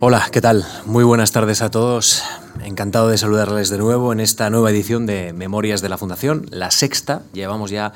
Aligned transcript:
Hola, 0.00 0.28
¿qué 0.30 0.40
tal? 0.40 0.64
Muy 0.86 1.02
buenas 1.02 1.32
tardes 1.32 1.60
a 1.60 1.72
todos. 1.72 2.22
Encantado 2.62 3.08
de 3.08 3.18
saludarles 3.18 3.68
de 3.68 3.78
nuevo 3.78 4.12
en 4.12 4.20
esta 4.20 4.48
nueva 4.48 4.70
edición 4.70 5.06
de 5.06 5.32
Memorias 5.32 5.82
de 5.82 5.88
la 5.88 5.98
Fundación, 5.98 6.46
la 6.52 6.70
sexta. 6.70 7.22
Llevamos 7.32 7.72
ya 7.72 7.92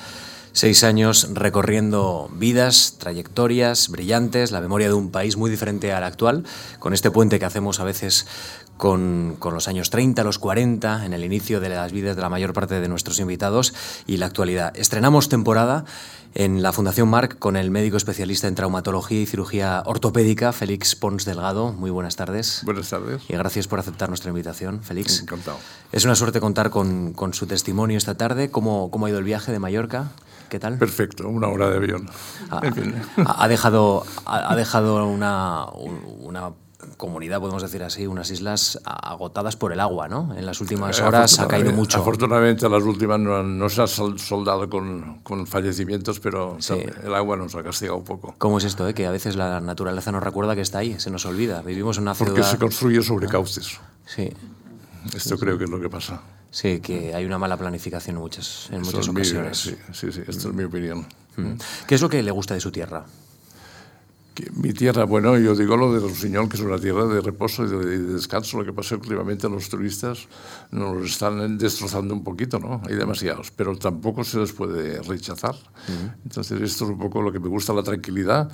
seis 0.51 0.83
años 0.83 1.29
recorriendo 1.33 2.29
vidas, 2.33 2.97
trayectorias 2.99 3.89
brillantes, 3.89 4.51
la 4.51 4.61
memoria 4.61 4.89
de 4.89 4.95
un 4.95 5.13
país 5.13 5.37
muy 5.37 5.49
diferente 5.49 5.93
al 5.93 6.03
actual, 6.03 6.45
con 6.81 6.93
este 6.93 7.13
puente 7.13 7.39
que 7.39 7.45
hacemos 7.45 7.79
a 7.79 7.85
veces 7.85 8.27
con, 8.83 9.37
con, 9.39 9.55
los 9.55 9.69
años 9.69 9.91
30, 9.91 10.25
los 10.25 10.41
40, 10.41 11.07
en 11.07 11.13
el 11.13 11.23
inicio 11.23 11.61
de 11.61 11.69
las 11.69 11.93
vidas 11.93 12.17
de 12.17 12.23
la 12.23 12.29
mayor 12.29 12.53
parte 12.53 12.81
de 12.81 12.89
nuestros 12.89 13.21
invitados 13.21 13.75
y 14.09 14.17
la 14.17 14.27
actualidad. 14.27 14.77
Estrenamos 14.77 15.29
temporada 15.29 15.85
en 16.35 16.63
la 16.63 16.73
Fundación 16.73 17.09
Marc 17.09 17.39
con 17.39 17.55
el 17.55 17.71
médico 17.71 17.97
especialista 17.97 18.49
en 18.49 18.57
traumatología 18.57 19.21
y 19.21 19.27
cirugía 19.27 19.85
ortopédica, 19.87 20.53
Félix 20.53 20.97
Pons 20.97 21.25
Delgado. 21.25 21.73
Muy 21.73 21.93
buenas 21.93 22.17
tardes. 22.17 22.63
Buenas 22.65 22.91
tardes. 22.91 23.23
Y 23.29 23.35
gracias 23.35 23.69
por 23.69 23.79
aceptar 23.79 24.09
nuestra 24.09 24.31
invitación, 24.31 24.83
Félix. 24.83 25.21
Encantado. 25.21 25.59
Es 25.93 26.05
una 26.05 26.17
suerte 26.17 26.41
contar 26.41 26.71
con, 26.71 27.13
con 27.13 27.35
su 27.35 27.47
testimonio 27.47 27.97
esta 27.97 28.17
tarde. 28.17 28.51
¿Cómo, 28.51 28.91
¿Cómo 28.91 29.07
ha 29.07 29.11
ido 29.11 29.21
el 29.21 29.25
viaje 29.25 29.53
de 29.53 29.61
Mallorca? 29.61 30.11
¿Qué 30.49 30.59
tal? 30.59 30.77
Perfecto, 30.77 31.29
una 31.29 31.47
hora 31.47 31.71
de 31.71 31.77
avión. 31.77 32.11
Ha, 32.51 32.67
en 32.67 32.75
fin. 32.75 32.95
ha 33.17 33.47
dejado, 33.47 34.05
ha, 34.27 34.57
dejado 34.57 35.07
una, 35.07 35.67
una 36.19 36.51
comunidad, 37.03 37.41
podemos 37.41 37.63
decir 37.63 37.83
así, 37.83 38.07
unas 38.07 38.31
islas 38.31 38.79
agotadas 38.85 39.57
por 39.57 39.73
el 39.73 39.81
agua, 39.81 40.07
¿no? 40.07 40.37
En 40.37 40.47
las 40.47 40.61
últimas 40.61 41.01
horas 41.01 41.37
ha 41.41 41.49
caído 41.49 41.73
mucho. 41.73 41.99
Afortunadamente 41.99 42.69
las 42.69 42.85
últimas 42.85 43.19
no, 43.19 43.43
no 43.43 43.69
se 43.69 43.83
ha 43.83 43.89
soldado 43.89 44.71
con, 44.71 45.19
con 45.25 45.49
fallecimientos, 45.49 46.21
pero 46.21 46.59
sí. 46.61 46.75
el 47.03 47.13
agua 47.13 47.37
nos 47.37 47.57
ha 47.57 47.65
castigado 47.65 47.99
un 47.99 48.05
poco. 48.05 48.37
¿Cómo 48.39 48.59
es 48.59 48.65
esto, 48.65 48.87
eh? 48.87 48.95
que 48.95 49.05
a 49.07 49.11
veces 49.11 49.35
la 49.35 49.61
naturaleza 49.61 50.13
nos 50.13 50.23
recuerda 50.23 50.55
que 50.55 50.61
está 50.61 50.79
ahí, 50.79 51.01
se 51.01 51.11
nos 51.11 51.27
olvida? 51.27 51.61
Vivimos 51.63 51.97
en 51.97 52.05
una 52.05 52.15
ciudad... 52.15 52.31
Porque 52.31 52.47
se 52.49 52.57
construye 52.57 53.03
sobre 53.03 53.27
cauces. 53.27 53.81
Sí. 54.07 54.31
Esto 55.13 55.37
creo 55.39 55.59
que 55.59 55.65
es 55.65 55.71
lo 55.71 55.81
que 55.81 55.91
pasa. 55.91 56.23
Sí, 56.53 56.79
que 56.79 57.17
hay 57.17 57.25
una 57.25 57.39
mala 57.39 57.57
planificación 57.57 58.15
en 58.15 58.23
muchas, 58.23 58.69
en 58.71 58.83
muchas 58.83 59.09
ocasiones. 59.09 59.67
Mi, 59.67 59.73
sí, 59.73 59.79
sí, 59.93 60.13
sí, 60.13 60.21
esta 60.21 60.49
es 60.49 60.55
mi 60.55 60.63
opinión. 60.63 61.05
¿Qué 61.89 61.97
es 61.97 62.01
lo 62.01 62.09
que 62.09 62.23
le 62.23 62.31
gusta 62.31 62.55
de 62.55 62.61
su 62.61 62.71
tierra? 62.71 63.05
Que 64.35 64.51
mi 64.53 64.73
tierra, 64.73 65.05
bueno, 65.05 65.37
yo 65.39 65.55
digo 65.55 65.77
lo 65.77 65.93
de 65.93 66.01
Rossinyol, 66.01 66.49
que 66.49 66.57
es 66.57 66.63
una 66.63 66.79
tierra 66.79 67.05
de 67.07 67.21
reposo 67.21 67.65
y 67.65 67.69
de, 67.69 67.85
de, 67.85 67.99
descanso. 68.15 68.59
Lo 68.59 68.65
que 68.65 68.73
pasa 68.73 68.95
es 68.95 69.01
que 69.01 69.09
últimamente 69.09 69.49
los 69.49 69.69
turistas 69.69 70.27
nos 70.71 71.05
están 71.05 71.59
destrozando 71.59 72.15
un 72.15 72.25
poquito, 72.25 72.59
¿no? 72.59 72.81
Hay 72.89 72.95
demasiados, 72.95 73.51
pero 73.51 73.77
tampoco 73.77 74.25
se 74.25 74.39
les 74.39 74.53
puede 74.53 75.03
rechazar. 75.03 75.55
Uh 75.55 75.93
-huh. 75.93 76.15
Entonces, 76.25 76.61
esto 76.63 76.85
es 76.85 76.91
un 76.91 76.99
poco 76.99 77.21
lo 77.21 77.31
que 77.31 77.41
me 77.41 77.49
gusta, 77.49 77.75
la 77.75 77.83
tranquilidad, 77.83 78.51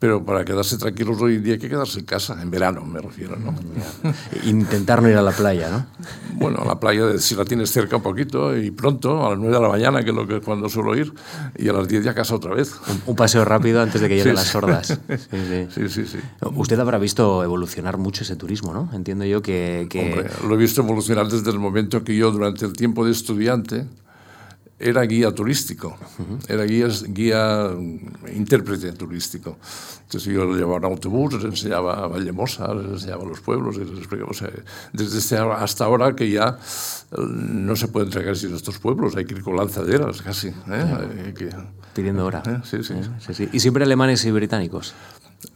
pero 0.00 0.24
para 0.24 0.46
quedarse 0.46 0.78
tranquilos 0.78 1.20
hoy 1.20 1.36
en 1.36 1.44
día 1.44 1.52
hay 1.52 1.58
que 1.60 1.68
quedarse 1.68 2.00
en 2.00 2.06
casa, 2.06 2.40
en 2.40 2.50
verano 2.50 2.82
me 2.86 3.02
refiero, 3.02 3.36
¿no? 3.36 3.54
Intentar 4.44 5.02
no 5.02 5.10
ir 5.10 5.16
a 5.16 5.22
la 5.22 5.30
playa, 5.30 5.68
¿no? 5.68 5.86
Bueno, 6.36 6.62
a 6.62 6.64
la 6.64 6.80
playa, 6.80 7.18
si 7.18 7.34
la 7.34 7.44
tienes 7.44 7.70
cerca 7.70 7.96
un 7.96 8.02
poquito 8.02 8.56
y 8.56 8.70
pronto, 8.70 9.26
a 9.26 9.30
las 9.30 9.38
9 9.38 9.54
de 9.54 9.62
la 9.62 9.68
mañana, 9.68 10.02
que 10.02 10.08
es 10.08 10.16
lo 10.16 10.26
que 10.26 10.40
cuando 10.40 10.70
suelo 10.70 10.96
ir, 10.96 11.12
y 11.58 11.68
a 11.68 11.74
las 11.74 11.86
10 11.86 12.04
ya 12.04 12.12
a 12.12 12.14
casa 12.14 12.34
otra 12.34 12.54
vez. 12.54 12.72
Un, 12.88 13.02
un 13.08 13.14
paseo 13.14 13.44
rápido 13.44 13.82
antes 13.82 14.00
de 14.00 14.08
que 14.08 14.16
lleguen 14.16 14.32
sí, 14.32 14.36
las 14.36 14.48
sordas. 14.48 14.86
Sí 14.86 15.16
sí. 15.30 15.66
sí, 15.68 15.88
sí, 15.90 16.06
sí. 16.06 16.18
Usted 16.56 16.78
habrá 16.78 16.96
visto 16.96 17.44
evolucionar 17.44 17.98
mucho 17.98 18.24
ese 18.24 18.36
turismo, 18.36 18.72
¿no? 18.72 18.88
Entiendo 18.94 19.26
yo 19.26 19.42
que... 19.42 19.86
que... 19.90 20.00
Hombre, 20.00 20.30
lo 20.48 20.54
he 20.54 20.58
visto 20.58 20.80
evolucionar 20.80 21.28
desde 21.28 21.50
el 21.50 21.58
momento 21.58 22.02
que 22.04 22.16
yo, 22.16 22.30
durante 22.30 22.64
el 22.64 22.72
tiempo 22.72 23.04
de 23.04 23.12
estudiante, 23.12 23.84
era 24.80 25.02
guía 25.02 25.30
turístico, 25.32 25.96
era 26.48 26.64
guía, 26.64 26.88
guía 27.08 27.70
intérprete 28.34 28.92
turístico. 28.92 29.58
Entonces 30.04 30.32
yo 30.32 30.44
lo 30.46 30.56
llevaba 30.56 30.78
en 30.78 30.84
autobús, 30.84 31.34
les 31.34 31.44
enseñaba 31.44 32.02
a 32.02 32.08
Vallemosa, 32.08 32.74
les 32.74 32.86
enseñaba 32.86 33.24
a 33.24 33.26
los 33.26 33.40
pueblos, 33.40 33.76
les 33.76 33.88
explicaba, 33.90 34.30
o 34.30 34.34
sea, 34.34 34.50
desde 34.92 35.18
este 35.18 35.36
hasta 35.36 35.84
ahora 35.84 36.16
que 36.16 36.30
ya 36.30 36.58
no 37.18 37.76
se 37.76 37.88
pueden 37.88 38.08
entregar 38.08 38.36
sin 38.36 38.54
estos 38.54 38.78
pueblos, 38.78 39.14
hay 39.16 39.26
que 39.26 39.34
ir 39.34 39.42
con 39.42 39.54
lanzaderas 39.54 40.22
casi. 40.22 40.48
¿eh? 40.48 41.34
Que, 41.36 42.10
hora. 42.18 42.42
¿eh? 42.46 42.60
Sí, 42.64 42.82
sí, 42.82 42.94
sí, 43.18 43.34
sí. 43.34 43.48
¿Y 43.52 43.60
siempre 43.60 43.84
alemanes 43.84 44.24
y 44.24 44.30
británicos? 44.30 44.94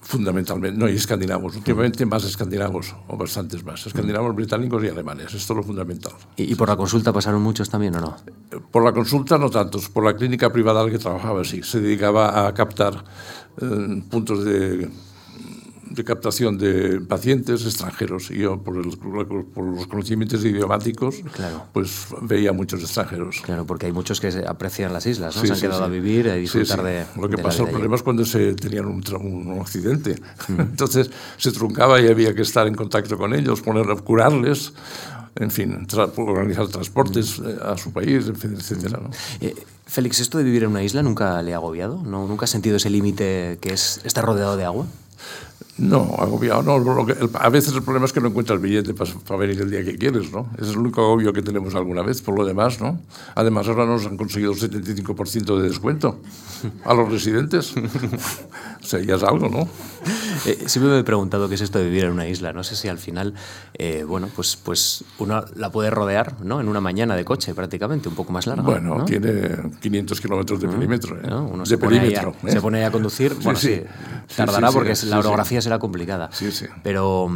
Fundamentalmente, 0.00 0.78
no, 0.78 0.88
y 0.88 0.94
escandinavos, 0.94 1.56
últimamente 1.56 2.06
más 2.06 2.24
escandinavos, 2.24 2.94
o 3.06 3.16
bastantes 3.18 3.64
más, 3.64 3.86
escandinavos, 3.86 4.34
británicos 4.34 4.82
y 4.82 4.88
alemanes, 4.88 5.34
esto 5.34 5.52
es 5.52 5.56
lo 5.58 5.62
fundamental. 5.62 6.12
¿Y, 6.36 6.52
¿Y, 6.52 6.54
por 6.54 6.68
la 6.68 6.76
consulta 6.76 7.12
pasaron 7.12 7.42
muchos 7.42 7.68
también 7.68 7.94
o 7.96 8.00
no? 8.00 8.16
Por 8.70 8.82
la 8.82 8.92
consulta 8.92 9.36
no 9.36 9.50
tantos, 9.50 9.90
por 9.90 10.04
la 10.04 10.16
clínica 10.16 10.50
privada 10.50 10.80
al 10.80 10.90
que 10.90 10.98
trabajaba 10.98 11.44
sí, 11.44 11.62
se 11.62 11.80
dedicaba 11.80 12.46
a 12.46 12.54
captar 12.54 13.04
eh, 13.60 14.02
puntos 14.10 14.44
de, 14.44 14.88
de 15.94 16.04
captación 16.04 16.58
de 16.58 17.00
pacientes 17.00 17.64
extranjeros 17.64 18.30
y 18.30 18.38
yo 18.38 18.62
por, 18.62 18.76
el, 18.76 18.96
por 18.98 19.64
los 19.64 19.86
conocimientos 19.86 20.44
idiomáticos 20.44 21.16
claro. 21.32 21.64
pues 21.72 22.06
veía 22.22 22.52
muchos 22.52 22.82
extranjeros. 22.82 23.40
Claro, 23.42 23.64
porque 23.66 23.86
hay 23.86 23.92
muchos 23.92 24.20
que 24.20 24.28
aprecian 24.46 24.92
las 24.92 25.06
islas, 25.06 25.36
¿no? 25.36 25.40
Sí, 25.42 25.46
se 25.46 25.52
han 25.52 25.58
sí, 25.58 25.62
quedado 25.66 25.80
sí. 25.80 25.84
a 25.84 25.88
vivir 25.88 26.26
y 26.26 26.40
disfrutar 26.40 26.82
de 26.82 27.04
Lo 27.16 27.28
que 27.28 27.36
de 27.36 27.42
pasa, 27.42 27.62
el 27.62 27.70
problema 27.70 27.96
es 27.96 28.02
cuando 28.02 28.24
se 28.24 28.54
tenían 28.54 28.86
un, 28.86 29.02
un 29.20 29.60
accidente. 29.60 30.16
Mm. 30.48 30.60
Entonces 30.74 31.10
se 31.36 31.52
truncaba 31.52 32.00
y 32.00 32.08
había 32.08 32.34
que 32.34 32.42
estar 32.42 32.66
en 32.66 32.74
contacto 32.74 33.16
con 33.16 33.34
ellos, 33.34 33.60
poner, 33.60 33.86
curarles 34.02 34.72
en 35.36 35.50
fin, 35.50 35.86
tra 35.86 36.08
organizar 36.16 36.68
transportes 36.68 37.40
mm. 37.40 37.44
a 37.62 37.76
su 37.76 37.92
país, 37.92 38.26
etcétera. 38.28 39.00
¿no? 39.02 39.10
Eh, 39.40 39.54
Félix, 39.86 40.20
¿esto 40.20 40.38
de 40.38 40.44
vivir 40.44 40.64
en 40.64 40.70
una 40.70 40.82
isla 40.82 41.02
nunca 41.02 41.42
le 41.42 41.54
ha 41.54 41.56
agobiado? 41.56 42.02
¿No? 42.04 42.26
¿Nunca 42.26 42.44
ha 42.44 42.48
sentido 42.48 42.76
ese 42.76 42.90
límite 42.90 43.58
que 43.60 43.72
es 43.72 44.00
estar 44.04 44.24
rodeado 44.24 44.56
de 44.56 44.64
agua? 44.64 44.86
No, 45.76 46.14
agobiado 46.18 46.62
no. 46.62 46.78
Lo 46.78 47.04
que, 47.04 47.12
el, 47.12 47.30
a 47.34 47.48
veces 47.48 47.74
el 47.74 47.82
problema 47.82 48.06
es 48.06 48.12
que 48.12 48.20
no 48.20 48.28
encuentras 48.28 48.60
billete 48.60 48.94
para, 48.94 49.10
para, 49.26 49.40
venir 49.40 49.60
el 49.60 49.70
día 49.70 49.84
que 49.84 49.96
quieres, 49.96 50.30
¿no? 50.30 50.48
Ese 50.54 50.66
es 50.66 50.70
el 50.70 50.78
único 50.78 51.00
agobio 51.00 51.32
que 51.32 51.42
tenemos 51.42 51.74
alguna 51.74 52.02
vez. 52.02 52.22
Por 52.22 52.36
lo 52.36 52.44
demás, 52.44 52.80
¿no? 52.80 53.00
Además, 53.34 53.66
ahora 53.66 53.84
nos 53.84 54.06
han 54.06 54.16
conseguido 54.16 54.52
el 54.52 54.58
75% 54.58 55.60
de 55.60 55.68
descuento 55.68 56.20
a 56.84 56.94
los 56.94 57.10
residentes. 57.10 57.74
o 58.82 58.86
sea, 58.86 59.00
ya 59.00 59.16
es 59.16 59.22
algo, 59.24 59.48
¿no? 59.48 59.68
Eh, 60.46 60.64
siempre 60.66 60.92
me 60.92 60.98
he 61.00 61.04
preguntado 61.04 61.48
qué 61.48 61.56
es 61.56 61.60
esto 61.60 61.78
de 61.78 61.86
vivir 61.86 62.04
en 62.04 62.12
una 62.12 62.28
isla. 62.28 62.52
No 62.52 62.62
sé 62.62 62.76
si 62.76 62.88
al 62.88 62.98
final, 62.98 63.34
eh, 63.74 64.04
bueno, 64.06 64.28
pues, 64.34 64.56
pues 64.56 65.04
uno 65.18 65.44
la 65.56 65.70
puede 65.70 65.90
rodear, 65.90 66.40
¿no? 66.42 66.60
En 66.60 66.68
una 66.68 66.80
mañana 66.80 67.16
de 67.16 67.24
coche, 67.24 67.54
prácticamente, 67.54 68.08
un 68.08 68.14
poco 68.14 68.32
más 68.32 68.46
larga. 68.46 68.62
Bueno, 68.62 68.98
¿no? 68.98 69.04
tiene 69.04 69.56
500 69.80 70.20
kilómetros 70.20 70.60
de 70.60 70.68
perímetro. 70.68 71.16
¿eh? 71.18 71.26
¿no? 71.28 71.46
Uno 71.46 71.64
de 71.64 71.68
se 71.68 71.78
perímetro. 71.78 72.32
Pone 72.32 72.38
ahí 72.42 72.48
a, 72.48 72.52
Se 72.52 72.60
pone 72.60 72.78
ahí 72.78 72.84
a 72.84 72.92
conducir. 72.92 73.34
Bueno, 73.42 73.58
sí, 73.58 73.82
sí. 74.28 74.36
tardará 74.36 74.68
sí, 74.68 74.74
porque 74.74 74.94
sí, 74.94 75.06
la 75.06 75.18
orografía 75.18 75.60
será 75.64 75.78
complicada. 75.80 76.30
Sí, 76.32 76.52
sí. 76.52 76.66
Pero, 76.82 77.28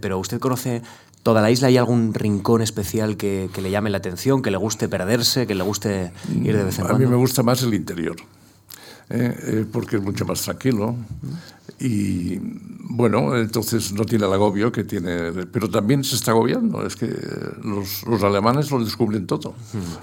pero 0.00 0.18
usted 0.18 0.38
conoce 0.38 0.82
toda 1.22 1.40
la 1.40 1.50
isla. 1.50 1.68
¿Hay 1.68 1.76
algún 1.76 2.12
rincón 2.12 2.60
especial 2.60 3.16
que, 3.16 3.48
que, 3.52 3.62
le 3.62 3.70
llame 3.70 3.90
la 3.90 3.98
atención, 3.98 4.42
que 4.42 4.50
le 4.50 4.58
guste 4.58 4.88
perderse, 4.88 5.46
que 5.46 5.54
le 5.54 5.62
guste 5.62 6.12
ir 6.30 6.56
de 6.56 6.64
vez 6.64 6.78
en 6.78 6.84
cuando? 6.84 6.96
A 6.96 6.98
mí 6.98 7.06
me 7.06 7.16
gusta 7.16 7.42
más 7.42 7.62
el 7.62 7.74
interior. 7.74 8.16
Eh, 9.10 9.34
eh, 9.42 9.66
porque 9.72 9.96
es 9.96 10.02
mucho 10.02 10.26
más 10.26 10.42
tranquilo 10.42 10.94
y 11.78 12.38
bueno, 12.90 13.36
entonces 13.36 13.92
no 13.92 14.04
tiene 14.04 14.26
el 14.26 14.32
agobio 14.32 14.72
que 14.72 14.82
tiene, 14.82 15.32
pero 15.52 15.68
también 15.68 16.02
se 16.02 16.16
está 16.16 16.30
agobiando, 16.30 16.84
es 16.86 16.96
que 16.96 17.14
los, 17.62 18.04
los 18.06 18.22
alemanes 18.22 18.70
lo 18.70 18.82
descubren 18.82 19.26
todo. 19.26 19.54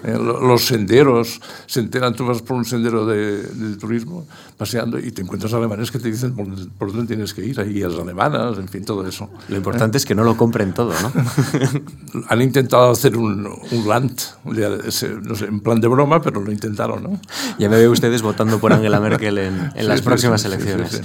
Eh, 0.04 0.18
los 0.18 0.66
senderos, 0.66 1.42
se 1.66 1.80
enteran, 1.80 2.16
tú 2.16 2.26
vas 2.26 2.42
por 2.42 2.56
un 2.56 2.64
sendero 2.64 3.06
de, 3.06 3.42
de, 3.42 3.76
turismo 3.78 4.26
paseando 4.58 5.00
y 5.00 5.12
te 5.12 5.24
encuentras 5.24 5.54
alemanes 5.54 5.92
que 5.92 6.00
te 6.00 6.10
dicen 6.10 6.36
por, 6.36 6.46
por 6.78 6.94
dónde 6.94 7.08
tienes 7.08 7.34
que 7.34 7.44
ir, 7.44 7.60
ahí 7.60 7.80
las 7.80 8.00
alemanas, 8.00 8.58
en 8.60 8.68
fin, 8.68 8.86
todo 8.86 9.06
eso. 9.06 9.30
Lo 9.50 9.58
importante 9.58 9.98
es 9.98 10.06
que 10.06 10.16
no 10.16 10.24
lo 10.24 10.38
compren 10.38 10.74
todo, 10.74 10.94
¿no? 11.02 11.12
Han 12.30 12.42
intentado 12.42 12.92
hacer 12.92 13.18
un, 13.18 13.48
un 13.72 13.88
land, 13.88 14.22
no 14.46 14.92
sé, 14.92 15.08
en 15.46 15.60
plan 15.60 15.82
de 15.82 15.88
broma, 15.88 16.22
pero 16.22 16.40
lo 16.40 16.52
intentaron, 16.52 17.04
¿no? 17.04 17.20
Ya 17.58 17.68
me 17.68 17.78
veo 17.78 17.92
ustedes 17.92 18.22
votando 18.22 18.60
por 18.60 18.72
Angela 18.72 19.00
Merkel 19.00 19.38
en, 19.40 19.60
en 19.60 19.72
sí, 19.76 19.84
las 19.88 20.00
sí, 20.00 20.06
próximas 20.06 20.42
sí, 20.42 20.48
elecciones. 20.48 21.02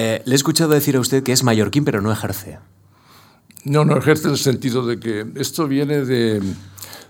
Eh, 0.00 0.22
le 0.26 0.32
he 0.32 0.36
escuchado 0.36 0.70
decir 0.74 0.94
a 0.94 1.00
usted 1.00 1.24
que 1.24 1.32
es 1.32 1.42
mallorquín, 1.42 1.84
pero 1.84 2.00
no 2.00 2.12
ejerce. 2.12 2.60
No, 3.64 3.84
no 3.84 3.96
ejerce 3.96 4.28
en 4.28 4.34
el 4.34 4.38
sentido 4.38 4.86
de 4.86 5.00
que 5.00 5.26
esto 5.34 5.66
viene 5.66 6.04
de, 6.04 6.40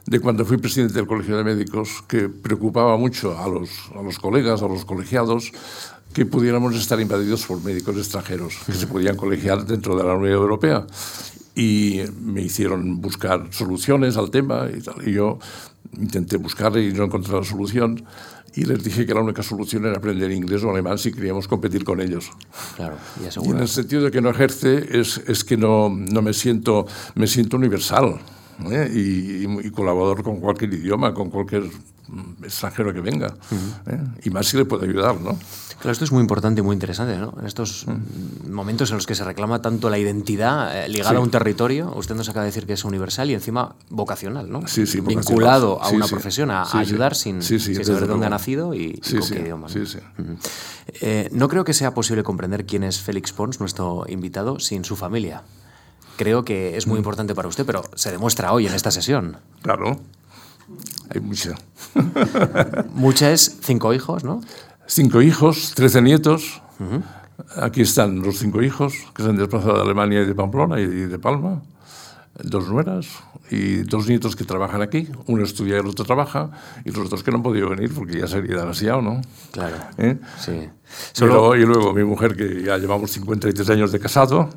de 0.06 0.20
cuando 0.20 0.46
fui 0.46 0.56
presidente 0.56 0.94
del 0.94 1.06
Colegio 1.06 1.36
de 1.36 1.44
Médicos, 1.44 2.02
que 2.08 2.30
preocupaba 2.30 2.96
mucho 2.96 3.38
a 3.38 3.46
los, 3.46 3.68
a 3.94 4.00
los 4.00 4.18
colegas, 4.18 4.62
a 4.62 4.68
los 4.68 4.86
colegiados, 4.86 5.52
que 6.14 6.24
pudiéramos 6.24 6.74
estar 6.76 6.98
invadidos 6.98 7.44
por 7.44 7.62
médicos 7.62 7.94
extranjeros, 7.94 8.54
que 8.64 8.72
se 8.72 8.86
podían 8.86 9.16
colegiar 9.16 9.66
dentro 9.66 9.94
de 9.94 10.04
la 10.04 10.14
Unión 10.14 10.32
Europea. 10.32 10.86
Y 11.54 12.00
me 12.22 12.40
hicieron 12.40 13.02
buscar 13.02 13.48
soluciones 13.50 14.16
al 14.16 14.30
tema 14.30 14.66
y 14.74 14.80
tal. 14.80 15.06
Y 15.06 15.12
yo 15.12 15.38
intenté 15.98 16.38
buscar 16.38 16.74
y 16.78 16.90
no 16.94 17.04
encontré 17.04 17.34
la 17.34 17.44
solución 17.44 18.02
y 18.58 18.64
les 18.64 18.82
dije 18.82 19.06
que 19.06 19.14
la 19.14 19.20
única 19.20 19.42
solución 19.42 19.86
era 19.86 19.96
aprender 19.96 20.32
inglés 20.32 20.64
o 20.64 20.70
alemán 20.70 20.98
si 20.98 21.12
queríamos 21.12 21.46
competir 21.46 21.84
con 21.84 22.00
ellos. 22.00 22.30
Claro, 22.76 22.96
y, 23.20 23.46
y 23.46 23.50
en 23.50 23.58
el 23.58 23.68
sentido 23.68 24.02
de 24.02 24.10
que 24.10 24.20
no 24.20 24.30
ejerce 24.30 24.98
es, 24.98 25.18
es 25.28 25.44
que 25.44 25.56
no, 25.56 25.88
no 25.88 26.22
me, 26.22 26.32
siento, 26.32 26.86
me 27.14 27.28
siento 27.28 27.56
universal 27.56 28.18
¿eh? 28.70 28.90
y, 28.92 28.98
y, 29.44 29.66
y, 29.66 29.70
colaborador 29.70 30.24
con 30.24 30.40
cualquier 30.40 30.74
idioma, 30.74 31.14
con 31.14 31.30
cualquier 31.30 31.64
extranjero 32.42 32.92
que 32.92 33.00
venga. 33.00 33.34
¿eh? 33.86 33.98
Y 34.24 34.30
más 34.30 34.46
si 34.46 34.56
le 34.56 34.64
puede 34.64 34.86
ayudar, 34.86 35.20
¿no? 35.20 35.38
Claro, 35.78 35.92
esto 35.92 36.04
es 36.04 36.12
muy 36.12 36.20
importante 36.20 36.60
y 36.60 36.64
muy 36.64 36.74
interesante, 36.74 37.16
¿no? 37.18 37.34
En 37.38 37.46
estos 37.46 37.86
mm. 37.86 38.50
momentos 38.50 38.90
en 38.90 38.96
los 38.96 39.06
que 39.06 39.14
se 39.14 39.22
reclama 39.22 39.62
tanto 39.62 39.90
la 39.90 39.98
identidad 39.98 40.84
eh, 40.84 40.88
ligada 40.88 41.18
a 41.18 41.20
un 41.20 41.30
territorio, 41.30 41.92
usted 41.94 42.16
nos 42.16 42.28
acaba 42.28 42.44
de 42.44 42.50
decir 42.50 42.66
que 42.66 42.72
es 42.72 42.84
universal 42.84 43.30
y 43.30 43.34
encima 43.34 43.76
vocacional, 43.88 44.50
¿no? 44.50 44.66
Sí, 44.66 44.86
sí, 44.86 45.00
Vinculado 45.00 45.80
a 45.80 45.90
una 45.90 46.06
profesión, 46.06 46.50
a, 46.50 46.64
ayudar 46.78 47.14
sin, 47.14 47.42
saber 47.42 48.08
dónde 48.08 48.26
ha 48.26 48.30
nacido 48.30 48.74
y, 48.74 49.00
con 49.00 49.28
qué 49.28 49.40
idioma. 49.40 49.68
Sí, 49.68 49.86
sí. 49.86 49.98
Eh, 51.00 51.28
no 51.32 51.48
creo 51.48 51.64
que 51.64 51.74
sea 51.74 51.94
posible 51.94 52.22
comprender 52.24 52.66
quién 52.66 52.82
es 52.82 53.00
Félix 53.00 53.32
Pons, 53.32 53.60
nuestro 53.60 54.04
invitado, 54.08 54.58
sin 54.58 54.84
su 54.84 54.96
familia. 54.96 55.42
Creo 56.16 56.44
que 56.44 56.76
es 56.76 56.88
muy 56.88 56.96
mm. 56.96 56.98
importante 56.98 57.34
para 57.36 57.46
usted, 57.46 57.64
pero 57.64 57.84
se 57.94 58.10
demuestra 58.10 58.52
hoy 58.52 58.66
en 58.66 58.74
esta 58.74 58.90
sesión. 58.90 59.36
Claro, 59.62 60.00
hay 61.10 61.20
mucha. 61.20 61.54
mucha 62.94 63.30
es 63.30 63.58
cinco 63.62 63.92
hijos, 63.94 64.24
¿no? 64.24 64.40
cinco 64.88 65.22
hijos, 65.22 65.74
trece 65.74 66.02
nietos. 66.02 66.60
Aquí 67.56 67.82
están 67.82 68.20
los 68.20 68.38
cinco 68.38 68.62
hijos 68.62 68.94
que 69.14 69.22
se 69.22 69.28
han 69.28 69.36
desplazado 69.36 69.76
de 69.76 69.82
Alemania 69.82 70.22
y 70.22 70.26
de 70.26 70.34
Pamplona 70.34 70.80
y 70.80 70.86
de 70.86 71.18
Palma. 71.18 71.62
Dos 72.42 72.68
nueras 72.68 73.06
y 73.50 73.82
dos 73.82 74.08
nietos 74.08 74.36
que 74.36 74.44
trabajan 74.44 74.82
aquí. 74.82 75.08
Uno 75.26 75.44
estudia 75.44 75.76
y 75.76 75.80
el 75.80 75.86
otro 75.86 76.04
trabaja. 76.04 76.50
Y 76.84 76.90
los 76.90 77.06
otros 77.06 77.22
que 77.22 77.30
no 77.30 77.38
han 77.38 77.42
podido 77.42 77.68
venir 77.68 77.92
porque 77.94 78.20
ya 78.20 78.26
sería 78.26 78.56
demasiado, 78.58 79.02
¿no? 79.02 79.20
Claro. 79.50 79.76
¿Eh? 79.98 80.18
Sí. 80.38 80.68
Solo... 81.12 81.56
y 81.56 81.64
luego 81.64 81.92
mi 81.92 82.04
mujer, 82.04 82.36
que 82.36 82.62
ya 82.62 82.78
llevamos 82.78 83.10
53 83.10 83.70
años 83.70 83.92
de 83.92 83.98
casado. 83.98 84.50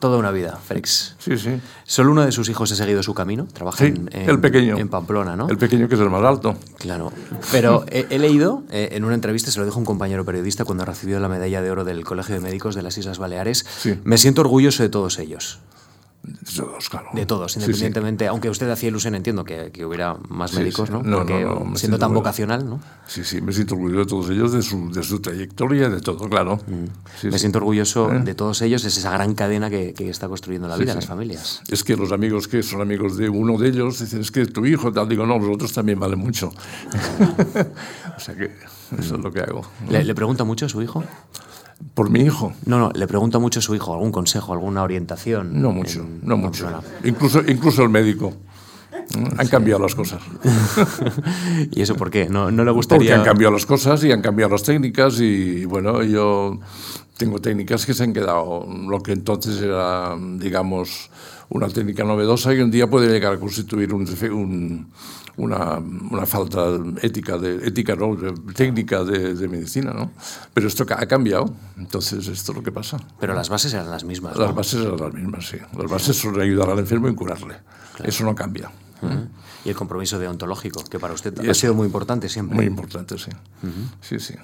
Toda 0.00 0.16
una 0.16 0.30
vida, 0.30 0.56
Félix. 0.56 1.14
Sí, 1.18 1.36
sí. 1.36 1.60
¿Solo 1.84 2.12
uno 2.12 2.24
de 2.24 2.32
sus 2.32 2.48
hijos 2.48 2.72
ha 2.72 2.74
seguido 2.74 3.02
su 3.02 3.12
camino? 3.12 3.46
Trabaja 3.52 3.84
en, 3.84 4.08
el 4.10 4.40
pequeño. 4.40 4.78
en 4.78 4.88
Pamplona, 4.88 5.36
¿no? 5.36 5.46
El 5.46 5.58
pequeño 5.58 5.88
que 5.90 5.94
es 5.94 6.00
el 6.00 6.08
más 6.08 6.24
alto. 6.24 6.56
Claro. 6.78 7.12
Pero 7.52 7.84
he, 7.90 8.18
leído 8.18 8.62
eh, 8.70 8.88
en 8.92 9.04
una 9.04 9.14
entrevista, 9.14 9.50
se 9.50 9.58
lo 9.58 9.66
dijo 9.66 9.78
un 9.78 9.84
compañero 9.84 10.24
periodista 10.24 10.64
cuando 10.64 10.86
recibió 10.86 11.20
la 11.20 11.28
medalla 11.28 11.60
de 11.60 11.70
oro 11.70 11.84
del 11.84 12.02
Colegio 12.04 12.34
de 12.34 12.40
Médicos 12.40 12.74
de 12.74 12.82
las 12.82 12.96
Islas 12.96 13.18
Baleares, 13.18 13.66
me 14.02 14.16
siento 14.16 14.40
orgulloso 14.40 14.82
de 14.82 14.88
todos 14.88 15.18
ellos. 15.18 15.58
De 16.22 16.52
todos, 16.54 16.90
claro. 16.90 17.08
De 17.14 17.24
todos, 17.24 17.56
independientemente. 17.56 18.26
Aunque 18.26 18.50
usted 18.50 18.68
hacía 18.70 18.90
ilusión, 18.90 19.14
entiendo 19.14 19.42
que, 19.42 19.70
que 19.72 19.86
hubiera 19.86 20.16
más 20.28 20.52
médicos, 20.52 20.90
¿no? 20.90 21.02
Porque 21.02 21.46
siendo 21.76 21.98
tan 21.98 22.12
vocacional, 22.12 22.68
¿no? 22.68 22.80
Sí, 23.06 23.24
sí, 23.24 23.40
me 23.40 23.52
siento 23.52 23.74
orgulloso 23.74 24.00
de 24.00 24.06
todos 24.06 24.30
ellos, 24.30 24.52
de 24.52 24.62
su, 24.62 24.92
de 24.92 25.02
su 25.02 25.20
trayectoria, 25.20 25.88
de 25.88 26.00
todo, 26.00 26.28
claro. 26.28 26.60
Mm. 26.66 27.28
me 27.28 27.38
siento 27.38 27.58
orgulloso 27.58 28.12
¿Eh? 28.12 28.20
de 28.20 28.34
todos 28.34 28.60
ellos, 28.62 28.82
de 28.82 28.88
esa 28.88 29.10
gran 29.10 29.34
cadena 29.34 29.70
que, 29.70 29.94
que 29.94 30.10
está 30.10 30.28
construyendo 30.28 30.68
la 30.68 30.76
vida, 30.76 30.94
las 30.94 31.06
familias. 31.06 31.62
Es 31.68 31.82
que 31.84 31.96
los 31.96 32.12
amigos 32.12 32.48
que 32.48 32.62
son 32.62 32.82
amigos 32.82 33.16
de 33.16 33.28
uno 33.28 33.56
de 33.56 33.68
ellos 33.68 33.98
dicen, 33.98 34.20
es 34.20 34.30
que 34.30 34.44
tu 34.46 34.66
hijo, 34.66 34.92
tal, 34.92 35.08
digo, 35.08 35.24
no, 35.26 35.38
los 35.38 35.54
otros 35.54 35.72
también 35.72 35.98
valen 35.98 36.18
mucho. 36.18 36.48
o 38.16 38.20
sea 38.20 38.34
que 38.34 38.50
eso 38.98 39.14
es 39.14 39.20
lo 39.20 39.32
que 39.32 39.40
hago. 39.40 39.62
¿Le, 39.88 40.04
¿Le 40.04 40.14
pregunta 40.14 40.44
mucho 40.44 40.66
a 40.66 40.68
su 40.68 40.82
hijo? 40.82 41.02
Por 41.94 42.10
mi 42.10 42.20
hijo. 42.20 42.52
No, 42.66 42.78
no, 42.78 42.90
le 42.94 43.06
pregunto 43.06 43.40
mucho 43.40 43.60
a 43.60 43.62
su 43.62 43.74
hijo, 43.74 43.92
algún 43.92 44.12
consejo, 44.12 44.52
alguna 44.52 44.82
orientación. 44.82 45.60
No 45.60 45.72
mucho, 45.72 46.06
no 46.22 46.36
mucho. 46.36 46.68
Incluso, 47.04 47.42
incluso 47.46 47.82
el 47.82 47.88
médico. 47.88 48.32
Han 49.38 49.48
cambiado 49.48 49.80
las 49.80 49.94
cosas. 49.94 50.22
¿Y 51.72 51.80
eso 51.82 51.96
por 51.96 52.10
qué? 52.10 52.28
¿No, 52.28 52.50
no 52.50 52.64
le 52.64 52.70
gustaría...? 52.70 53.10
Porque 53.10 53.20
han 53.20 53.24
cambiado 53.24 53.52
las 53.52 53.66
cosas 53.66 54.04
y 54.04 54.12
han 54.12 54.22
cambiado 54.22 54.52
las 54.52 54.62
técnicas 54.62 55.20
y, 55.20 55.64
bueno, 55.64 56.02
yo 56.02 56.60
tengo 57.16 57.40
técnicas 57.40 57.84
que 57.84 57.92
se 57.92 58.04
han 58.04 58.12
quedado, 58.12 58.66
lo 58.88 59.02
que 59.02 59.12
entonces 59.12 59.60
era, 59.60 60.16
digamos, 60.38 61.10
una 61.48 61.68
técnica 61.68 62.04
novedosa 62.04 62.54
y 62.54 62.60
un 62.60 62.70
día 62.70 62.88
puede 62.88 63.08
llegar 63.08 63.34
a 63.34 63.38
constituir 63.38 63.92
un, 63.92 64.08
un 64.32 64.86
una, 65.40 65.78
una, 65.78 66.26
falta 66.26 66.78
ética, 67.02 67.38
de, 67.38 67.66
ética 67.66 67.96
no, 67.96 68.16
técnica 68.54 69.02
de, 69.04 69.34
de, 69.34 69.48
medicina, 69.48 69.92
¿no? 69.92 70.10
Pero 70.52 70.68
esto 70.68 70.84
ha 70.88 71.06
cambiado, 71.06 71.54
entonces 71.76 72.28
esto 72.28 72.52
es 72.52 72.56
lo 72.56 72.62
que 72.62 72.72
pasa. 72.72 72.98
Pero 73.18 73.34
las 73.34 73.48
bases 73.48 73.72
eran 73.72 73.90
las 73.90 74.04
mismas. 74.04 74.36
Las 74.36 74.54
bases 74.54 74.82
eran 74.82 74.96
las 74.96 75.14
mismas, 75.14 75.48
sí. 75.48 75.56
Las 75.76 75.90
bases 75.90 76.16
son 76.16 76.40
ayudar 76.40 76.70
al 76.70 76.78
enfermo 76.78 77.08
y 77.08 77.14
curarle. 77.14 77.56
Eso 78.04 78.24
no 78.24 78.34
cambia. 78.34 78.70
Y 79.64 79.68
el 79.70 79.74
compromiso 79.74 80.18
deontológico, 80.18 80.84
que 80.84 80.98
para 80.98 81.14
usted 81.14 81.48
ha 81.48 81.54
sido 81.54 81.74
muy 81.74 81.86
importante 81.86 82.28
siempre. 82.28 82.56
Muy 82.56 82.66
importante, 82.66 83.18
sí. 83.18 83.30
Sí, 84.00 84.20
sí. 84.20 84.34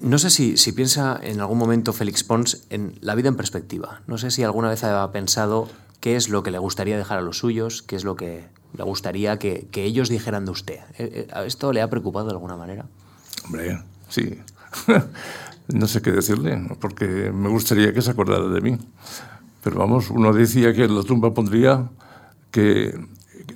no 0.00 0.18
sé 0.18 0.30
si, 0.30 0.56
si, 0.56 0.72
piensa 0.72 1.18
en 1.22 1.40
algún 1.40 1.58
momento 1.58 1.92
Félix 1.92 2.24
Pons 2.24 2.64
en 2.70 2.98
la 3.00 3.14
vida 3.14 3.28
en 3.28 3.36
perspectiva. 3.36 4.00
No 4.06 4.18
sé 4.18 4.30
si 4.30 4.42
alguna 4.42 4.68
vez 4.68 4.82
ha 4.84 5.10
pensado 5.12 5.68
qué 6.00 6.16
es 6.16 6.28
lo 6.28 6.42
que 6.42 6.50
le 6.50 6.58
gustaría 6.58 6.96
dejar 6.96 7.18
a 7.18 7.22
los 7.22 7.38
suyos, 7.38 7.82
qué 7.82 7.96
es 7.96 8.04
lo 8.04 8.16
que 8.16 8.44
le 8.76 8.84
gustaría 8.84 9.38
que, 9.38 9.66
que 9.70 9.84
ellos 9.84 10.08
dijeran 10.08 10.44
de 10.44 10.50
usted. 10.50 10.80
Eh, 10.98 11.28
eh, 11.28 11.46
¿Esto 11.46 11.72
le 11.72 11.82
ha 11.82 11.90
preocupado 11.90 12.26
de 12.26 12.32
alguna 12.32 12.56
manera? 12.56 12.86
Hombre, 13.44 13.82
sí. 14.08 14.38
no 15.68 15.86
sé 15.86 16.02
qué 16.02 16.12
decirle, 16.12 16.60
porque 16.80 17.30
me 17.32 17.48
gustaría 17.48 17.92
que 17.92 18.02
se 18.02 18.10
acordara 18.10 18.48
de 18.48 18.60
mí. 18.60 18.78
Pero 19.62 19.78
vamos, 19.78 20.10
uno 20.10 20.32
decía 20.32 20.72
que 20.72 20.84
en 20.84 20.96
la 20.96 21.02
tumba 21.02 21.34
pondría 21.34 21.88
que 22.50 22.98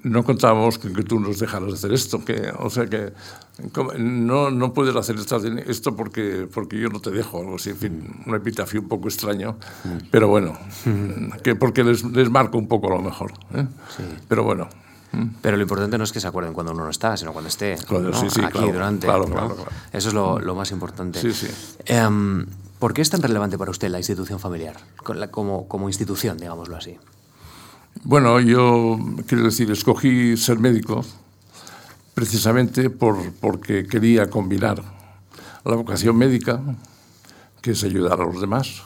no 0.04 0.22
contábamos 0.22 0.78
que, 0.78 0.92
que 0.92 1.02
tú 1.02 1.18
nos 1.18 1.38
dejaras 1.38 1.68
de 1.68 1.74
hacer 1.74 1.92
esto, 1.92 2.24
que, 2.24 2.52
o 2.58 2.70
sea 2.70 2.86
que 2.86 3.12
no, 3.98 4.50
no 4.50 4.72
puedes 4.72 4.94
hacer 4.94 5.16
esto 5.66 5.96
porque, 5.96 6.46
porque 6.52 6.78
yo 6.78 6.90
no 6.90 7.00
te 7.00 7.10
dejo, 7.10 7.40
algo 7.40 7.56
así, 7.56 7.70
en 7.70 7.76
fin, 7.76 8.22
un 8.26 8.34
epitafio 8.34 8.80
un 8.80 8.88
poco 8.88 9.08
extraño, 9.08 9.56
pero 10.10 10.28
bueno, 10.28 10.56
que 11.42 11.54
porque 11.56 11.82
les, 11.82 12.04
les 12.04 12.30
marco 12.30 12.58
un 12.58 12.68
poco 12.68 12.92
a 12.92 12.96
lo 12.96 13.02
mejor, 13.02 13.32
¿eh? 13.54 13.66
pero 14.28 14.44
bueno. 14.44 14.68
Pero 15.42 15.56
lo 15.56 15.62
importante 15.62 15.96
no 15.96 16.02
es 16.02 16.10
que 16.10 16.18
se 16.18 16.26
acuerden 16.26 16.52
cuando 16.52 16.72
uno 16.72 16.82
no 16.82 16.90
está, 16.90 17.16
sino 17.16 17.32
cuando 17.32 17.46
esté 17.46 17.74
aquí 17.74 18.72
durante. 18.72 19.06
Eso 19.92 20.08
es 20.08 20.12
lo, 20.12 20.40
lo, 20.40 20.56
más 20.56 20.72
importante. 20.72 21.20
Eh, 21.86 22.08
¿Por 22.80 22.92
qué 22.92 23.00
es 23.00 23.10
tan 23.10 23.22
relevante 23.22 23.56
para 23.56 23.70
usted 23.70 23.90
la 23.90 23.98
institución 23.98 24.40
familiar, 24.40 24.74
como, 25.30 25.68
como 25.68 25.88
institución, 25.88 26.36
digámoslo 26.36 26.76
así? 26.76 26.98
Bueno, 28.02 28.40
yo 28.40 28.98
quiero 29.26 29.44
decir, 29.44 29.70
escogí 29.70 30.36
ser 30.36 30.58
médico 30.58 31.04
precisamente 32.12 32.90
por, 32.90 33.32
porque 33.34 33.86
quería 33.86 34.28
combinar 34.28 34.82
la 35.64 35.74
vocación 35.74 36.16
médica, 36.16 36.60
que 37.62 37.70
es 37.70 37.82
ayudar 37.82 38.20
a 38.20 38.24
los 38.24 38.40
demás 38.40 38.82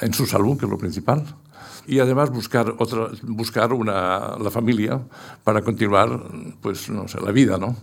en 0.00 0.14
su 0.14 0.26
salud, 0.26 0.56
que 0.56 0.64
es 0.64 0.70
lo 0.70 0.78
principal, 0.78 1.24
y 1.86 1.98
además 1.98 2.30
buscar 2.30 2.74
otra, 2.78 3.08
buscar 3.22 3.72
una, 3.72 4.36
la 4.38 4.50
familia 4.50 5.00
para 5.44 5.62
continuar, 5.62 6.22
pues 6.62 6.88
no 6.88 7.06
sé, 7.06 7.20
la 7.20 7.32
vida, 7.32 7.58
¿no? 7.58 7.76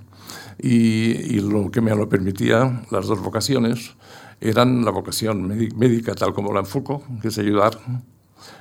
Y, 0.60 1.40
lo 1.42 1.70
que 1.70 1.82
me 1.82 1.96
lo 1.96 2.10
permitía 2.10 2.84
las 2.90 3.06
dos 3.06 3.22
vocaciones 3.22 3.96
eran 4.42 4.84
la 4.84 4.92
vocación 4.92 5.48
médica 5.48 6.16
tal 6.16 6.34
como 6.34 6.52
la 6.54 6.62
enfoco, 6.62 7.04
que 7.22 7.28
es 7.28 7.38
ayudar, 7.38 7.78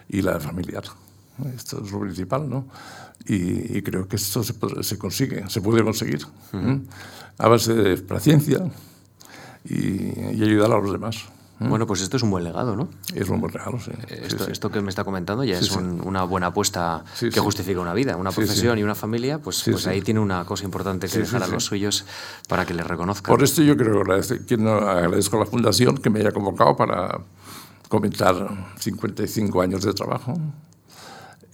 y 0.08 0.22
la 0.22 0.38
familiar. 0.38 0.84
Esto 1.54 1.82
es 1.84 1.92
lo 1.92 2.00
principal, 2.00 2.48
¿no? 2.48 2.66
Y, 3.28 3.82
creo 3.82 4.06
que 4.06 4.16
esto 4.16 4.42
se, 4.44 4.54
se, 4.82 4.98
consigue, 4.98 5.48
se 5.48 5.60
puede 5.60 5.82
conseguir 5.82 6.20
a 7.38 7.48
base 7.48 7.74
de 7.74 7.96
paciencia 7.98 8.70
y, 9.64 10.42
ayudar 10.42 10.72
a 10.72 10.78
los 10.78 10.92
demás. 10.92 11.24
Bueno, 11.58 11.86
pues 11.86 12.02
esto 12.02 12.18
es 12.18 12.22
un 12.22 12.30
buen 12.30 12.44
legado, 12.44 12.76
¿no? 12.76 12.90
Es 13.14 13.30
un 13.30 13.40
buen 13.40 13.50
legado, 13.50 13.80
sí. 13.80 13.90
Esto, 14.08 14.46
esto 14.48 14.70
que 14.70 14.82
me 14.82 14.90
está 14.90 15.04
comentando 15.04 15.42
ya 15.42 15.58
es 15.58 15.70
una 15.72 16.24
buena 16.24 16.48
apuesta 16.48 17.02
que 17.18 17.40
justifica 17.40 17.80
una 17.80 17.94
vida, 17.94 18.16
una 18.16 18.30
profesión 18.30 18.78
y 18.78 18.82
una 18.82 18.94
familia, 18.94 19.38
pues, 19.38 19.62
pues 19.64 19.86
ahí 19.86 20.02
tiene 20.02 20.20
una 20.20 20.44
cosa 20.44 20.64
importante 20.64 21.08
que 21.08 21.18
dejar 21.18 21.42
a 21.42 21.48
los 21.48 21.64
suyos 21.64 22.04
para 22.46 22.66
que 22.66 22.74
les 22.74 22.86
reconozcan. 22.86 23.34
Por 23.34 23.42
esto 23.42 23.62
yo 23.62 23.76
creo 23.76 24.04
que 24.04 24.54
agradezco 24.54 25.36
a 25.36 25.40
la 25.40 25.46
Fundación 25.46 25.96
que 25.96 26.10
me 26.10 26.20
haya 26.20 26.30
convocado 26.30 26.76
para 26.76 27.20
comentar 27.88 28.74
55 28.78 29.62
años 29.62 29.82
de 29.82 29.94
trabajo 29.94 30.38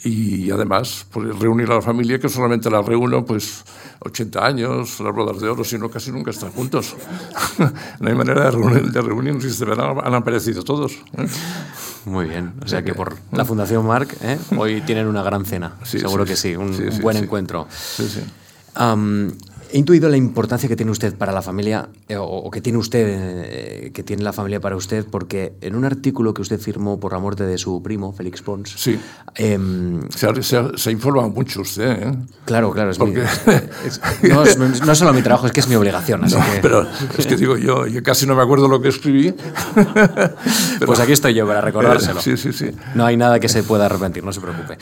y 0.04 0.50
además 0.50 1.06
pues, 1.10 1.38
reunir 1.38 1.70
a 1.70 1.76
la 1.76 1.82
familia 1.82 2.18
que 2.18 2.28
solamente 2.28 2.70
la 2.70 2.82
reúno 2.82 3.24
pues 3.24 3.64
80 4.00 4.44
años, 4.46 5.00
las 5.00 5.14
bodas 5.14 5.40
de 5.40 5.48
oro, 5.48 5.64
sino 5.64 5.88
casi 5.88 6.10
nunca 6.10 6.30
están 6.30 6.50
juntos. 6.52 6.96
no 8.00 8.08
hay 8.08 8.14
manera 8.14 8.44
de 8.44 8.50
reunir, 8.50 8.90
de 8.90 9.00
reunirnos 9.00 9.44
y 9.44 9.50
se 9.50 9.64
verán, 9.64 9.98
han 10.02 10.14
aparecido 10.14 10.62
todos. 10.62 10.92
¿eh? 11.16 11.26
Muy 12.04 12.26
bien, 12.26 12.54
o 12.64 12.68
sea 12.68 12.82
que 12.82 12.94
por 12.94 13.16
la 13.30 13.44
Fundación 13.44 13.86
Marc 13.86 14.16
¿eh? 14.22 14.38
hoy 14.56 14.80
tienen 14.80 15.06
una 15.06 15.22
gran 15.22 15.44
cena, 15.44 15.76
seguro 15.84 16.24
que 16.24 16.36
sí, 16.36 16.56
un, 16.56 16.76
buen 17.00 17.16
encuentro. 17.16 17.68
He 19.72 19.78
intuido 19.78 20.10
la 20.10 20.18
importancia 20.18 20.68
que 20.68 20.76
tiene 20.76 20.92
usted 20.92 21.14
para 21.14 21.32
la 21.32 21.40
familia, 21.40 21.88
eh, 22.06 22.16
o, 22.18 22.50
que 22.50 22.60
tiene 22.60 22.78
usted, 22.78 23.06
eh, 23.08 23.90
que 23.94 24.02
tiene 24.02 24.22
la 24.22 24.34
familia 24.34 24.60
para 24.60 24.76
usted, 24.76 25.06
porque 25.10 25.54
en 25.62 25.74
un 25.74 25.86
artículo 25.86 26.34
que 26.34 26.42
usted 26.42 26.60
firmó 26.60 27.00
por 27.00 27.12
la 27.12 27.18
muerte 27.18 27.44
de 27.44 27.56
su 27.56 27.82
primo, 27.82 28.12
Félix 28.12 28.42
Pons. 28.42 28.74
Sí. 28.76 29.00
Em, 29.34 30.06
se, 30.10 30.26
ha, 30.58 30.90
informado 30.90 31.30
mucho 31.30 31.62
usted, 31.62 32.02
¿eh? 32.02 32.12
Claro, 32.44 32.70
claro. 32.72 32.90
Es 32.90 32.98
porque... 32.98 33.24
no, 34.28 34.42
es, 34.42 34.98
solo 34.98 35.14
mi 35.14 35.22
trabajo, 35.22 35.46
es 35.46 35.52
que 35.52 35.60
es 35.60 35.68
mi 35.68 35.74
obligación. 35.74 36.22
Así 36.24 36.36
Pero 36.60 36.86
es 37.16 37.26
que 37.26 37.36
digo, 37.36 37.56
yo, 37.56 37.86
yo, 37.86 38.02
casi 38.02 38.26
no 38.26 38.34
me 38.36 38.42
acuerdo 38.42 38.68
lo 38.68 38.82
que 38.82 38.88
escribí. 38.88 39.34
Pues 40.84 40.98
aquí 40.98 41.12
estoy 41.12 41.32
yo 41.32 41.46
para 41.46 41.60
recordárselo. 41.60 42.20
sí, 42.20 42.36
sí, 42.36 42.52
sí. 42.52 42.70
No 42.94 43.06
hay 43.06 43.16
nada 43.16 43.38
que 43.40 43.48
se 43.48 43.62
pueda 43.62 43.86
arrepentir, 43.86 44.24
no 44.24 44.32
se 44.32 44.40
preocupe. 44.40 44.76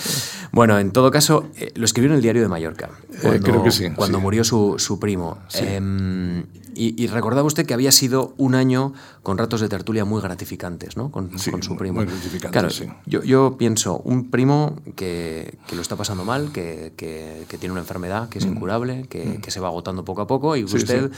Bueno, 0.51 0.79
en 0.79 0.91
todo 0.93 1.11
caso, 1.11 1.51
lo 1.75 1.85
escribió 1.85 2.11
en 2.11 2.17
el 2.17 2.23
diario 2.23 2.43
de 2.43 2.49
Mallorca. 2.49 2.89
creo 3.21 3.63
que 3.63 3.71
sí. 3.71 3.91
Cuando 3.91 4.19
murió 4.19 4.43
su 4.43 4.80
su 4.81 4.99
primo. 4.99 5.39
Em, 5.55 6.47
y, 6.75 7.07
recordaba 7.09 7.47
usted 7.47 7.67
que 7.67 7.75
había 7.75 7.93
sido 7.93 8.35
un 8.37 8.55
año 8.55 8.93
con 9.23 9.39
ratos 9.39 9.61
de 9.61 9.69
tertulia 9.69 10.05
muy 10.05 10.23
gratificantes, 10.23 10.97
¿no? 10.97 11.11
Con, 11.11 11.39
su 11.39 11.77
primo. 11.77 11.97
Muy 11.97 12.07
gratificantes, 12.07 12.79
claro, 12.79 13.01
yo, 13.07 13.23
yo, 13.23 13.57
pienso, 13.59 13.99
un 13.99 14.31
primo 14.31 14.77
que, 14.97 15.59
que 15.67 15.77
lo 15.77 15.83
está 15.83 15.97
pasando 15.97 16.25
mal, 16.25 16.53
que, 16.53 16.93
que, 16.97 17.59
tiene 17.59 17.73
una 17.73 17.81
enfermedad 17.81 18.29
que 18.29 18.39
es 18.39 18.47
mm. 18.47 18.49
incurable, 18.49 19.05
mm. 19.05 19.41
que, 19.41 19.51
se 19.51 19.61
va 19.61 19.69
agotando 19.69 20.05
poco 20.05 20.23
a 20.23 20.27
poco 20.27 20.57
y 20.57 20.65
usted 20.65 21.11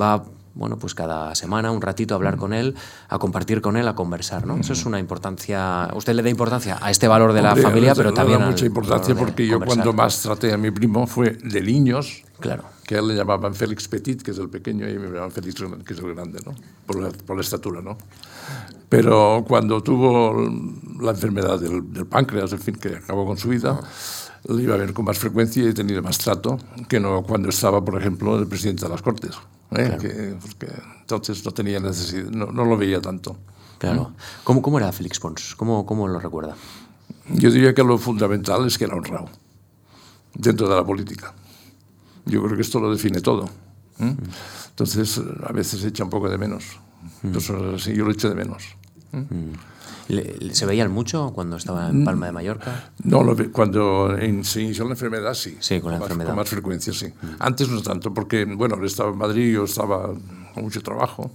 va 0.00 0.24
bueno, 0.54 0.78
pues 0.78 0.94
cada 0.94 1.34
semana 1.34 1.72
un 1.72 1.82
ratito 1.82 2.14
a 2.14 2.16
hablar 2.16 2.36
con 2.36 2.52
él, 2.52 2.74
a 3.08 3.18
compartir 3.18 3.60
con 3.60 3.76
él, 3.76 3.88
a 3.88 3.94
conversar, 3.94 4.46
¿no? 4.46 4.56
Eso 4.56 4.72
es 4.72 4.86
una 4.86 5.00
importancia. 5.00 5.88
Usted 5.94 6.14
le 6.14 6.22
da 6.22 6.30
importancia 6.30 6.78
a 6.80 6.90
este 6.90 7.08
valor 7.08 7.32
de 7.32 7.42
la 7.42 7.56
familia, 7.56 7.94
pero 7.94 8.12
también. 8.14 8.38
Le 8.38 8.44
da 8.44 8.50
mucha 8.52 8.66
importancia 8.66 9.14
porque 9.14 9.46
yo 9.46 9.60
cuando 9.60 9.92
más 9.92 10.22
traté 10.22 10.52
a 10.52 10.56
mi 10.56 10.70
primo 10.70 11.06
fue 11.06 11.30
de 11.30 11.60
niños. 11.60 12.22
Claro. 12.38 12.73
Que 12.86 12.96
a 12.96 12.98
él 12.98 13.08
le 13.08 13.14
llamaban 13.14 13.54
Félix 13.54 13.88
Petit, 13.88 14.22
que 14.22 14.32
es 14.32 14.38
el 14.38 14.48
pequeño, 14.48 14.88
y 14.88 14.98
me 14.98 15.06
llamaban 15.06 15.30
Félix, 15.30 15.62
que 15.86 15.94
es 15.94 15.98
el 15.98 16.14
grande, 16.14 16.40
¿no? 16.44 16.54
Por 16.86 17.00
la, 17.00 17.10
por 17.10 17.36
la 17.36 17.42
estatura, 17.42 17.80
¿no? 17.80 17.96
Pero 18.88 19.44
cuando 19.48 19.82
tuvo 19.82 20.34
la 21.00 21.10
enfermedad 21.10 21.58
del, 21.58 21.92
del, 21.92 22.06
páncreas, 22.06 22.52
en 22.52 22.60
fin, 22.60 22.74
que 22.76 22.96
acabó 22.96 23.26
con 23.26 23.36
su 23.36 23.48
vida. 23.48 23.80
Lo 24.46 24.60
iba 24.60 24.74
a 24.74 24.76
ver 24.76 24.92
con 24.92 25.06
más 25.06 25.18
frecuencia 25.18 25.62
y 25.62 25.68
he 25.68 25.72
tenido 25.72 26.02
más 26.02 26.18
trato 26.18 26.58
que 26.86 27.00
no 27.00 27.22
cuando 27.22 27.48
estaba, 27.48 27.82
por 27.82 27.98
ejemplo, 27.98 28.38
el 28.38 28.46
presidente 28.46 28.84
de 28.84 28.90
las 28.90 29.00
Cortes. 29.00 29.32
¿eh? 29.72 29.96
Que, 29.98 30.36
porque 30.40 30.68
entonces 31.00 31.44
no 31.44 31.52
tenía 31.52 31.80
necesidad, 31.80 32.30
no, 32.30 32.46
no, 32.46 32.64
lo 32.64 32.76
veía 32.76 33.00
tanto. 33.00 33.36
Claro. 33.78 34.12
¿Cómo, 34.44 34.62
¿Cómo, 34.62 34.78
era 34.78 34.92
Félix 34.92 35.18
Pons? 35.18 35.54
¿Cómo, 35.56 35.84
¿Cómo 35.86 36.06
lo 36.06 36.20
recuerda? 36.20 36.54
Yo 37.30 37.50
diría 37.50 37.74
que 37.74 37.82
lo 37.82 37.98
fundamental 37.98 38.66
es 38.66 38.76
que 38.76 38.84
era 38.84 38.94
honrado 38.94 39.28
dentro 40.34 40.68
de 40.68 40.76
la 40.76 40.84
política. 40.84 41.34
Yo 42.26 42.42
creo 42.42 42.56
que 42.56 42.62
esto 42.62 42.80
lo 42.80 42.90
define 42.90 43.20
todo. 43.20 43.44
¿eh? 44.00 44.04
Mm. 44.04 44.16
Entonces, 44.70 45.20
a 45.46 45.52
veces 45.52 45.80
se 45.80 45.88
echa 45.88 46.04
un 46.04 46.10
poco 46.10 46.28
de 46.28 46.38
menos. 46.38 46.78
Mm. 47.22 47.74
Así, 47.74 47.94
yo 47.94 48.04
lo 48.04 48.12
echo 48.12 48.28
de 48.28 48.34
menos. 48.34 48.64
¿eh? 49.12 49.24
Mm. 49.28 50.52
¿Se 50.52 50.66
veían 50.66 50.90
mucho 50.90 51.32
cuando 51.34 51.56
estaba 51.56 51.88
en 51.88 52.04
Palma 52.04 52.26
de 52.26 52.32
Mallorca? 52.32 52.92
No, 53.04 53.24
cuando 53.52 54.14
se 54.42 54.60
inició 54.60 54.84
la 54.84 54.90
enfermedad, 54.90 55.32
sí. 55.32 55.56
Sí, 55.60 55.80
con 55.80 55.92
la 55.92 55.96
enfermedad. 55.96 56.30
Con 56.30 56.36
más 56.36 56.48
frecuencia, 56.48 56.92
sí. 56.92 57.06
Antes 57.38 57.70
no 57.70 57.80
tanto, 57.80 58.12
porque, 58.12 58.44
bueno, 58.44 58.76
él 58.76 58.84
estaba 58.84 59.10
en 59.10 59.16
Madrid, 59.16 59.54
yo 59.54 59.64
estaba 59.64 60.12
mucho 60.62 60.82
trabajo 60.82 61.30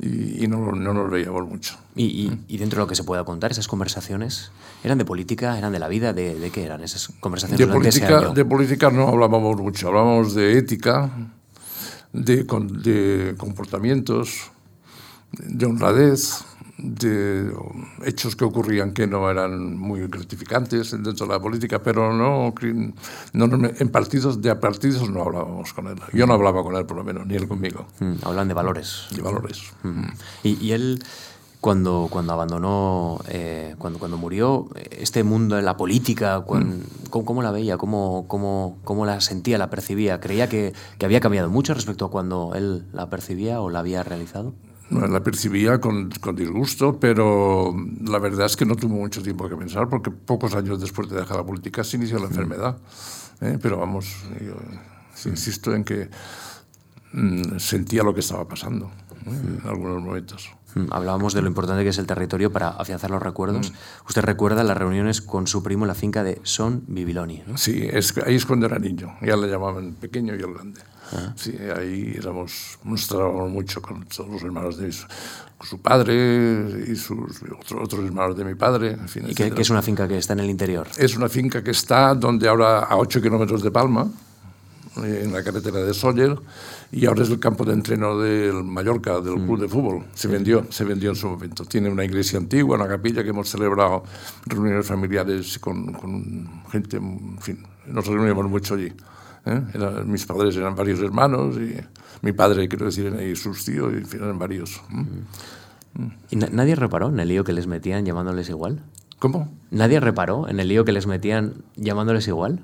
y, 0.00 0.46
no, 0.46 0.72
no, 0.72 0.94
nos 0.94 1.10
veíamos 1.10 1.46
mucho. 1.48 1.76
¿Y, 1.94 2.30
y, 2.48 2.58
dentro 2.58 2.78
de 2.78 2.84
lo 2.84 2.86
que 2.86 2.94
se 2.94 3.04
pueda 3.04 3.24
contar, 3.24 3.50
esas 3.50 3.68
conversaciones, 3.68 4.50
¿eran 4.84 4.98
de 4.98 5.04
política, 5.04 5.58
eran 5.58 5.72
de 5.72 5.78
la 5.78 5.88
vida? 5.88 6.12
¿De, 6.12 6.38
de 6.38 6.50
qué 6.50 6.64
eran 6.64 6.82
esas 6.82 7.08
conversaciones 7.20 7.66
de 7.66 7.72
política, 7.72 8.32
De 8.32 8.44
política 8.44 8.90
no 8.90 9.08
hablábamos 9.08 9.56
mucho, 9.60 9.88
hablábamos 9.88 10.34
de 10.34 10.58
ética, 10.58 11.10
de, 12.12 12.44
de 12.44 13.34
comportamientos, 13.36 14.50
de 15.32 15.66
honradez 15.66 16.44
de 16.82 17.52
hechos 18.04 18.36
que 18.36 18.44
ocurrían 18.44 18.92
que 18.92 19.06
no 19.06 19.30
eran 19.30 19.76
muy 19.76 20.06
gratificantes 20.06 20.90
dentro 20.90 21.26
de 21.26 21.32
la 21.32 21.40
política, 21.40 21.82
pero 21.82 22.12
no, 22.12 22.54
no 23.32 23.68
en 23.78 23.88
partidos 23.88 24.40
de 24.40 24.54
partidos 24.56 25.08
no 25.10 25.22
hablábamos 25.22 25.72
con 25.72 25.88
él. 25.88 25.96
Yo 26.12 26.26
no 26.26 26.34
hablaba 26.34 26.62
con 26.62 26.76
él, 26.76 26.86
por 26.86 26.96
lo 26.96 27.04
menos, 27.04 27.26
ni 27.26 27.34
él 27.34 27.48
conmigo. 27.48 27.86
Mm, 27.98 28.14
hablan 28.22 28.48
de 28.48 28.54
valores. 28.54 29.06
De 29.14 29.22
valores. 29.22 29.72
Mm. 29.82 30.04
Y, 30.42 30.66
y, 30.66 30.72
él, 30.72 31.02
cuando, 31.60 32.08
cuando 32.10 32.32
abandonó, 32.32 33.20
eh, 33.28 33.74
cuando, 33.78 33.98
cuando 33.98 34.16
murió, 34.16 34.68
este 34.90 35.24
mundo 35.24 35.56
de 35.56 35.62
la 35.62 35.76
política, 35.76 36.40
mm. 36.40 37.10
¿cómo, 37.10 37.42
la 37.42 37.50
veía? 37.50 37.76
¿Cómo, 37.76 38.26
cómo, 38.28 38.78
cómo 38.84 39.06
la 39.06 39.20
sentía, 39.20 39.58
la 39.58 39.70
percibía? 39.70 40.20
¿Creía 40.20 40.48
que, 40.48 40.72
que 40.98 41.06
había 41.06 41.20
cambiado 41.20 41.50
mucho 41.50 41.74
respecto 41.74 42.04
a 42.06 42.10
cuando 42.10 42.52
él 42.54 42.86
la 42.92 43.10
percibía 43.10 43.60
o 43.60 43.70
la 43.70 43.80
había 43.80 44.02
realizado? 44.02 44.54
La 44.90 45.22
percibía 45.22 45.80
con, 45.80 46.10
con, 46.10 46.34
disgusto, 46.34 46.98
pero 46.98 47.74
la 48.04 48.18
verdad 48.18 48.46
es 48.46 48.56
que 48.56 48.64
no 48.64 48.74
tuvo 48.74 48.96
mucho 48.96 49.22
tiempo 49.22 49.48
que 49.48 49.56
pensar 49.56 49.88
porque 49.88 50.10
pocos 50.10 50.54
años 50.54 50.80
después 50.80 51.08
de 51.08 51.16
dejar 51.16 51.36
la 51.36 51.44
política 51.44 51.84
se 51.84 51.96
inició 51.96 52.18
la 52.18 52.26
mm. 52.26 52.30
enfermedad. 52.30 52.78
¿eh? 53.40 53.58
Pero 53.60 53.78
vamos, 53.78 54.16
yo 54.40 55.30
insisto 55.30 55.74
en 55.74 55.84
que 55.84 56.10
mm, 57.12 57.58
sentía 57.58 58.02
lo 58.02 58.12
que 58.14 58.20
estaba 58.20 58.46
pasando 58.46 58.90
¿eh? 59.26 59.30
en 59.30 59.68
algunos 59.68 60.02
momentos. 60.02 60.50
Mm, 60.74 60.92
hablábamos 60.92 61.34
de 61.34 61.42
lo 61.42 61.48
importante 61.48 61.82
que 61.82 61.90
es 61.90 61.98
el 61.98 62.06
territorio 62.06 62.52
para 62.52 62.70
afianzar 62.70 63.10
los 63.10 63.22
recuerdos. 63.22 63.72
Usted 64.08 64.22
recuerda 64.22 64.64
las 64.64 64.76
reuniones 64.76 65.20
con 65.20 65.46
su 65.46 65.62
primo 65.62 65.84
en 65.84 65.88
la 65.88 65.94
finca 65.94 66.22
de 66.22 66.40
Son 66.42 66.84
Bibiloni. 66.86 67.42
¿no? 67.46 67.56
Sí, 67.56 67.88
es, 67.90 68.16
ahí 68.18 68.34
es 68.34 68.46
cuando 68.46 68.66
era 68.66 68.78
niño. 68.78 69.16
Ya 69.22 69.36
le 69.36 69.48
llamaban 69.48 69.94
pequeño 69.94 70.34
y 70.34 70.40
el 70.40 70.52
grande. 70.54 70.80
Sí, 71.36 71.54
ahí 71.76 72.14
éramos, 72.16 72.78
nos 72.84 73.06
tratábamos 73.06 73.50
mucho 73.50 73.82
con 73.82 74.04
todos 74.06 74.30
los 74.30 74.42
hermanos 74.42 74.76
de 74.76 74.92
su 74.92 75.80
padre 75.80 76.84
y 76.88 76.96
sus 76.96 77.42
otros 77.74 78.04
hermanos 78.04 78.36
de 78.36 78.44
mi 78.44 78.54
padre. 78.54 78.92
En 78.92 79.08
fin, 79.08 79.24
¿Y 79.28 79.34
qué, 79.34 79.52
es 79.56 79.70
una 79.70 79.82
finca 79.82 80.06
que 80.06 80.18
está 80.18 80.34
en 80.34 80.40
el 80.40 80.50
interior? 80.50 80.86
Es 80.96 81.16
una 81.16 81.28
finca 81.28 81.62
que 81.62 81.72
está 81.72 82.14
donde 82.14 82.48
ahora 82.48 82.80
a 82.80 82.96
8 82.96 83.20
kilómetros 83.20 83.62
de 83.62 83.70
Palma, 83.70 84.08
eh, 85.02 85.22
en 85.24 85.32
la 85.32 85.42
carretera 85.42 85.78
de 85.78 85.94
Sóller, 85.94 86.36
y 86.92 87.06
ahora 87.06 87.22
es 87.22 87.30
el 87.30 87.40
campo 87.40 87.64
de 87.64 87.72
entreno 87.72 88.18
del 88.18 88.64
Mallorca, 88.64 89.20
del 89.20 89.36
mm. 89.36 89.46
club 89.46 89.60
de 89.60 89.68
fútbol. 89.68 90.06
Se 90.14 90.28
vendió, 90.28 90.66
se 90.70 90.84
vendió 90.84 91.10
en 91.10 91.16
su 91.16 91.28
momento. 91.28 91.64
Tiene 91.64 91.90
una 91.90 92.04
iglesia 92.04 92.38
antigua, 92.38 92.76
una 92.76 92.88
capilla 92.88 93.22
que 93.22 93.30
hemos 93.30 93.48
celebrado 93.48 94.04
reuniones 94.46 94.86
familiares 94.86 95.58
con, 95.58 95.92
con 95.92 96.62
gente, 96.70 96.96
en 96.96 97.38
fin, 97.40 97.64
nos 97.86 98.06
reunimos 98.06 98.48
mucho 98.48 98.74
allí. 98.74 98.92
¿Eh? 99.46 99.60
mis 100.06 100.26
padres 100.26 100.56
eran 100.56 100.74
varios 100.74 101.00
hermanos 101.00 101.56
y 101.56 101.76
mi 102.22 102.32
padre, 102.32 102.68
quiero 102.68 102.86
decir, 102.86 103.14
y 103.20 103.36
sus 103.36 103.64
tíos, 103.64 103.92
y 103.92 104.16
eran 104.16 104.38
varios. 104.38 104.80
¿Y 106.30 106.36
nadie 106.36 106.74
reparó 106.74 107.08
en 107.08 107.20
el 107.20 107.28
lío 107.28 107.44
que 107.44 107.52
les 107.52 107.66
metían 107.66 108.04
llamándoles 108.04 108.48
igual? 108.48 108.82
¿Cómo? 109.18 109.52
¿Nadie 109.70 110.00
reparó 110.00 110.48
en 110.48 110.60
el 110.60 110.68
lío 110.68 110.84
que 110.84 110.92
les 110.92 111.06
metían 111.06 111.64
llamándoles 111.76 112.26
igual? 112.28 112.60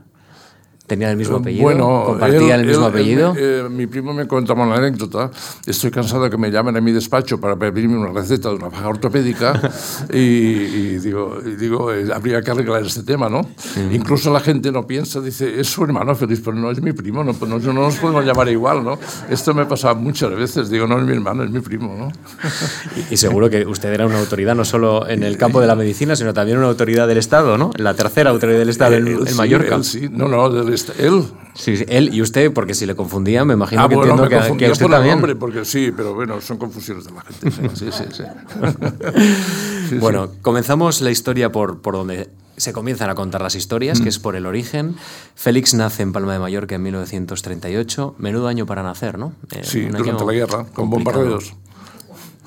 ¿Tenían 0.87 1.11
el 1.11 1.17
mismo 1.17 1.39
apellido? 1.39 1.65
Bueno, 1.65 2.05
¿Compartían 2.07 2.61
el 2.61 2.67
mismo 2.67 2.87
apellido? 2.87 3.35
Eh, 3.37 3.67
mi 3.69 3.89
primo 3.89 4.15
me 4.15 4.29
contaba 4.29 4.65
una 4.65 4.77
anécdota. 4.77 5.31
Estoy 5.67 5.91
cansado 5.91 6.25
de 6.25 6.31
que 6.31 6.37
me 6.37 6.51
llamen 6.51 6.77
a 6.77 6.81
mi 6.81 6.93
despacho 6.93 7.41
para 7.41 7.57
pedirme 7.57 7.99
una 7.99 8.13
receta 8.13 8.51
de 8.51 8.55
una 8.55 8.71
faja 8.71 8.89
ortopédica 8.89 9.61
y, 10.13 10.99
digo, 10.99 11.39
digo 11.59 11.93
eh, 11.93 12.07
habría 12.15 12.41
que 12.41 12.53
arreglar 12.53 12.83
este 12.85 13.03
tema, 13.03 13.29
¿no? 13.29 13.49
Incluso 13.91 14.33
la 14.33 14.39
gente 14.39 14.71
no 14.71 14.87
piensa, 14.87 15.21
dice, 15.21 15.61
es 15.61 15.69
su 15.69 15.83
hermano 15.83 16.15
feliz, 16.15 16.41
pero 16.45 16.57
no 16.57 16.71
es 16.71 16.81
mi 16.81 16.93
primo, 16.93 17.25
no, 17.25 17.33
no, 17.33 17.59
no 17.59 17.73
nos 17.73 17.97
podemos 17.97 18.25
llamar 18.25 18.49
igual, 18.49 18.85
¿no? 18.85 18.97
Esto 19.29 19.55
me 19.55 19.67
pasaba 19.67 19.95
muchas 19.95 20.31
veces, 20.37 20.71
digo, 20.71 20.87
no 20.87 20.99
es 20.99 21.05
mi 21.05 21.15
hermano, 21.15 21.43
es 21.43 21.51
mi 21.51 21.61
primo, 21.61 21.97
¿no? 21.99 22.13
y, 23.11 23.17
seguro 23.17 23.51
que 23.51 23.67
usted 23.67 23.93
era 23.93 24.07
una 24.07 24.21
autoridad 24.21 24.55
no 24.55 24.65
solo 24.65 25.09
en 25.09 25.25
el 25.25 25.37
campo 25.37 25.61
de 25.61 25.67
la 25.67 25.75
medicina, 25.75 26.15
sino 26.15 26.33
también 26.33 26.59
una 26.59 26.69
autoridad 26.69 27.09
del 27.09 27.19
Estado, 27.19 27.59
¿no? 27.59 27.73
La 27.77 27.95
tercera 27.95 28.31
autoridad 28.31 28.61
del 28.61 28.69
Estado 28.69 28.95
en, 28.95 29.09
en 29.09 29.37
Mallorca. 29.37 29.83
sí, 29.83 30.09
no, 30.11 30.29
no, 30.29 30.49
del 30.49 30.76
él. 30.99 31.25
Sí, 31.55 31.85
él 31.89 32.13
y 32.13 32.23
usted, 32.23 32.53
porque 32.53 32.75
si 32.75 32.87
le 32.87 32.95
confundía, 32.95 33.45
me 33.45 33.55
imagino 33.55 33.83
ah, 33.83 33.89
que 33.89 33.95
entiendo 33.95 34.23
me 34.23 34.29
que, 34.29 34.57
que, 34.57 34.71
usted 34.71 34.85
por 34.85 34.93
también. 34.93 35.15
El 35.15 35.21
nombre, 35.21 35.37
porque 35.37 35.65
sí, 35.65 35.93
pero 35.97 36.15
bueno, 36.15 36.41
son 36.41 36.59
confusiones 36.59 37.05
de 37.05 37.13
la 37.13 37.23
gente. 37.23 37.51
Sí, 37.75 37.89
sí, 37.91 38.05
sí. 38.13 39.95
bueno, 40.01 40.31
comenzamos 40.43 41.01
la 41.01 41.11
historia 41.11 41.51
por, 41.51 41.81
por 41.81 41.95
donde 41.95 42.31
se 42.57 42.73
comienzan 42.73 43.11
a 43.11 43.15
contar 43.15 43.43
las 43.43 43.55
historias, 43.55 43.99
que 43.99 44.07
mm. 44.07 44.09
es 44.09 44.19
por 44.19 44.37
el 44.37 44.47
origen. 44.47 44.97
Félix 45.35 45.75
nace 45.75 46.03
en 46.03 46.13
Palma 46.13 46.33
de 46.33 46.39
Mallorca 46.39 46.75
en 46.75 46.83
1938. 46.83 48.17
Menudo 48.19 48.49
año 48.49 48.67
para 48.67 48.83
nacer, 48.83 49.19
¿no? 49.19 49.33
Eh, 49.53 49.61
sí, 49.63 49.83
durante 49.83 50.25
la 50.25 50.33
guerra, 50.33 50.67
con 50.73 50.91
bombardeos. 50.91 51.55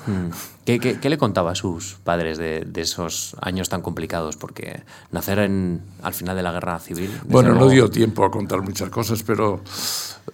Mm. 0.06 0.30
¿Qué, 0.64 1.10
le 1.10 1.18
contaba 1.18 1.52
a 1.52 1.54
sus 1.54 1.94
padres 2.04 2.38
de, 2.38 2.66
esos 2.76 3.36
años 3.40 3.68
tan 3.68 3.82
complicados? 3.82 4.36
Porque 4.36 4.82
nacer 5.10 5.40
en, 5.40 5.82
al 6.02 6.14
final 6.14 6.36
de 6.36 6.42
la 6.42 6.52
guerra 6.52 6.78
civil... 6.78 7.10
Bueno, 7.26 7.54
no 7.54 7.68
dio 7.68 7.90
tiempo 7.90 8.24
a 8.24 8.30
contar 8.30 8.62
muchas 8.62 8.88
cosas, 8.88 9.22
pero 9.24 9.60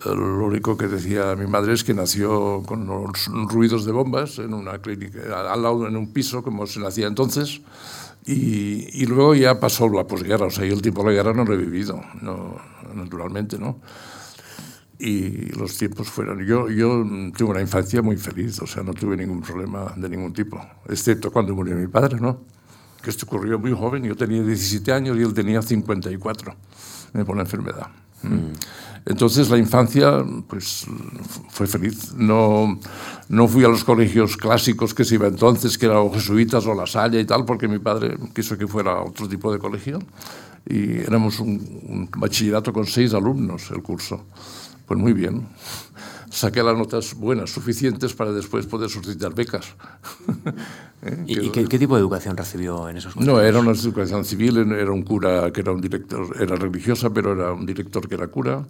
eh, 0.05 0.09
lo 0.15 0.47
único 0.47 0.77
que 0.77 0.89
decía 0.89 1.35
mi 1.37 1.47
madre 1.47 1.73
es 1.73 1.85
que 1.85 1.95
nació 1.95 2.63
con 2.67 2.87
los 2.87 3.27
ruidos 3.49 3.87
de 3.87 3.93
bombas 3.93 4.39
en 4.39 4.53
una 4.53 4.79
clínica, 4.79 5.21
al 5.51 5.63
lado, 5.63 5.87
en 5.87 5.97
un 5.97 6.13
piso, 6.13 6.43
como 6.43 6.67
se 6.67 6.81
nacía 6.81 7.07
entonces, 7.07 7.63
y, 8.27 9.03
y 9.03 9.07
luego 9.07 9.35
ya 9.35 9.59
pasó 9.59 9.89
la 9.89 10.05
posguerra, 10.05 10.47
o 10.47 10.51
sea, 10.51 10.67
yo 10.67 10.75
el 10.75 10.83
tiempo 10.83 11.03
de 11.03 11.11
la 11.11 11.15
guerra 11.15 11.33
no 11.33 11.45
lo 11.45 11.55
he 11.55 11.59
vivido, 11.59 12.01
no, 12.21 12.57
naturalmente, 12.95 13.59
¿no? 13.59 13.81
Y 14.99 15.47
los 15.57 15.77
tiempos 15.77 16.09
fueron. 16.09 16.45
Yo, 16.45 16.69
yo 16.71 17.05
tuve 17.37 17.51
una 17.51 17.61
infancia 17.61 18.03
muy 18.03 18.17
feliz, 18.17 18.61
o 18.61 18.67
sea, 18.67 18.83
no 18.83 18.95
tuve 18.95 19.17
ningún 19.17 19.43
problema 19.43 19.93
de 19.97 20.09
ningún 20.09 20.33
tipo, 20.33 20.61
excepto 20.89 21.31
cuando 21.31 21.55
murió 21.55 21.77
mi 21.77 21.87
padre, 21.87 22.21
¿no? 22.21 22.41
Que 23.03 23.11
esto 23.11 23.27
ocurrió 23.27 23.59
muy 23.59 23.73
joven, 23.73 24.05
yo 24.05 24.17
tenía 24.17 24.43
17 24.43 24.93
años 24.93 25.17
y 25.17 25.23
él 25.23 25.35
tenía 25.35 25.63
54, 25.63 26.55
me 27.13 27.25
pone 27.25 27.43
enfermedad. 27.43 27.89
Mm. 28.23 28.53
Entonces 29.07 29.49
la 29.51 29.59
infancia 29.59 30.25
pues, 30.49 30.85
fue 31.49 31.69
feliz. 31.69 32.13
No, 32.15 32.79
no 33.29 33.47
fui 33.47 33.65
a 33.65 33.69
los 33.69 33.85
colegios 33.85 34.37
clásicos 34.37 34.95
que 34.95 35.05
se 35.05 35.15
iba 35.15 35.29
entonces, 35.29 35.79
que 35.79 35.87
eran 35.87 36.11
jesuitas 36.11 36.67
o 36.67 36.75
la 36.75 36.87
Salle 36.87 37.21
y 37.21 37.25
tal, 37.25 37.45
porque 37.45 37.69
mi 37.69 37.79
padre 37.79 38.17
quiso 38.35 38.59
que 38.59 38.67
fuera 38.67 39.01
otro 39.03 39.29
tipo 39.29 39.53
de 39.53 39.61
colegio. 39.61 40.01
Y 40.69 40.99
éramos 40.99 41.39
un, 41.39 41.51
un 41.89 42.11
bachillerato 42.17 42.73
con 42.73 42.85
seis 42.85 43.15
alumnos 43.15 43.71
el 43.71 43.81
curso. 43.81 44.25
Pues 44.87 45.01
muy 45.01 45.13
bien. 45.13 45.49
Saqué 46.31 46.63
las 46.63 46.77
notas 46.77 47.15
buenas, 47.15 47.51
suficientes 47.51 48.15
para 48.15 48.33
después 48.33 48.67
poder 48.67 48.91
solicitar 48.91 49.35
becas. 49.35 49.75
¿Eh? 51.03 51.25
¿Y, 51.27 51.51
qué, 51.51 51.67
qué, 51.67 51.79
tipo 51.79 51.95
de 51.95 52.01
educación 52.01 52.37
recibió 52.37 52.89
en 52.89 52.97
esos 52.97 53.15
colegios? 53.15 53.37
No, 53.37 53.43
era 53.43 53.61
una 53.61 53.73
educación 53.73 54.25
civil, 54.25 54.57
era 54.73 54.91
un 54.91 55.03
cura 55.03 55.53
que 55.53 55.61
era 55.61 55.73
un 55.73 55.81
director, 55.81 56.35
era 56.41 56.57
religiosa, 56.57 57.11
pero 57.11 57.33
era 57.33 57.53
un 57.53 57.67
director 57.67 58.09
que 58.09 58.15
era 58.15 58.27
cura, 58.29 58.67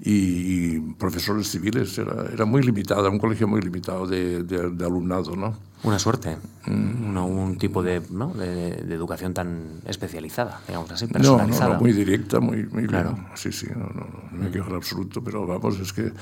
y, 0.00 0.76
y 0.76 0.80
profesores 0.98 1.50
civiles, 1.50 1.96
era, 1.98 2.26
era 2.32 2.44
muy 2.44 2.62
limitada, 2.62 3.08
un 3.08 3.18
colegio 3.18 3.48
muy 3.48 3.62
limitado 3.62 4.06
de, 4.06 4.42
de, 4.42 4.70
de 4.70 4.84
alumnado, 4.84 5.34
¿no? 5.34 5.56
Una 5.82 5.98
suerte, 5.98 6.36
mm. 6.66 7.12
no, 7.14 7.26
un 7.26 7.56
tipo 7.56 7.82
de, 7.82 8.02
¿no? 8.10 8.34
de, 8.34 8.82
de, 8.82 8.94
educación 8.94 9.32
tan 9.32 9.80
especializada, 9.86 10.60
digamos 10.66 10.90
así, 10.90 11.06
personalizada. 11.06 11.64
No, 11.64 11.68
no, 11.68 11.74
no 11.76 11.80
muy 11.80 11.92
directa, 11.92 12.38
muy, 12.38 12.64
muy 12.64 12.86
claro. 12.86 13.14
bien. 13.14 13.26
Sí, 13.34 13.50
sí, 13.50 13.66
no, 13.74 13.86
no, 13.86 14.06
no 14.30 14.38
me 14.38 14.50
quejo 14.50 14.68
en 14.68 14.76
absoluto, 14.76 15.24
pero 15.24 15.46
vamos, 15.46 15.80
es 15.80 15.92
que 15.94 16.12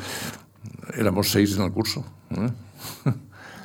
éramos 0.95 1.31
seis 1.31 1.57
en 1.57 1.63
el 1.63 1.73
curso. 1.73 2.05
¿eh? 2.31 2.51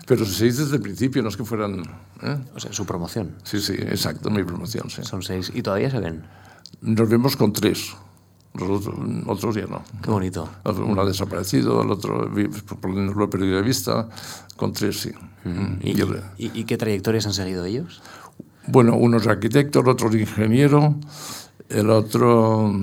Pero 0.07 0.25
seis 0.25 0.57
desde 0.57 0.75
el 0.75 0.81
principio, 0.81 1.21
no 1.23 1.29
es 1.29 1.37
que 1.37 1.45
fueran... 1.45 1.81
¿eh? 2.21 2.37
O 2.55 2.59
sea, 2.59 2.73
su 2.73 2.85
promoción. 2.85 3.35
Sí, 3.43 3.59
sí, 3.59 3.73
exacto, 3.73 4.29
mi 4.29 4.43
promoción, 4.43 4.89
sí. 4.89 5.03
Son 5.03 5.21
seis. 5.21 5.51
¿Y 5.53 5.61
todavía 5.61 5.89
se 5.89 5.99
ven? 5.99 6.23
Nos 6.81 7.09
vemos 7.09 7.37
con 7.37 7.53
tres. 7.53 7.93
Los 8.53 8.69
otros, 8.69 8.95
otros 9.25 9.55
ya 9.55 9.65
no. 9.65 9.81
Qué 10.03 10.11
bonito. 10.11 10.47
Uno 10.65 11.01
ha 11.01 11.05
desaparecido, 11.05 11.81
el 11.81 11.89
otro 11.89 12.29
lo 12.29 13.23
he 13.23 13.27
perdido 13.27 13.55
de 13.55 13.63
vista. 13.63 14.09
Con 14.57 14.73
tres, 14.73 15.01
sí. 15.01 15.11
-huh. 15.45 15.79
¿Y, 15.81 16.45
y, 16.45 16.51
¿Y, 16.53 16.63
qué 16.65 16.77
trayectorias 16.77 17.25
han 17.25 17.33
seguido 17.33 17.65
ellos? 17.65 18.01
Bueno, 18.67 18.95
uno 18.95 19.17
es 19.17 19.27
arquitecto, 19.27 19.81
el 19.81 19.89
otro 19.89 20.09
es 20.09 20.15
ingeniero, 20.15 20.95
el 21.69 21.89
otro 21.89 22.73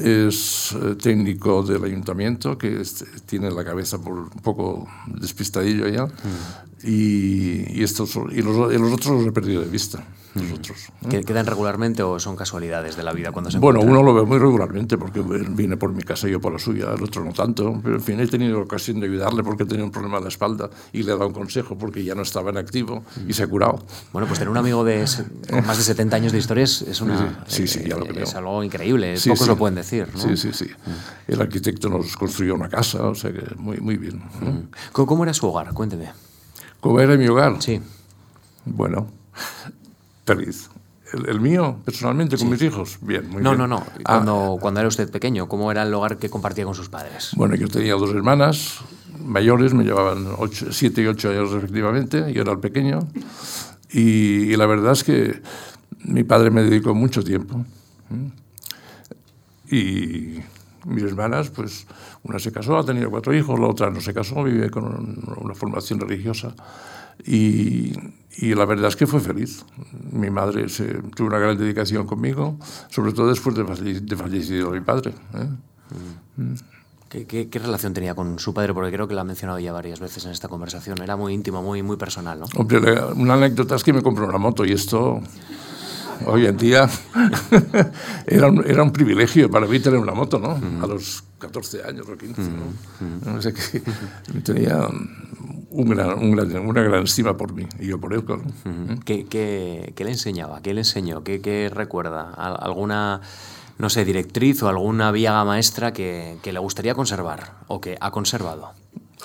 es 0.00 0.72
eh, 0.72 0.94
técnico 0.94 1.62
del 1.62 1.84
ayuntamiento, 1.84 2.56
que 2.56 2.80
es, 2.80 3.04
tiene 3.26 3.50
la 3.50 3.64
cabeza 3.64 4.00
por 4.00 4.12
un 4.12 4.28
poco 4.42 4.86
despistadillo 5.06 5.88
ya. 5.88 6.06
Mm. 6.06 6.10
Y, 6.84 7.80
y, 7.80 7.82
estos, 7.82 8.16
y, 8.30 8.42
los, 8.42 8.72
y 8.72 8.78
los 8.78 8.92
otros 8.92 9.18
los 9.18 9.26
he 9.26 9.32
perdido 9.32 9.62
de 9.62 9.68
vista. 9.68 10.04
Los 10.36 10.58
otros, 10.58 10.88
¿eh? 11.10 11.24
¿Quedan 11.24 11.46
regularmente 11.46 12.02
o 12.02 12.18
son 12.18 12.36
casualidades 12.36 12.96
de 12.96 13.02
la 13.02 13.12
vida 13.12 13.32
cuando 13.32 13.50
se 13.50 13.58
Bueno, 13.58 13.80
uno 13.80 14.02
lo 14.02 14.14
ve 14.14 14.24
muy 14.24 14.38
regularmente 14.38 14.98
porque 14.98 15.22
viene 15.22 15.76
por 15.76 15.92
mi 15.92 16.02
casa 16.02 16.28
y 16.28 16.32
yo 16.32 16.40
por 16.40 16.52
la 16.52 16.58
suya, 16.58 16.92
el 16.96 17.02
otro 17.02 17.24
no 17.24 17.32
tanto. 17.32 17.80
Pero 17.82 17.96
en 17.96 18.02
fin, 18.02 18.20
he 18.20 18.26
tenido 18.26 18.60
ocasión 18.60 19.00
de 19.00 19.06
ayudarle 19.06 19.42
porque 19.42 19.64
tenía 19.64 19.84
un 19.84 19.90
problema 19.90 20.18
en 20.18 20.24
la 20.24 20.28
espalda 20.28 20.70
y 20.92 21.02
le 21.02 21.12
he 21.12 21.14
dado 21.14 21.28
un 21.28 21.32
consejo 21.32 21.76
porque 21.76 22.04
ya 22.04 22.14
no 22.14 22.22
estaba 22.22 22.50
en 22.50 22.58
activo 22.58 23.04
y 23.26 23.32
se 23.32 23.42
ha 23.42 23.46
curado. 23.46 23.84
Bueno, 24.12 24.26
pues 24.26 24.38
tener 24.38 24.50
un 24.50 24.56
amigo 24.56 24.84
de, 24.84 25.04
con 25.50 25.66
más 25.66 25.78
de 25.78 25.84
70 25.84 26.16
años 26.16 26.32
de 26.32 26.38
historia 26.38 26.64
es, 26.64 27.00
una, 27.00 27.44
sí, 27.46 27.66
sí, 27.66 27.84
ya 27.86 27.96
lo 27.96 28.06
creo. 28.06 28.24
es 28.24 28.34
algo 28.34 28.62
increíble. 28.62 29.16
Pocos 29.26 29.48
lo 29.48 29.56
pueden 29.56 29.76
decir. 29.76 30.08
¿no? 30.12 30.20
Sí, 30.20 30.36
sí, 30.36 30.52
sí. 30.52 30.66
Mm. 30.66 31.32
El 31.32 31.40
arquitecto 31.40 31.88
nos 31.88 32.16
construyó 32.16 32.54
una 32.54 32.68
casa, 32.68 33.02
o 33.06 33.14
sea 33.14 33.32
que 33.32 33.42
muy, 33.56 33.78
muy 33.78 33.96
bien. 33.96 34.16
Mm. 34.40 34.70
¿Cómo 34.92 35.24
era 35.24 35.34
su 35.34 35.46
hogar? 35.46 35.72
Cuénteme. 35.72 36.10
¿Cómo 36.80 37.00
era 37.00 37.16
mi 37.16 37.26
hogar? 37.26 37.56
Sí. 37.60 37.80
Bueno, 38.64 39.08
feliz. 40.26 40.68
¿El, 41.12 41.28
el 41.28 41.40
mío, 41.40 41.78
personalmente, 41.84 42.36
con 42.36 42.48
sí. 42.48 42.52
mis 42.52 42.62
hijos? 42.62 42.98
Bien, 43.00 43.28
muy 43.28 43.42
no, 43.42 43.50
bien. 43.50 43.58
No, 43.62 43.66
no, 43.68 43.78
no. 43.78 43.86
Cuando, 44.04 44.56
ah. 44.56 44.60
cuando 44.60 44.80
era 44.80 44.88
usted 44.88 45.10
pequeño, 45.10 45.48
¿cómo 45.48 45.70
era 45.70 45.84
el 45.84 45.94
hogar 45.94 46.18
que 46.18 46.28
compartía 46.28 46.64
con 46.64 46.74
sus 46.74 46.88
padres? 46.88 47.30
Bueno, 47.36 47.54
yo 47.54 47.68
tenía 47.68 47.94
dos 47.94 48.10
hermanas 48.10 48.80
mayores, 49.26 49.74
me 49.74 49.84
llevaban 49.84 50.26
7 50.50 51.02
y 51.02 51.06
8 51.06 51.30
años 51.30 51.52
respectivamente, 51.52 52.32
yo 52.32 52.42
era 52.42 52.52
el 52.52 52.60
pequeño. 52.60 53.00
Y, 53.90 54.52
y, 54.52 54.56
la 54.56 54.66
verdad 54.66 54.92
es 54.92 55.04
que 55.04 55.42
mi 56.04 56.24
padre 56.24 56.50
me 56.50 56.62
dedicó 56.62 56.94
mucho 56.94 57.22
tiempo. 57.22 57.64
Y 59.70 60.40
mis 60.84 61.02
hermanas, 61.02 61.50
pues 61.50 61.86
una 62.22 62.38
se 62.38 62.52
casó, 62.52 62.78
ha 62.78 62.84
tenido 62.84 63.10
cuatro 63.10 63.34
hijos, 63.34 63.58
la 63.58 63.66
otra 63.66 63.90
no 63.90 64.00
se 64.00 64.14
casó, 64.14 64.42
vive 64.44 64.70
con 64.70 65.22
una 65.38 65.54
formación 65.54 66.00
religiosa. 66.00 66.54
Y, 67.24 67.92
y, 68.38 68.54
la 68.54 68.64
verdad 68.64 68.88
es 68.88 68.96
que 68.96 69.06
fue 69.06 69.20
feliz. 69.20 69.64
Mi 70.12 70.30
madre 70.30 70.68
se, 70.68 70.84
tuvo 71.14 71.28
una 71.28 71.38
gran 71.38 71.56
dedicación 71.56 72.06
conmigo, 72.06 72.58
sobre 72.90 73.12
todo 73.12 73.28
después 73.28 73.56
de, 73.56 74.00
de 74.00 74.16
fallecido 74.16 74.70
mi 74.70 74.80
padre. 74.80 75.12
¿eh? 75.34 75.48
Mm. 76.36 76.54
¿Qué, 77.08 77.24
qué, 77.26 77.48
qué, 77.48 77.58
relación 77.58 77.94
tenía 77.94 78.14
con 78.14 78.38
su 78.38 78.52
padre? 78.52 78.74
Porque 78.74 78.92
creo 78.92 79.06
que 79.06 79.14
lo 79.14 79.20
ha 79.20 79.24
mencionado 79.24 79.58
ya 79.58 79.72
varias 79.72 80.00
veces 80.00 80.24
en 80.24 80.32
esta 80.32 80.48
conversación. 80.48 81.00
Era 81.00 81.16
muy 81.16 81.34
íntimo, 81.34 81.62
muy, 81.62 81.82
muy 81.82 81.96
personal, 81.96 82.40
¿no? 82.40 82.46
Hombre, 82.56 82.80
una 83.14 83.34
anécdota 83.34 83.76
es 83.76 83.84
que 83.84 83.92
me 83.92 84.02
compró 84.02 84.26
una 84.26 84.38
moto 84.38 84.64
y 84.64 84.72
esto 84.72 85.22
hoy 86.24 86.46
en 86.46 86.56
día 86.56 86.88
era, 88.26 88.48
un, 88.48 88.64
era 88.66 88.82
un 88.82 88.92
privilegio 88.92 89.50
para 89.50 89.66
mí 89.66 89.78
tener 89.80 89.98
una 89.98 90.12
moto, 90.12 90.38
¿no? 90.38 90.56
Mm. 90.56 90.82
A 90.82 90.86
los 90.86 91.22
14 91.38 91.84
años 91.84 92.08
o 92.08 92.16
15, 92.16 92.42
¿no? 92.42 93.32
Mm. 93.32 93.36
O 93.36 93.42
sea 93.42 93.52
que 93.52 93.82
tenía 94.42 94.88
un 95.76 95.90
gran, 95.90 96.18
un 96.18 96.32
gran, 96.32 96.56
una 96.56 96.82
gran 96.82 97.04
estima 97.04 97.36
por 97.36 97.52
mí 97.52 97.66
y 97.78 97.88
yo 97.88 98.00
por 98.00 98.14
él. 98.14 98.24
Claro. 98.24 98.42
Mm. 98.64 98.98
¿Qué, 99.04 99.26
qué, 99.26 99.92
¿Qué, 99.94 100.04
le 100.04 100.10
enseñaba? 100.10 100.62
¿Qué 100.62 100.72
le 100.72 100.80
enseñó? 100.80 101.22
¿Qué, 101.22 101.40
qué 101.40 101.70
recuerda? 101.72 102.30
¿Alguna, 102.32 103.20
no 103.78 103.90
sé, 103.90 104.04
directriz 104.04 104.62
o 104.62 104.68
alguna 104.68 105.12
vía 105.12 105.44
maestra 105.44 105.92
que, 105.92 106.38
que 106.42 106.52
le 106.52 106.58
gustaría 106.58 106.94
conservar 106.94 107.52
o 107.68 107.80
que 107.80 107.96
ha 108.00 108.10
conservado? 108.10 108.70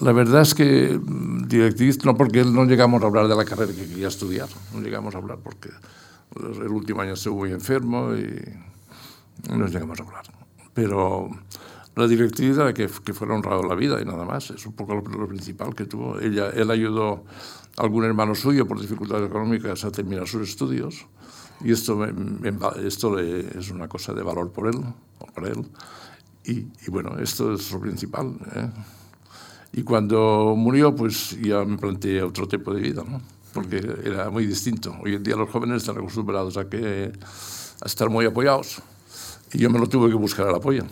La 0.01 0.11
verdad 0.11 0.41
es 0.41 0.53
que 0.53 0.99
directriz, 1.47 2.03
no 2.03 2.15
porque 2.15 2.43
no 2.43 2.65
llegamos 2.65 3.01
a 3.03 3.05
hablar 3.05 3.27
de 3.27 3.35
la 3.35 3.45
carrera 3.45 3.71
que 3.73 3.87
quería 3.87 4.07
estudiar, 4.07 4.47
no 4.73 4.81
llegamos 4.81 5.15
a 5.15 5.19
hablar 5.19 5.37
porque 5.43 5.69
el 6.35 6.69
último 6.69 7.01
año 7.01 7.13
estuvo 7.13 7.39
muy 7.39 7.51
enfermo 7.51 8.13
y 8.15 9.53
no 9.53 9.67
llegamos 9.67 9.99
a 9.99 10.03
hablar. 10.03 10.23
Pero 10.73 11.29
la 11.95 12.07
directriz 12.07 12.57
era 12.57 12.73
que, 12.73 12.89
que 13.03 13.13
fuera 13.13 13.33
honrado 13.33 13.63
la 13.63 13.75
vida 13.75 14.01
y 14.01 14.05
nada 14.05 14.25
más. 14.25 14.49
Es 14.51 14.65
un 14.65 14.73
poco 14.73 14.95
lo, 14.95 15.01
lo, 15.01 15.27
principal 15.27 15.75
que 15.75 15.85
tuvo. 15.85 16.19
Ella, 16.19 16.49
él 16.49 16.71
ayudó 16.71 17.25
a 17.77 17.83
algún 17.83 18.05
hermano 18.05 18.35
suyo 18.35 18.67
por 18.67 18.79
dificultades 18.79 19.27
económicas 19.27 19.83
a 19.83 19.91
terminar 19.91 20.27
sus 20.27 20.49
estudios 20.49 21.05
y 21.63 21.71
esto, 21.71 21.95
me, 21.95 22.11
me, 22.11 22.53
esto 22.85 23.19
es 23.19 23.69
una 23.69 23.87
cosa 23.87 24.13
de 24.13 24.23
valor 24.23 24.51
por 24.51 24.67
él, 24.67 24.81
para 25.35 25.49
él. 25.49 25.67
Y, 26.45 26.51
y 26.59 26.89
bueno, 26.89 27.17
esto 27.19 27.53
es 27.53 27.71
lo 27.71 27.79
principal. 27.79 28.35
¿eh? 28.55 28.69
Y 29.73 29.83
cuando 29.83 30.55
murió, 30.57 30.95
pues 30.95 31.39
ya 31.39 31.63
me 31.63 31.77
planteé 31.77 32.23
otro 32.23 32.47
tipo 32.47 32.73
de 32.73 32.81
vida, 32.81 33.03
¿no? 33.07 33.21
porque 33.53 33.77
era 34.03 34.29
muy 34.29 34.45
distinto. 34.45 34.95
Hoy 35.03 35.15
en 35.15 35.23
día 35.23 35.35
los 35.35 35.49
jóvenes 35.49 35.77
están 35.77 35.97
acostumbrados 35.97 36.57
a, 36.57 36.69
que, 36.69 37.11
a 37.81 37.85
estar 37.85 38.09
muy 38.09 38.25
apoyados 38.25 38.81
y 39.53 39.59
yo 39.59 39.69
me 39.69 39.79
lo 39.79 39.87
tuve 39.87 40.09
que 40.09 40.15
buscar 40.15 40.47
el 40.47 40.55
apoyo. 40.55 40.83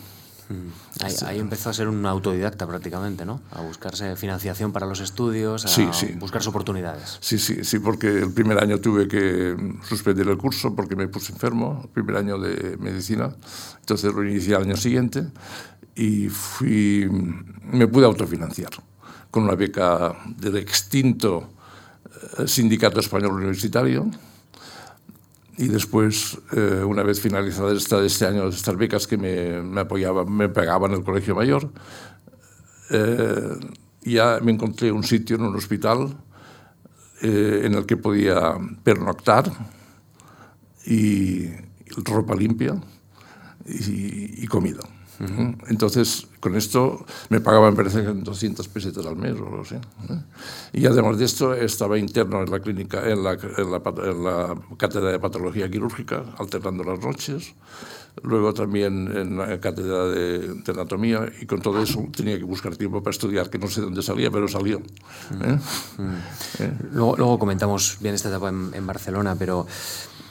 Mm. 0.50 1.04
Ahí, 1.04 1.16
ahí, 1.28 1.40
empezó 1.40 1.70
a 1.70 1.74
ser 1.74 1.88
un 1.88 2.04
autodidacta 2.08 2.66
prácticamente, 2.66 3.24
¿no? 3.24 3.40
A 3.52 3.62
buscarse 3.62 4.16
financiación 4.16 4.72
para 4.72 4.88
los 4.88 5.00
estudios, 5.00 5.66
a 5.66 5.68
sí, 5.68 5.88
sí. 5.94 6.14
buscarse 6.18 6.50
oportunidades. 6.50 7.20
Sí, 7.22 7.38
sí, 7.38 7.64
sí, 7.64 7.78
porque 7.78 8.08
el 8.08 8.34
primer 8.34 8.58
año 8.58 8.80
tuve 8.80 9.08
que 9.08 9.56
suspender 9.88 10.28
el 10.28 10.38
curso 10.38 10.76
porque 10.76 10.96
me 10.96 11.08
puse 11.08 11.34
enfermo, 11.34 11.82
el 11.84 11.90
primer 11.90 12.18
año 12.18 12.40
de 12.40 12.78
medicina, 12.78 13.32
entonces 13.80 14.12
lo 14.12 14.28
inicié 14.28 14.56
al 14.56 14.64
año 14.64 14.76
siguiente 14.76 15.28
y 15.94 16.30
fui, 16.30 17.08
me 17.72 17.88
pude 17.88 18.06
autofinanciar 18.06 18.72
con 19.30 19.44
una 19.44 19.54
beca 19.54 20.16
del 20.36 20.58
extinto 20.58 21.52
eh, 22.40 22.48
Sindicato 22.48 23.00
Español 23.00 23.34
Universitario 23.34 24.10
y 25.60 25.68
después, 25.68 26.38
eh, 26.54 26.86
una 26.86 27.04
vez 27.04 27.20
finalizada 27.20 27.74
esta, 27.74 28.02
este 28.06 28.26
año, 28.26 28.48
estas 28.48 28.78
becas 28.78 29.08
que 29.08 29.18
me, 29.18 29.62
me 29.62 29.82
apoyaban, 29.82 30.32
me 30.32 30.48
pagaban 30.48 30.94
el 30.94 31.04
Colegio 31.04 31.36
Mayor, 31.36 31.70
eh, 32.92 33.60
ya 34.04 34.40
me 34.42 34.54
encontré 34.54 34.90
un 34.90 35.04
sitio 35.04 35.36
en 35.36 35.42
un 35.42 35.58
hospital 35.58 36.16
eh, 37.22 37.64
en 37.66 37.74
el 37.74 37.86
que 37.86 37.98
podía 37.98 38.54
pernoctar 38.86 39.52
y 40.86 41.50
ropa 42.06 42.36
limpia 42.36 42.82
y 43.66 44.48
comida. 44.48 44.80
Entonces, 45.68 46.28
con 46.40 46.56
esto 46.56 47.06
me 47.30 47.42
pagaban, 47.42 47.76
parece 47.76 48.02
200 48.04 48.68
pesetas 48.70 49.06
al 49.06 49.18
mes 49.18 49.34
o 49.34 49.50
lo 49.50 49.66
sé. 49.66 49.76
¿eh? 49.76 50.22
Y 50.74 50.86
además 50.86 51.18
de 51.18 51.26
esto, 51.26 51.54
estaba 51.54 51.98
interno 51.98 52.42
en 52.42 52.50
la 52.50 52.60
clínica, 52.60 53.10
en 53.10 53.24
la, 53.24 53.34
en 53.34 54.24
la, 54.24 54.56
cátedra 54.78 55.12
de 55.12 55.20
patología 55.20 55.70
quirúrgica, 55.70 56.24
alternando 56.38 56.84
las 56.84 57.00
noches. 57.00 57.54
Luego 58.24 58.54
también 58.54 59.16
en 59.16 59.38
la 59.38 59.60
cátedra 59.60 60.06
de, 60.08 60.62
anatomía 60.68 61.30
y 61.42 61.46
con 61.46 61.62
todo 61.62 61.82
eso 61.82 62.08
tenía 62.16 62.38
que 62.38 62.44
buscar 62.44 62.76
tiempo 62.76 63.04
para 63.04 63.12
estudiar, 63.12 63.50
que 63.50 63.60
no 63.60 63.68
sé 63.68 63.82
dónde 63.82 64.02
salía, 64.02 64.32
pero 64.32 64.48
salió. 64.48 64.78
¿eh? 64.80 65.60
¿Eh? 66.60 66.72
Luego, 66.94 67.16
luego, 67.18 67.40
comentamos 67.40 67.98
bien 68.00 68.16
esta 68.16 68.30
etapa 68.30 68.50
en, 68.50 68.72
en 68.74 68.88
Barcelona, 68.88 69.36
pero 69.38 69.68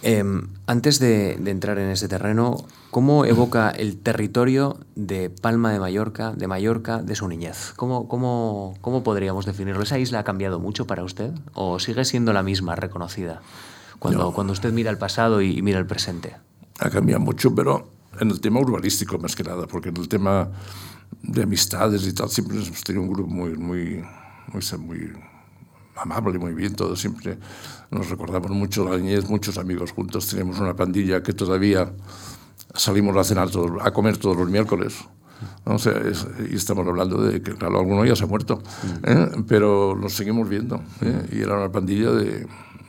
Em, 0.03 0.49
antes 0.67 0.99
de, 0.99 1.33
entrar 1.33 1.79
en 1.79 1.91
ese 1.91 2.09
terreno, 2.09 2.65
¿cómo 2.91 3.25
evoca 3.25 3.71
el 3.71 3.99
territorio 3.99 4.79
de 4.95 5.29
Palma 5.29 5.73
de 5.73 5.81
Mallorca, 5.81 6.33
de 6.33 6.47
Mallorca, 6.47 7.03
de 7.03 7.17
su 7.17 7.27
niñez? 7.27 7.73
¿Cómo, 7.77 8.07
cómo, 8.07 8.75
cómo 8.81 9.03
podríamos 9.03 9.45
definirlo? 9.45 9.83
¿Esa 9.83 9.99
isla 9.99 10.21
ha 10.21 10.25
cambiado 10.25 10.61
mucho 10.61 10.87
para 10.87 11.03
usted 11.03 11.33
o 11.55 11.81
sigue 11.81 12.05
siendo 12.05 12.33
la 12.33 12.43
misma, 12.43 12.77
reconocida, 12.77 13.43
cuando, 13.99 14.33
cuando 14.33 14.53
usted 14.53 14.73
mira 14.73 14.91
el 14.91 14.99
pasado 14.99 15.43
y, 15.43 15.63
mira 15.63 15.79
el 15.79 15.87
presente? 15.87 16.37
Ha 16.79 16.91
cambiado 16.91 17.21
mucho, 17.21 17.53
pero 17.55 17.89
en 18.21 18.31
el 18.31 18.41
tema 18.41 18.61
urbanístico 18.61 19.19
más 19.19 19.35
que 19.35 19.43
nada, 19.43 19.67
porque 19.67 19.89
en 19.89 19.97
el 19.97 20.09
tema 20.09 20.49
de 21.23 21.43
amistades 21.43 22.07
y 22.07 22.13
tal 22.13 22.29
siempre 22.29 22.57
hemos 22.57 22.85
tenido 22.85 23.03
un 23.03 23.13
grupo 23.13 23.31
muy, 23.31 23.57
muy, 23.57 24.05
muy, 24.53 24.63
muy 24.79 25.13
amable, 25.97 26.39
muy 26.39 26.55
bien, 26.55 26.75
todos 26.77 27.01
siempre 27.01 27.39
nos 27.90 28.11
recordamos 28.11 28.51
mucho 28.51 28.88
la 28.88 28.96
niñez, 28.96 29.29
muchos 29.29 29.59
amigos 29.59 29.92
juntos, 29.92 30.27
tenemos 30.27 30.59
una 30.59 30.74
pandilla 30.74 31.22
que 31.22 31.33
todavía 31.33 31.92
salimos 32.74 33.16
a 33.16 33.24
cenar, 33.24 33.51
todos, 33.51 33.70
a 33.81 33.90
comer 33.92 34.16
todos 34.16 34.37
los 34.37 34.48
miércoles. 34.48 34.94
O 35.64 35.79
sea, 35.79 35.94
y 36.51 36.57
estamos 36.57 36.87
hablando 36.87 37.22
de 37.22 37.40
que, 37.40 37.55
claro, 37.55 37.79
alguno 37.79 38.05
ya 38.05 38.16
se 38.16 38.24
ha 38.24 38.27
muerto, 38.27 38.62
¿eh? 39.05 39.29
pero 39.46 39.96
nos 39.96 40.12
seguimos 40.14 40.48
viendo. 40.48 40.83
¿eh? 41.01 41.29
Y 41.33 41.40
era 41.40 41.57
una 41.57 41.70
pandilla 41.70 42.11
de, 42.11 42.46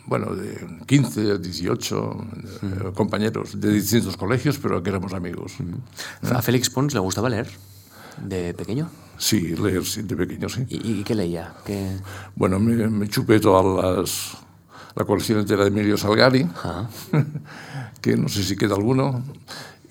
bueno, 0.08 0.34
de 0.34 0.68
15, 0.88 1.38
18 1.38 2.28
eh, 2.64 2.92
compañeros 2.96 3.60
de 3.60 3.72
distintos 3.72 4.18
colegios, 4.18 4.58
pero 4.58 4.82
que 4.82 4.90
éramos 4.90 5.14
amigos. 5.14 5.54
¿A 6.24 6.42
Félix 6.42 6.70
Pons 6.70 6.94
le 6.94 7.00
gustaba 7.00 7.30
leer 7.30 7.50
de 8.26 8.54
pequeño? 8.56 8.90
Sí, 9.18 9.56
leer 9.56 9.86
sí, 9.86 10.02
de 10.02 10.16
pequeño, 10.16 10.50
sí. 10.50 10.66
¿Y, 10.70 11.04
qué 11.04 11.14
leía? 11.14 11.54
¿Qué... 11.66 11.98
Bueno, 12.36 12.60
me, 12.60 12.88
me, 12.88 13.08
chupé 13.08 13.40
todas 13.40 13.98
las, 13.98 14.38
la 14.96 15.06
colección 15.06 15.40
entera 15.40 15.64
de 15.64 15.70
Emilio 15.70 15.98
Salgari, 15.98 16.48
que 18.02 18.18
no 18.18 18.30
sé 18.30 18.44
si 18.44 18.56
queda 18.56 18.76
alguno, 18.76 19.24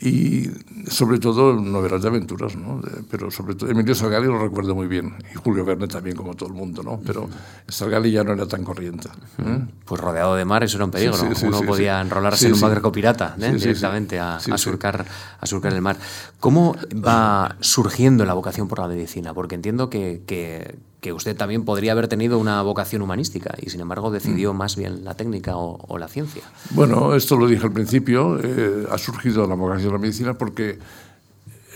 y 0.00 0.48
sobre 0.88 1.18
todo 1.18 1.54
novelas 1.54 2.02
de 2.02 2.08
aventuras, 2.08 2.54
¿no? 2.54 2.80
pero 3.10 3.30
sobre 3.30 3.56
todo 3.56 3.68
Emilio 3.68 3.94
Salgari 3.94 4.26
lo 4.26 4.38
recuerdo 4.38 4.74
muy 4.74 4.86
bien, 4.86 5.14
y 5.32 5.36
Julio 5.36 5.64
Verne 5.64 5.88
también, 5.88 6.16
como 6.16 6.34
todo 6.34 6.48
el 6.48 6.54
mundo, 6.54 6.82
¿no? 6.82 7.00
pero 7.04 7.28
Salgari 7.66 8.12
ya 8.12 8.22
no 8.22 8.32
era 8.32 8.46
tan 8.46 8.62
corriente. 8.62 9.08
¿eh? 9.38 9.58
Pues 9.84 10.00
rodeado 10.00 10.36
de 10.36 10.44
mar, 10.44 10.62
eso 10.62 10.76
era 10.76 10.84
un 10.84 10.92
peligro, 10.92 11.16
uno 11.42 11.62
podía 11.62 12.00
enrolarse 12.00 12.46
en 12.46 12.54
un 12.54 12.60
barco 12.60 12.92
pirata 12.92 13.34
¿eh? 13.40 13.52
directamente 13.52 14.20
a, 14.20 14.38
surcar, 14.38 15.04
a 15.40 15.46
surcar 15.46 15.72
el 15.72 15.82
mar. 15.82 15.96
¿Cómo 16.38 16.76
va 16.94 17.56
surgiendo 17.60 18.24
la 18.24 18.34
vocación 18.34 18.68
por 18.68 18.78
la 18.78 18.86
medicina? 18.86 19.34
Porque 19.34 19.56
entiendo 19.56 19.90
que, 19.90 20.22
que, 20.26 20.78
que 21.00 21.12
usted 21.12 21.36
también 21.36 21.64
podría 21.64 21.92
haber 21.92 22.08
tenido 22.08 22.38
una 22.38 22.60
vocación 22.62 23.02
humanística 23.02 23.54
y 23.60 23.70
sin 23.70 23.80
embargo 23.80 24.10
decidió 24.10 24.52
mm. 24.52 24.56
más 24.56 24.76
bien 24.76 25.04
la 25.04 25.14
técnica 25.14 25.56
o, 25.56 25.98
la 25.98 26.08
ciencia. 26.08 26.42
Bueno, 26.70 27.14
esto 27.14 27.36
lo 27.36 27.46
dije 27.46 27.64
al 27.64 27.72
principio, 27.72 28.38
eh, 28.42 28.86
ha 28.90 28.98
surgido 28.98 29.46
la 29.46 29.54
vocación 29.54 29.88
de 29.88 29.92
la 29.92 29.98
medicina 29.98 30.34
porque 30.34 30.78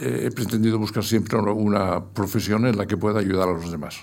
eh, 0.01 0.25
he 0.27 0.31
pretendido 0.31 0.79
buscar 0.79 1.05
siempre 1.05 1.39
una 1.39 2.05
profesión 2.05 2.67
en 2.67 2.77
la 2.77 2.87
que 2.87 2.97
pueda 2.97 3.21
ayudar 3.21 3.49
a 3.49 3.53
los 3.53 3.71
demás. 3.71 4.01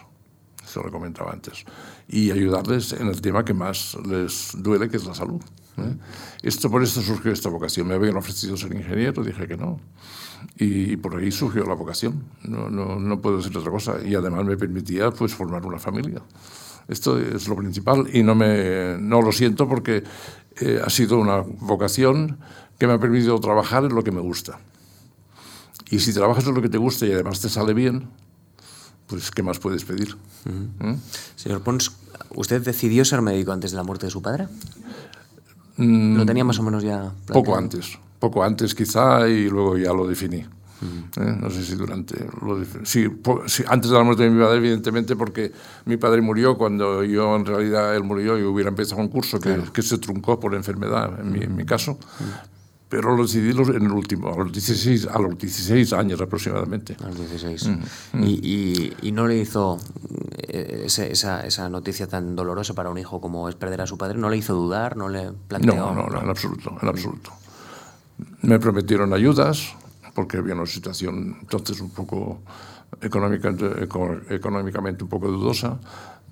Eso 0.63 0.83
lo 0.83 0.91
comentaba 0.91 1.31
antes. 1.31 1.65
Y 2.07 2.31
ayudarles 2.31 2.93
en 2.93 3.07
el 3.07 3.21
tema 3.21 3.43
que 3.43 3.53
más 3.53 3.97
les 4.07 4.51
duele, 4.55 4.87
que 4.87 4.97
es 4.97 5.05
la 5.05 5.15
salud. 5.15 5.41
¿eh? 5.77 5.95
Esto, 6.43 6.69
por 6.69 6.83
esto 6.83 7.01
surgió 7.01 7.31
esta 7.31 7.49
vocación. 7.49 7.87
Me 7.87 7.95
habían 7.95 8.15
ofrecido 8.15 8.55
ser 8.55 8.73
ingeniero, 8.73 9.23
dije 9.23 9.47
que 9.47 9.57
no 9.57 9.79
y, 10.57 10.97
por 10.97 11.15
ahí 11.15 11.31
surgió 11.31 11.63
la 11.65 11.73
vocación. 11.73 12.23
No, 12.43 12.69
no, 12.69 12.99
no 12.99 13.21
puedo 13.21 13.37
decir 13.37 13.57
otra 13.57 13.71
cosa. 13.71 13.95
Y 14.05 14.15
además 14.15 14.45
me 14.45 14.57
permitía 14.57 15.11
pues, 15.11 15.33
formar 15.33 15.65
una 15.65 15.79
familia. 15.79 16.21
Esto 16.87 17.19
es 17.19 17.47
lo 17.47 17.55
principal 17.55 18.09
y 18.11 18.23
no, 18.23 18.33
me, 18.33 18.97
no 18.99 19.21
lo 19.21 19.31
siento 19.31 19.69
porque 19.69 20.03
eh, 20.59 20.81
ha 20.83 20.89
sido 20.89 21.19
una 21.19 21.37
vocación 21.41 22.39
que 22.79 22.87
me 22.87 22.93
ha 22.93 22.99
permitido 22.99 23.39
trabajar 23.39 23.85
en 23.85 23.93
lo 23.93 24.03
que 24.03 24.11
me 24.11 24.21
gusta. 24.21 24.59
Y 25.91 25.99
si 25.99 26.13
trabajas 26.13 26.47
en 26.47 26.55
lo 26.55 26.61
que 26.61 26.69
te 26.69 26.77
gusta 26.77 27.05
y 27.05 27.11
además 27.11 27.41
te 27.41 27.49
sale 27.49 27.73
bien, 27.73 28.09
pues 29.05 29.29
¿qué 29.29 29.43
más 29.43 29.59
puedes 29.59 29.85
pedir? 29.85 30.15
¿Mm? 30.45 30.95
Señor 31.35 31.61
Pons, 31.61 31.91
¿usted 32.35 32.63
decidió 32.63 33.05
ser 33.05 33.21
médico 33.21 33.51
antes 33.51 33.71
de 33.71 33.77
la 33.77 33.83
muerte 33.83 34.07
de 34.07 34.11
su 34.11 34.21
padre? 34.21 34.47
Mm, 35.77 36.17
¿Lo 36.17 36.25
tenía 36.25 36.43
más 36.43 36.57
o 36.57 36.63
menos 36.63 36.83
ya? 36.83 37.13
Poco 37.27 37.55
antes 37.55 37.99
poco 38.19 38.43
antes 38.43 38.75
quizá 38.75 39.27
y 39.27 39.49
luego 39.49 39.77
ya 39.77 39.93
lo 39.93 40.07
definí. 40.07 40.45
¿Eh? 40.81 41.37
No 41.41 41.49
sé 41.49 41.63
si 41.63 41.75
durante... 41.75 42.15
Lo 42.41 42.63
sí, 42.83 43.05
antes 43.67 43.91
de 43.91 43.97
la 43.97 44.03
muerte 44.03 44.23
de 44.23 44.29
mi 44.29 44.41
padre, 44.41 44.57
evidentemente, 44.57 45.15
porque 45.15 45.51
mi 45.85 45.97
padre 45.97 46.21
murió 46.21 46.57
cuando 46.57 47.03
yo, 47.03 47.35
en 47.35 47.45
realidad, 47.45 47.95
él 47.95 48.03
murió 48.03 48.37
y 48.37 48.43
hubiera 48.43 48.69
empezado 48.69 49.01
un 49.01 49.09
curso 49.09 49.39
que, 49.39 49.57
que 49.73 49.81
se 49.81 49.97
truncó 49.97 50.39
por 50.39 50.55
enfermedad, 50.55 51.19
en 51.19 51.31
mi, 51.31 51.39
en 51.43 51.55
mi 51.55 51.65
caso. 51.65 51.97
Pero 52.87 53.15
lo 53.15 53.21
decidí 53.21 53.51
en 53.51 53.85
el 53.85 53.91
último, 53.91 54.33
a 54.33 54.37
los 54.37 54.51
16, 54.51 55.07
a 55.07 55.19
los 55.19 55.37
16 55.37 55.93
años 55.93 56.19
aproximadamente. 56.21 56.97
A 57.03 57.07
los 57.07 57.19
16. 57.19 57.69
¿Y, 58.15 58.39
y, 58.41 58.93
y, 59.03 59.11
no 59.11 59.27
le 59.27 59.37
hizo 59.37 59.77
eh, 60.37 60.85
esa, 60.85 61.45
esa, 61.45 61.69
noticia 61.69 62.07
tan 62.07 62.35
dolorosa 62.35 62.73
para 62.73 62.89
un 62.89 62.97
hijo 62.97 63.21
como 63.21 63.47
es 63.47 63.53
perder 63.53 63.81
a 63.81 63.85
su 63.85 63.97
padre? 63.99 64.17
¿No 64.17 64.31
le 64.31 64.37
hizo 64.37 64.55
dudar? 64.55 64.97
¿No 64.97 65.07
le 65.07 65.31
planteó? 65.47 65.75
No, 65.75 65.93
no, 65.93 66.07
no 66.07 66.21
en 66.21 66.29
absoluto, 66.29 66.75
en 66.81 66.87
absoluto. 66.87 67.31
Me 68.41 68.59
prometieron 68.59 69.13
ayudas, 69.13 69.75
porque 70.13 70.37
había 70.37 70.55
una 70.55 70.65
situación 70.65 71.37
entonces 71.41 71.79
un 71.81 71.91
poco 71.91 72.41
económica, 73.01 73.53
económicamente 74.29 75.03
un 75.03 75.09
poco 75.09 75.27
dudosa, 75.27 75.79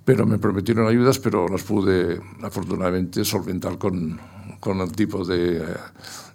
pero 0.03 0.25
me 0.25 0.37
prometieron 0.37 0.87
ayudas, 0.87 1.19
pero 1.19 1.47
las 1.47 1.63
pude 1.63 2.19
afortunadamente 2.41 3.25
solventar 3.25 3.77
con, 3.77 4.19
con 4.59 4.79
el 4.79 4.91
tipo 4.93 5.25
de, 5.25 5.63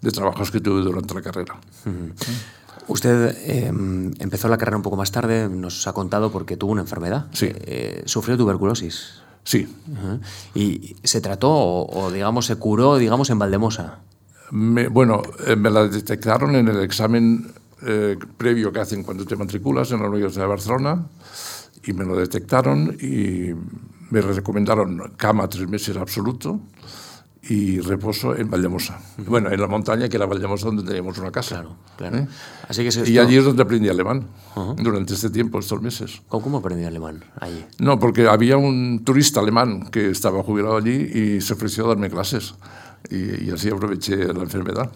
de, 0.01 0.11
trabajos 0.11 0.51
que 0.51 0.61
tuve 0.61 0.83
durante 0.83 1.15
la 1.15 1.23
carrera. 1.23 1.59
Usted 2.89 3.35
em, 3.47 4.13
empezó 4.19 4.49
la 4.49 4.59
carrera 4.59 4.77
un 4.77 4.83
poco 4.83 4.97
más 4.97 5.13
tarde, 5.13 5.49
nos 5.49 5.87
ha 5.87 5.93
contado 5.93 6.31
porque 6.31 6.57
tuvo 6.57 6.73
una 6.73 6.83
enfermedad. 6.83 7.29
Sí. 7.33 7.49
Eh, 7.51 8.03
¿Sufrió 8.07 8.37
tuberculosis? 8.37 9.23
Sí. 9.45 9.67
¿Y 10.55 10.97
se 11.03 11.21
trató 11.21 11.51
o, 11.51 12.05
o, 12.05 12.11
digamos, 12.11 12.47
se 12.47 12.57
curó, 12.57 12.97
digamos, 12.97 13.31
en 13.31 13.39
Valdemosa? 13.39 14.01
Bueno, 14.53 15.23
eh, 15.47 15.57
me 15.57 15.71
la 15.71 15.89
detectaron 15.89 16.55
en 16.57 16.69
el 16.69 16.83
examen 16.83 17.51
eh, 17.87 18.19
previo 18.37 18.71
que 18.71 18.81
hacen 18.81 19.03
cuando 19.03 19.25
te 19.25 19.35
matriculas 19.35 19.91
en 19.93 20.01
la 20.03 20.09
Universidad 20.09 20.43
de 20.43 20.49
Barcelona 20.49 21.07
y 21.85 21.93
me 21.95 22.05
lo 22.05 22.17
detectaron 22.17 22.95
y 23.01 23.51
me 24.11 24.21
recomendaron 24.21 25.15
cama 25.17 25.49
tres 25.49 25.67
meses 25.67 25.97
absoluto 25.97 26.61
y 27.49 27.81
reposo 27.81 28.37
en 28.37 28.51
Valdemosa. 28.51 29.01
Bueno, 29.27 29.51
en 29.51 29.59
la 29.59 29.67
montaña 29.69 30.07
que 30.09 30.17
era 30.17 30.27
Valdemosa 30.27 30.67
donde 30.67 30.85
teníamos 30.85 31.17
una 31.17 31.33
casa. 31.33 31.57
Claro, 31.57 31.77
claro. 31.97 32.19
¿Eh? 32.19 32.29
Así 32.69 32.87
que 32.87 33.11
Y 33.11 33.19
allí 33.19 33.37
es 33.39 33.45
donde 33.45 33.63
aprendí 33.63 33.89
alemán, 33.89 34.29
durante 34.77 35.15
este 35.15 35.31
tiempo, 35.31 35.59
estos 35.59 35.81
meses. 35.81 36.21
¿Cómo 36.29 36.59
aprendí 36.59 36.85
alemán 36.85 37.25
allí? 37.41 37.65
No, 37.79 37.99
porque 37.99 38.29
había 38.29 38.59
un 38.59 39.03
turista 39.03 39.41
alemán 39.41 39.89
que 39.91 40.11
estaba 40.11 40.43
jubilado 40.43 40.77
allí 40.77 40.93
y 40.93 41.41
se 41.41 41.55
ofreció 41.55 41.87
a 41.87 41.89
darme 41.89 42.11
clases 42.11 42.55
y, 43.11 43.51
así 43.51 43.69
aproveché 43.69 44.17
la 44.17 44.43
enfermedad. 44.43 44.91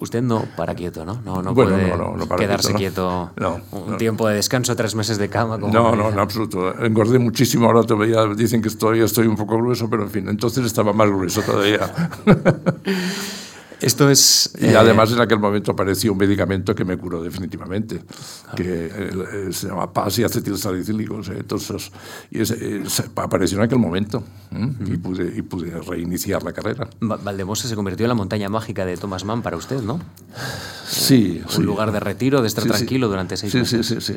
Usted 0.00 0.22
no 0.22 0.44
para 0.56 0.74
quieto, 0.74 1.04
¿no? 1.04 1.20
No, 1.24 1.42
no 1.42 1.54
puede 1.54 1.92
quedarse 2.36 2.74
quieto, 2.74 3.30
un 3.70 3.96
tiempo 3.98 4.28
de 4.28 4.36
descanso, 4.36 4.74
tres 4.76 4.94
meses 4.94 5.18
de 5.18 5.28
cama. 5.28 5.56
no, 5.58 5.96
no, 5.96 6.08
en 6.10 6.18
absoluto. 6.18 6.74
Engordé 6.84 7.18
muchísimo, 7.18 7.66
ahora 7.66 7.82
todavía 7.82 8.26
dicen 8.34 8.62
que 8.62 8.68
estoy, 8.68 9.00
estoy 9.00 9.26
un 9.26 9.36
poco 9.36 9.56
grueso, 9.56 9.88
pero 9.88 10.02
en 10.04 10.10
fin, 10.10 10.28
entonces 10.28 10.64
estaba 10.66 10.92
más 10.92 11.08
grueso 11.08 11.42
todavía. 11.42 11.92
Esto 13.82 14.08
es... 14.08 14.52
Y 14.60 14.74
además 14.74 15.12
en 15.12 15.20
aquel 15.20 15.38
momento 15.38 15.72
apareció 15.72 16.12
un 16.12 16.18
medicamento 16.18 16.74
que 16.74 16.84
me 16.84 16.96
curó 16.96 17.22
definitivamente, 17.22 18.02
que 18.56 18.90
eh, 18.94 19.48
se 19.50 19.68
llama 19.68 19.92
PAS 19.92 20.20
y 20.20 20.24
acetilsalicílico. 20.24 21.20
Entonces, 21.28 21.90
y 22.30 22.40
apareció 23.16 23.58
en 23.58 23.64
aquel 23.64 23.78
momento 23.78 24.22
y, 24.86 24.96
pude, 24.96 25.32
y 25.36 25.42
pude 25.42 25.80
reiniciar 25.80 26.42
la 26.42 26.52
carrera. 26.52 26.88
Valdemosa 27.00 27.68
se 27.68 27.74
convirtió 27.74 28.06
en 28.06 28.10
la 28.10 28.14
montaña 28.14 28.48
mágica 28.48 28.84
de 28.84 28.96
Thomas 28.96 29.24
Mann 29.24 29.42
para 29.42 29.56
usted, 29.56 29.82
¿no? 29.82 30.00
Sí. 30.86 31.42
Un 31.56 31.66
lugar 31.66 31.92
de 31.92 32.00
retiro, 32.00 32.40
de 32.42 32.48
estar 32.48 32.64
tranquilo 32.64 33.08
durante 33.08 33.36
seis 33.36 33.54
meses. 33.54 33.86
Sí, 33.86 34.00
sí, 34.00 34.14
sí. 34.14 34.16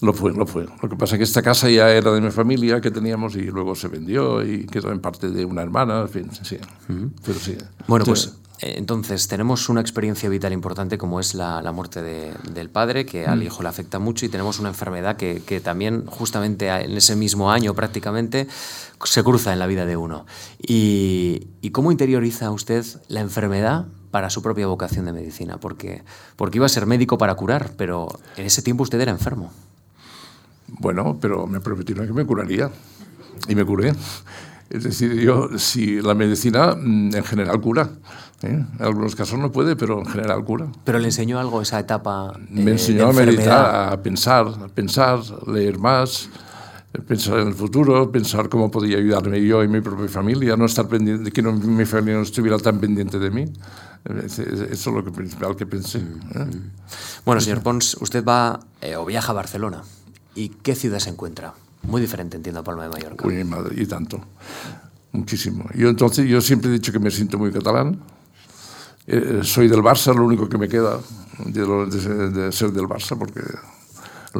Lo 0.00 0.12
fue, 0.12 0.32
lo 0.32 0.46
fue. 0.46 0.66
Lo 0.82 0.88
que 0.88 0.96
pasa 0.96 1.16
es 1.16 1.18
que 1.18 1.24
esta 1.24 1.42
casa 1.42 1.68
ya 1.68 1.90
era 1.90 2.12
de 2.12 2.20
mi 2.20 2.30
familia 2.30 2.80
que 2.80 2.90
teníamos 2.90 3.34
y 3.36 3.42
luego 3.42 3.74
se 3.74 3.88
vendió 3.88 4.44
y 4.44 4.66
quedó 4.66 4.90
en 4.92 5.00
parte 5.00 5.30
de 5.30 5.44
una 5.44 5.62
hermana, 5.62 6.00
en 6.02 6.08
fin, 6.08 6.30
sí. 6.42 6.58
Pero 7.24 7.38
sí. 7.38 7.56
Bueno, 7.86 8.04
pues 8.04 8.26
eh, 8.26 8.45
entonces, 8.60 9.28
tenemos 9.28 9.68
una 9.68 9.80
experiencia 9.80 10.28
vital 10.28 10.52
importante 10.52 10.96
como 10.96 11.20
es 11.20 11.34
la, 11.34 11.70
muerte 11.72 12.02
del 12.02 12.70
padre, 12.70 13.04
que 13.04 13.26
al 13.26 13.40
mm. 13.40 13.42
hijo 13.42 13.62
le 13.62 13.68
afecta 13.68 13.98
mucho, 13.98 14.24
y 14.24 14.28
tenemos 14.28 14.58
una 14.58 14.70
enfermedad 14.70 15.16
que, 15.16 15.60
también 15.62 16.06
justamente 16.06 16.68
en 16.68 16.96
ese 16.96 17.16
mismo 17.16 17.50
año 17.50 17.74
prácticamente 17.74 18.46
se 19.04 19.22
cruza 19.22 19.52
en 19.52 19.58
la 19.58 19.66
vida 19.66 19.84
de 19.84 19.96
uno. 19.96 20.26
¿Y, 20.58 21.48
cómo 21.72 21.92
interioriza 21.92 22.50
usted 22.50 22.84
la 23.08 23.20
enfermedad 23.20 23.86
para 24.10 24.30
su 24.30 24.40
propia 24.40 24.66
vocación 24.66 25.04
de 25.04 25.12
medicina? 25.12 25.58
Porque, 25.58 26.02
porque 26.36 26.58
iba 26.58 26.66
a 26.66 26.70
ser 26.70 26.86
médico 26.86 27.18
para 27.18 27.34
curar, 27.34 27.72
pero 27.76 28.08
en 28.36 28.46
ese 28.46 28.62
tiempo 28.62 28.82
usted 28.82 29.00
era 29.00 29.12
enfermo. 29.12 29.52
Bueno, 30.68 31.18
pero 31.20 31.46
me 31.46 31.60
prometieron 31.60 32.06
que 32.06 32.12
me 32.12 32.24
curaría 32.24 32.70
y 33.48 33.54
me 33.54 33.64
curé. 33.64 33.92
Es 34.70 34.82
decir, 34.82 35.14
yo, 35.14 35.58
si 35.58 36.00
la 36.00 36.14
medicina 36.14 36.74
mm, 36.74 37.14
en 37.14 37.24
general 37.24 37.60
cura, 37.60 37.90
¿eh? 38.42 38.48
en 38.48 38.68
algunos 38.78 39.14
casos 39.14 39.38
no 39.38 39.50
puede, 39.52 39.76
pero 39.76 39.98
en 40.00 40.06
general 40.06 40.44
cura. 40.44 40.66
¿Pero 40.84 40.98
le 40.98 41.06
enseñó 41.06 41.38
algo 41.38 41.62
esa 41.62 41.80
etapa? 41.80 42.38
me 42.50 42.72
enseñó 42.72 43.08
a 43.08 43.12
meditar, 43.12 43.92
a 43.92 44.02
pensar, 44.02 44.46
a 44.48 44.68
pensar, 44.68 45.20
leer 45.46 45.78
más, 45.78 46.28
pensar 47.06 47.40
en 47.40 47.48
el 47.48 47.54
futuro, 47.54 48.10
pensar 48.10 48.48
cómo 48.48 48.70
podía 48.70 48.98
ayudarme 48.98 49.44
yo 49.44 49.62
y 49.62 49.68
mi 49.68 49.80
propia 49.80 50.08
familia, 50.08 50.56
no 50.56 50.66
estar 50.66 50.88
pendiente, 50.88 51.30
que 51.30 51.42
mi 51.42 51.84
familia 51.84 52.16
no 52.16 52.22
estuviera 52.22 52.58
tan 52.58 52.78
pendiente 52.78 53.18
de 53.18 53.30
mí. 53.30 53.44
Eso 54.24 54.42
es 54.42 54.86
lo 54.86 55.04
que, 55.04 55.10
principal 55.10 55.56
que 55.56 55.66
pensé. 55.66 55.98
¿eh? 55.98 56.46
Bueno, 57.24 57.40
señor 57.40 57.62
Pons, 57.62 57.96
usted 58.00 58.24
va 58.24 58.60
eh, 58.80 58.96
o 58.96 59.04
viaja 59.04 59.32
a 59.32 59.34
Barcelona. 59.34 59.82
¿Y 60.34 60.50
qué 60.50 60.74
ciudad 60.74 61.00
se 61.00 61.10
encuentra? 61.10 61.54
Muy 61.82 62.00
diferente, 62.00 62.36
entiendo, 62.36 62.60
a 62.60 62.64
Palma 62.64 62.84
de 62.84 62.90
Mallorca. 62.90 63.26
Uy, 63.26 63.42
madre, 63.42 63.74
y 63.80 63.86
tanto. 63.86 64.20
Muchísimo. 65.12 65.64
Yo 65.74 65.88
entonces, 65.88 66.28
yo 66.28 66.40
siempre 66.40 66.70
he 66.70 66.72
dicho 66.74 66.92
que 66.92 66.98
me 66.98 67.10
siento 67.10 67.38
muy 67.38 67.50
catalán. 67.50 68.00
Eh, 69.06 69.40
soy 69.42 69.68
del 69.68 69.82
Barça, 69.82 70.12
lo 70.14 70.24
único 70.24 70.48
que 70.48 70.58
me 70.58 70.68
queda 70.68 70.98
de, 71.44 72.52
ser 72.52 72.72
del 72.72 72.86
Barça, 72.86 73.16
porque 73.16 73.40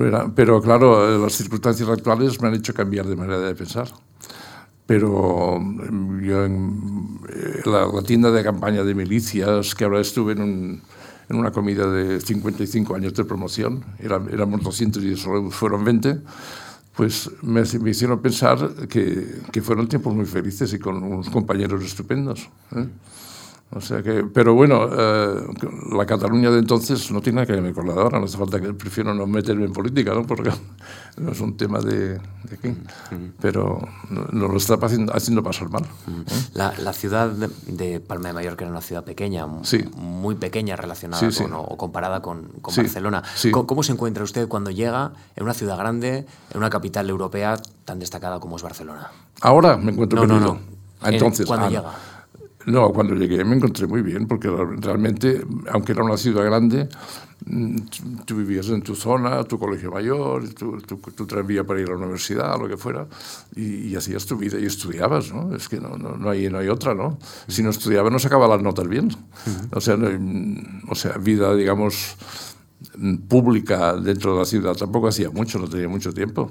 era. 0.05 0.29
Pero 0.35 0.61
claro, 0.61 1.09
eh, 1.09 1.19
las 1.19 1.35
circunstancias 1.35 1.89
actuales 1.89 2.41
me 2.41 2.49
han 2.49 2.55
hecho 2.55 2.75
cambiar 2.75 3.07
de 3.07 3.17
manera 3.17 3.39
de 3.41 3.55
pensar. 3.55 3.89
Pero 4.87 5.59
mm, 5.61 6.21
yo 6.23 6.45
en 6.45 7.21
eh, 7.29 7.63
la, 7.65 8.03
tienda 8.03 8.31
de 8.31 8.43
campaña 8.43 8.83
de 8.83 8.95
milicias, 8.95 9.75
que 9.75 9.85
ahora 9.85 10.01
estuve 10.01 10.33
en, 10.33 10.83
una 11.29 11.51
comida 11.51 11.91
de 11.91 12.21
55 12.21 12.95
años 12.95 13.15
de 13.15 13.25
promoción, 13.25 13.85
éramos 13.99 14.63
200 14.63 15.03
y 15.03 15.17
solo 15.17 15.51
fueron 15.51 15.85
20, 15.85 16.21
pues 16.95 17.31
me, 17.43 17.63
hicieron 17.63 18.21
pensar 18.21 18.87
que, 18.89 19.43
fueron 19.61 19.89
tiempos 19.89 20.15
muy 20.15 20.25
felices 20.25 20.73
y 20.73 20.79
con 20.79 21.03
unos 21.03 21.29
compañeros 21.31 21.85
estupendos. 21.85 22.49
O 23.73 23.81
sea 23.81 24.01
que, 24.01 24.23
pero 24.33 24.55
bueno, 24.55 24.89
eh, 24.91 25.41
la 25.93 26.07
Cataluña 26.07 26.51
de 26.51 26.61
entonces 26.61 27.11
no 27.11 27.21
tiene 27.21 27.43
nada 27.43 27.47
que 27.53 27.61
ver 27.61 27.75
con 27.75 27.89
la 27.89 27.95
de 27.95 28.01
ahora, 28.01 28.21
no 28.21 28.27
hace 28.27 28.39
falta 28.39 28.61
que 28.61 28.73
prefiero 28.73 29.13
no 29.13 29.27
meterme 29.27 29.65
en 29.65 29.73
política, 29.73 30.15
¿no? 30.15 30.25
porque 30.25 30.51
no 31.17 31.33
es 31.33 31.41
un 31.41 31.57
tema 31.57 31.81
de, 31.81 32.11
de 32.11 32.55
aquí, 32.55 32.75
pero 33.41 33.81
nos 34.09 34.51
lo 34.51 34.57
está 34.57 34.75
haciendo, 34.75 35.15
haciendo 35.15 35.43
pasar 35.43 35.69
mal. 35.69 35.83
¿eh? 35.83 36.25
La, 36.55 36.75
la, 36.79 36.93
ciudad 36.93 37.29
de, 37.29 37.99
Palma 37.99 38.29
de 38.29 38.35
Mallorca 38.35 38.65
era 38.65 38.71
una 38.71 38.81
ciudad 38.81 39.05
pequeña, 39.05 39.47
muy 39.47 40.37
pequeña 40.37 40.77
relacionada 40.77 41.29
con, 41.37 41.53
o 41.53 41.77
comparada 41.77 42.23
con, 42.23 42.45
con 42.63 42.75
Barcelona. 42.75 43.25
¿Cómo, 43.51 43.67
¿Cómo 43.67 43.83
se 43.83 43.93
encuentra 43.93 44.23
usted 44.23 44.47
cuando 44.47 44.71
llega 44.71 45.13
en 45.35 45.43
una 45.43 45.55
ciudad 45.55 45.77
grande, 45.77 46.25
en 46.53 46.57
una 46.57 46.71
capital 46.71 47.11
europea 47.11 47.61
tan 47.85 47.99
destacada 47.99 48.39
como 48.39 48.57
es 48.57 48.63
Barcelona? 48.63 49.11
Ahora 49.41 49.77
me 49.77 49.91
encuentro 49.91 50.25
no, 50.25 50.39
no, 50.39 50.41
no. 50.41 50.59
Entonces, 51.03 51.47
¿Cuándo 51.47 51.69
llega? 51.69 51.93
No, 52.67 52.93
cuando 52.93 53.15
llegué 53.15 53.45
me 53.45 53.55
encontré 53.55 53.87
muy 53.87 54.03
bien, 54.03 54.27
porque 54.27 54.49
realmente, 54.49 55.45
aunque 55.71 55.93
era 55.93 56.03
una 56.03 56.17
ciudad 56.17 56.45
grande, 56.45 56.89
mm, 57.47 57.77
tú 58.25 58.35
vivías 58.37 58.69
en 58.71 58.83
tu 58.83 58.97
zona, 58.97 59.45
tu 59.45 59.57
colegio 59.57 59.93
mayor, 59.93 60.49
tu, 60.53 60.81
tu, 60.81 60.97
tu 60.97 61.27
tranvía 61.27 61.63
para 61.63 61.81
ir 61.81 61.87
a 61.87 61.93
la 61.93 61.99
universidad, 61.99 62.59
lo 62.59 62.69
que 62.69 62.77
fuera, 62.77 63.07
y, 63.55 63.95
hacías 63.95 64.27
tu 64.27 64.37
vida 64.37 64.59
y 64.59 64.67
estudiabas, 64.67 65.33
¿no? 65.33 65.55
Es 65.55 65.69
que 65.69 65.81
no, 65.81 65.97
no, 65.97 66.17
no, 66.17 66.29
hay, 66.29 66.51
no 66.51 66.59
hay 66.59 66.69
otra, 66.69 66.93
¿no? 66.93 67.19
Si 67.47 67.63
no 67.63 67.71
estudiaba 67.71 68.11
no 68.11 68.19
sacaba 68.19 68.49
las 68.49 68.61
notas 68.61 68.89
bien. 68.89 69.11
O 69.71 69.81
sea, 69.81 69.97
o 70.89 70.95
sea, 70.97 71.19
vida, 71.19 71.55
digamos, 71.55 72.17
pública 73.29 73.95
dentro 73.95 74.33
de 74.33 74.39
la 74.41 74.45
ciudad 74.45 74.75
tampoco 74.75 75.07
hacía 75.07 75.31
mucho, 75.31 75.61
no 75.61 75.69
tenía 75.69 75.89
mucho 75.89 76.13
tiempo, 76.13 76.51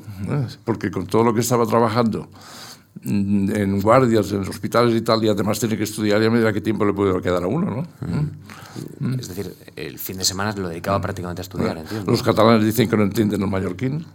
porque 0.64 0.92
con 0.92 1.08
todo 1.08 1.26
lo 1.26 1.34
que 1.34 1.42
estaba 1.42 1.66
trabajando, 1.66 2.30
Mm, 2.30 2.65
en 3.04 3.82
guardias, 3.82 4.32
en 4.32 4.42
hospitales 4.42 4.96
y 4.96 5.02
tal, 5.02 5.24
y 5.24 5.30
además 5.30 5.60
tiene 5.60 5.78
que 5.78 5.84
estudiar, 5.84 6.22
y 6.22 6.26
a 6.26 6.30
medida 6.30 6.52
qué 6.54 6.62
tiempo 6.62 6.86
le 6.86 6.94
puede 6.94 7.22
quedar 7.22 7.44
a 7.44 7.48
uno, 7.48 7.70
¿no? 7.70 7.82
Mm. 9.00 9.20
Es 9.20 9.28
decir, 9.28 9.54
el 9.76 10.00
fin 10.00 10.18
de 10.18 10.26
semana 10.26 10.54
lo 10.54 10.70
dedicaba 10.70 11.00
prácticamente 11.02 11.42
a 11.42 11.44
estudiar. 11.44 11.84
Los 12.08 12.24
catalanes 12.24 12.64
dicen 12.66 12.90
que 12.90 12.98
no 12.98 13.04
entienden 13.04 13.42
el 13.42 13.48
mallorquín, 13.48 14.06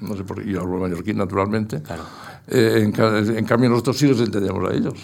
no 0.00 0.16
sé 0.16 0.24
por 0.24 0.42
qué, 0.42 0.50
yo 0.50 0.60
hablo 0.60 0.78
mallorquín 0.78 1.16
naturalmente. 1.16 1.82
Claro. 1.82 2.02
Eh, 2.48 2.82
en, 2.82 3.36
en, 3.36 3.44
cambio, 3.44 3.70
nosotros 3.70 3.98
sí 3.98 4.06
los 4.06 4.20
entendemos 4.20 4.70
a 4.70 4.74
ellos. 4.74 4.94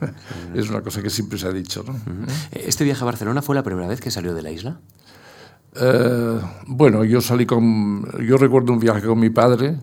es 0.54 0.68
una 0.68 0.82
cosa 0.82 1.02
que 1.02 1.10
siempre 1.10 1.38
se 1.38 1.46
ha 1.46 1.52
dicho. 1.52 1.84
¿no? 1.86 1.94
¿Este 2.50 2.84
viaje 2.84 3.02
a 3.02 3.06
Barcelona 3.06 3.42
fue 3.42 3.54
la 3.54 3.62
primera 3.62 3.88
vez 3.88 4.00
que 4.00 4.10
salió 4.10 4.34
de 4.34 4.42
la 4.42 4.50
isla? 4.50 4.78
Eh, 5.74 6.40
bueno, 6.66 7.04
yo 7.04 7.20
salí 7.20 7.46
con. 7.46 8.04
Yo 8.26 8.36
recuerdo 8.36 8.72
un 8.72 8.78
viaje 8.78 9.06
con 9.06 9.18
mi 9.18 9.30
padre 9.30 9.76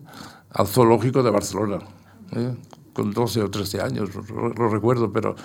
al 0.51 0.67
zoológico 0.67 1.23
de 1.23 1.31
Barcelona. 1.31 1.79
¿Eh? 2.35 2.55
con 2.93 3.13
12 3.13 3.43
o 3.43 3.49
13 3.49 3.81
años, 3.81 4.09
lo, 4.15 4.69
recuerdo, 4.69 5.11
pero 5.11 5.35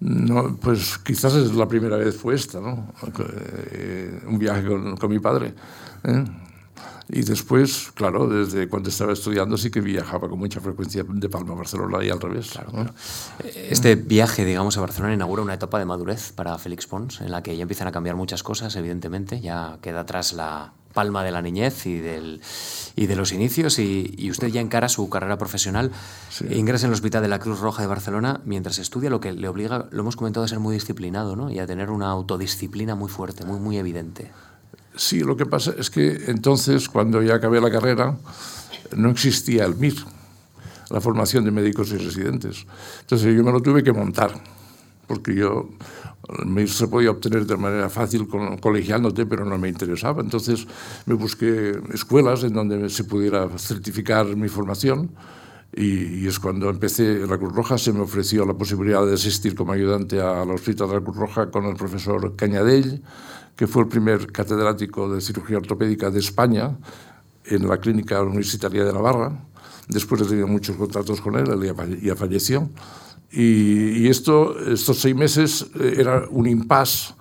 no, 0.00 0.56
pues 0.56 0.98
quizás 0.98 1.34
es 1.34 1.54
la 1.54 1.68
primera 1.68 1.96
vez 1.96 2.16
fue 2.16 2.34
esta, 2.34 2.60
¿no? 2.60 2.92
Eh, 3.72 4.22
un 4.26 4.38
viaje 4.38 4.64
con, 4.66 4.96
con 4.96 5.10
mi 5.10 5.18
padre. 5.18 5.54
¿eh? 6.04 6.24
Y 7.08 7.22
después, 7.22 7.92
claro, 7.94 8.26
desde 8.26 8.68
cuando 8.68 8.88
estaba 8.88 9.12
estudiando 9.12 9.58
sí 9.58 9.70
que 9.70 9.80
viajaba 9.80 10.28
con 10.28 10.38
mucha 10.38 10.60
frecuencia 10.60 11.04
de 11.06 11.28
Palma 11.28 11.52
a 11.52 11.56
Barcelona 11.56 12.02
y 12.02 12.08
al 12.08 12.20
revés. 12.20 12.52
Claro, 12.52 12.94
Este 13.44 13.94
viaje, 13.94 14.44
digamos, 14.44 14.78
a 14.78 14.80
Barcelona 14.80 15.12
inaugura 15.12 15.42
una 15.42 15.54
etapa 15.54 15.78
de 15.78 15.84
madurez 15.84 16.32
para 16.32 16.56
Félix 16.56 16.86
Pons, 16.86 17.20
en 17.20 17.30
la 17.30 17.42
que 17.42 17.56
ya 17.56 17.62
empiezan 17.62 17.88
a 17.88 17.92
cambiar 17.92 18.16
muchas 18.16 18.42
cosas, 18.42 18.74
evidentemente, 18.76 19.40
ya 19.40 19.78
queda 19.82 20.00
atrás 20.00 20.32
la 20.32 20.72
palma 20.94 21.22
de 21.24 21.32
la 21.32 21.42
niñez 21.42 21.84
y, 21.86 21.98
del, 21.98 22.40
y 22.96 23.06
de 23.06 23.16
los 23.16 23.32
inicios 23.32 23.78
y, 23.78 24.30
usted 24.30 24.48
ya 24.48 24.60
encara 24.60 24.88
su 24.88 25.08
carrera 25.10 25.36
profesional. 25.36 25.90
Ingresa 26.50 26.86
en 26.86 26.90
el 26.90 26.94
Hospital 26.94 27.22
de 27.22 27.28
la 27.28 27.38
Cruz 27.38 27.60
Roja 27.60 27.82
de 27.82 27.88
Barcelona 27.88 28.40
mientras 28.46 28.78
estudia, 28.78 29.10
lo 29.10 29.20
que 29.20 29.32
le 29.32 29.48
obliga, 29.48 29.88
lo 29.90 30.00
hemos 30.00 30.16
comentado, 30.16 30.44
a 30.44 30.48
ser 30.48 30.60
muy 30.60 30.74
disciplinado 30.74 31.36
¿no? 31.36 31.50
y 31.50 31.58
a 31.58 31.66
tener 31.66 31.90
una 31.90 32.08
autodisciplina 32.08 32.94
muy 32.94 33.10
fuerte, 33.10 33.44
muy, 33.44 33.60
muy 33.60 33.76
evidente. 33.76 34.30
Sí, 34.96 35.20
lo 35.20 35.36
que 35.36 35.44
pasa 35.44 35.74
es 35.76 35.90
que 35.90 36.24
entonces, 36.28 36.88
cuando 36.88 37.20
ya 37.20 37.34
acabé 37.34 37.60
la 37.60 37.70
carrera, 37.70 38.16
no 38.96 39.10
existía 39.10 39.64
el 39.64 39.74
MIR, 39.74 39.96
la 40.90 41.00
formación 41.00 41.44
de 41.44 41.50
médicos 41.50 41.90
y 41.90 41.96
residentes. 41.96 42.64
Entonces 43.00 43.34
yo 43.34 43.42
me 43.42 43.50
lo 43.50 43.60
tuve 43.60 43.82
que 43.82 43.92
montar, 43.92 44.32
porque 45.08 45.34
yo 45.34 45.70
se 46.66 46.88
podía 46.88 47.10
obtener 47.10 47.46
de 47.46 47.56
manera 47.56 47.90
fácil 47.90 48.26
colegiándote, 48.60 49.26
pero 49.26 49.44
no 49.44 49.58
me 49.58 49.68
interesaba. 49.68 50.22
Entonces 50.22 50.66
me 51.06 51.14
busqué 51.14 51.72
escuelas 51.92 52.44
en 52.44 52.54
donde 52.54 52.88
se 52.90 53.04
pudiera 53.04 53.48
certificar 53.58 54.34
mi 54.36 54.48
formación 54.48 55.10
y, 55.76 56.26
es 56.26 56.38
cuando 56.38 56.70
empecé 56.70 57.22
en 57.22 57.30
la 57.30 57.36
Cruz 57.36 57.52
Roja, 57.52 57.78
se 57.78 57.92
me 57.92 58.00
ofreció 58.00 58.46
la 58.46 58.54
posibilidad 58.54 59.04
de 59.04 59.14
asistir 59.14 59.56
como 59.56 59.72
ayudante 59.72 60.20
a 60.20 60.44
la 60.44 60.54
hospital 60.54 60.88
de 60.88 60.94
la 60.94 61.00
Cruz 61.00 61.16
Roja 61.16 61.50
con 61.50 61.64
el 61.64 61.74
profesor 61.74 62.36
Cañadell, 62.36 63.02
que 63.56 63.66
fue 63.66 63.82
el 63.82 63.88
primer 63.88 64.30
catedrático 64.30 65.12
de 65.12 65.20
cirugía 65.20 65.56
ortopédica 65.56 66.10
de 66.10 66.20
España 66.20 66.76
en 67.44 67.68
la 67.68 67.78
Clínica 67.78 68.22
Universitaria 68.22 68.84
de 68.84 68.92
Navarra. 68.92 69.32
Después 69.88 70.22
he 70.22 70.26
tenido 70.26 70.46
muchos 70.46 70.76
contratos 70.76 71.20
con 71.20 71.34
él, 71.36 71.50
él 71.50 72.00
ya 72.00 72.14
falleció. 72.14 72.70
Y, 73.36 74.06
esto, 74.08 74.56
estos 74.60 74.98
seis 74.98 75.16
meses 75.16 75.66
eh, 75.80 75.96
era 75.98 76.24
un 76.30 76.46
impasse, 76.46 77.14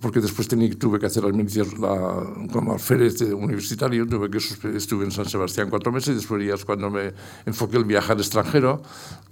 porque 0.00 0.20
después 0.20 0.48
tenía, 0.48 0.76
tuve 0.76 0.98
que 0.98 1.06
hacer 1.06 1.22
la, 1.24 2.26
como 2.52 2.72
alférez 2.72 3.20
universitario, 3.22 4.06
tuve 4.06 4.28
que 4.28 4.38
estuve 4.76 5.04
en 5.04 5.12
San 5.12 5.26
Sebastián 5.26 5.68
cuatro 5.70 5.92
meses 5.92 6.10
y 6.10 6.14
después 6.14 6.44
ya 6.44 6.54
es 6.54 6.64
cuando 6.64 6.90
me 6.90 7.12
enfoqué 7.46 7.76
el 7.76 7.84
viaje 7.84 8.12
al 8.12 8.18
extranjero, 8.18 8.82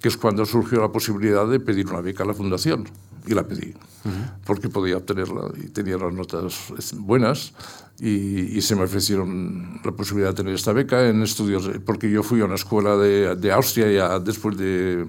que 0.01 0.09
es 0.09 0.17
cuando 0.17 0.47
surgió 0.47 0.81
la 0.81 0.93
posibilidad 0.93 1.47
de 1.49 1.59
pedir 1.59 1.89
una 1.89 2.01
beca 2.01 2.23
a 2.23 2.27
la 2.27 2.35
fundación. 2.35 2.89
Y 3.27 3.35
la 3.35 3.47
pedí, 3.47 3.75
porque 4.47 4.71
podía 4.71 4.97
obtenerla 4.97 5.51
y 5.63 5.69
tenía 5.69 5.99
las 5.99 6.15
notas 6.15 6.73
buenas 6.95 7.53
y, 8.01 8.63
se 8.63 8.75
me 8.75 8.85
ofrecieron 8.85 9.81
la 9.85 9.93
posibilidad 9.93 10.31
de 10.31 10.37
tener 10.37 10.55
esta 10.55 10.73
beca 10.73 11.07
en 11.07 11.23
estudios, 11.23 11.69
porque 11.85 12.11
yo 12.11 12.23
fui 12.23 12.41
a 12.41 12.47
una 12.47 12.55
escuela 12.55 12.97
de, 12.97 13.37
de 13.37 13.53
Austria 13.53 13.91
ya 13.93 14.19
después 14.19 14.57
de 14.57 15.05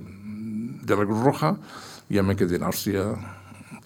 de 0.95 1.04
la 1.04 1.08
Cruz 1.08 1.23
Roja, 1.23 1.58
ya 2.10 2.23
me 2.23 2.36
quedé 2.36 2.58
en 2.58 2.63
Austria 2.63 3.15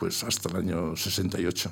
pues 0.03 0.23
hasta 0.23 0.49
el 0.49 0.55
año 0.57 0.95
68. 0.95 1.71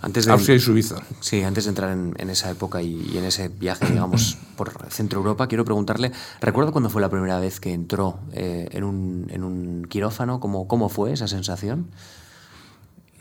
antes 0.00 0.24
de, 0.24 0.32
Austria 0.32 0.56
y 0.56 0.60
Suiza. 0.60 0.96
Sí, 1.20 1.42
antes 1.42 1.64
de 1.64 1.68
entrar 1.68 1.92
en, 1.92 2.30
esa 2.30 2.50
época 2.50 2.82
y, 2.82 3.16
en 3.16 3.24
ese 3.24 3.48
viaje, 3.48 3.86
digamos, 3.86 4.38
por 4.56 4.72
Centro 4.90 5.20
Europa, 5.20 5.46
quiero 5.46 5.64
preguntarle, 5.64 6.10
¿recuerda 6.40 6.72
cuándo 6.72 6.90
fue 6.90 7.00
la 7.00 7.08
primera 7.10 7.38
vez 7.38 7.60
que 7.60 7.72
entró 7.72 8.18
eh, 8.32 8.68
en, 8.72 8.82
un, 8.84 9.26
en, 9.30 9.44
un, 9.44 9.86
quirófano? 9.88 10.40
¿Cómo, 10.40 10.66
¿Cómo 10.66 10.88
fue 10.88 11.12
esa 11.12 11.28
sensación? 11.28 11.90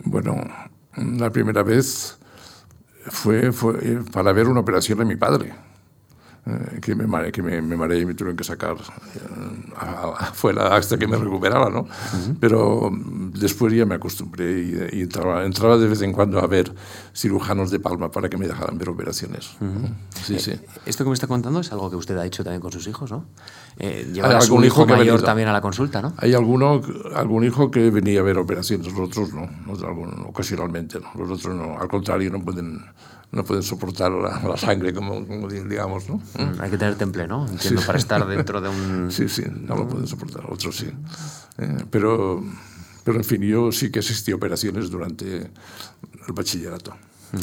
Bueno, 0.04 0.36
la 0.96 1.30
primera 1.32 1.64
vez 1.64 2.18
fue, 3.06 3.52
fue 3.52 4.02
para 4.12 4.32
ver 4.32 4.48
una 4.48 4.62
operación 4.62 5.00
de 5.00 5.06
mi 5.06 5.16
padre. 5.16 5.54
Eh, 6.48 6.80
que, 6.80 6.96
me, 6.96 7.06
mare, 7.06 7.30
que 7.30 7.42
me, 7.42 7.62
me 7.62 7.76
mareé 7.76 8.00
y 8.00 8.06
me 8.06 8.14
tuvieron 8.14 8.38
que 8.38 8.46
sacar 8.46 8.78
eh, 8.78 10.26
fuera 10.34 10.78
hasta 10.78 10.98
que 10.98 11.06
me 11.06 11.18
recuperara, 11.18 11.70
¿no? 11.70 11.82
Uh 11.82 11.86
-huh. 11.86 12.38
Pero 12.40 12.90
mm, 12.90 13.34
después 13.34 13.74
ya 13.74 13.86
me 13.86 13.96
acostumbré 13.96 14.90
y, 14.94 14.98
y 14.98 15.02
entraba, 15.02 15.44
entraba, 15.44 15.78
de 15.78 15.88
vez 15.90 16.02
en 16.04 16.14
cuando 16.14 16.40
a 16.40 16.48
ver 16.48 16.74
cirujanos 17.14 17.70
de 17.70 17.80
Palma 17.82 18.12
para 18.12 18.30
que 18.30 18.38
me 18.38 18.48
dejaran 18.48 18.78
ver 18.78 18.88
operaciones. 18.88 19.58
Uh 19.60 19.66
-huh. 19.66 19.94
sí, 20.24 20.36
eh, 20.36 20.40
sí. 20.40 20.54
Esto 20.86 21.04
que 21.04 21.10
me 21.10 21.16
está 21.16 21.28
contando 21.28 21.60
es 21.60 21.70
algo 21.74 21.90
que 21.90 21.98
usted 21.98 22.18
ha 22.18 22.26
hecho 22.26 22.46
también 22.46 22.62
con 22.62 22.72
sus 22.72 22.88
hijos, 22.88 23.12
¿no? 23.12 23.26
Eh, 23.78 24.10
llevar 24.14 24.36
a 24.36 24.40
algún 24.40 24.64
hijo, 24.64 24.86
mayor 24.86 25.22
también 25.24 25.50
a 25.50 25.54
la 25.54 25.60
consulta, 25.62 26.02
¿no? 26.02 26.14
Hay 26.18 26.34
alguno, 26.34 26.82
algún 27.14 27.44
hijo 27.44 27.70
que 27.72 27.92
venía 27.92 28.22
a 28.22 28.24
ver 28.24 28.38
operaciones, 28.38 28.88
los 28.88 29.10
otros 29.10 29.34
no, 29.34 29.50
los, 29.68 29.84
ocasionalmente, 30.26 31.00
¿no? 31.02 31.10
los 31.18 31.30
otros 31.40 31.54
no, 31.56 31.78
al 31.78 31.90
contrario, 31.90 32.32
no 32.32 32.40
pueden 32.42 32.86
no 33.32 33.44
pueden 33.44 33.64
soportar 33.64 34.12
la, 34.12 34.42
la 34.42 34.58
sangre, 34.58 34.94
como, 34.94 35.26
como, 35.28 35.48
digamos, 35.50 36.08
¿no? 36.10 36.16
Mm, 36.16 36.62
hay 36.62 36.72
que 36.72 36.78
tener 36.78 36.96
temple, 36.96 37.28
¿no? 37.28 37.46
Entiendo, 37.48 37.82
sí. 37.82 37.88
para 37.88 38.00
estar 38.00 38.26
dentro 38.26 38.62
de 38.62 38.70
un... 38.70 39.12
Sí, 39.12 39.28
sí, 39.28 39.44
no 39.62 39.76
lo 39.76 39.88
pueden 39.88 40.08
soportar, 40.08 40.46
otros 40.50 40.78
sí. 40.78 40.90
Eh, 41.58 41.86
pero, 41.90 42.44
pero, 43.04 43.18
en 43.18 43.24
fin, 43.24 43.42
yo 43.42 43.72
sí 43.72 43.92
que 43.92 44.00
asistí 44.00 44.32
a 44.32 44.36
operaciones 44.36 44.90
durante 44.90 45.38
el 45.38 46.34
bachillerato, 46.34 46.94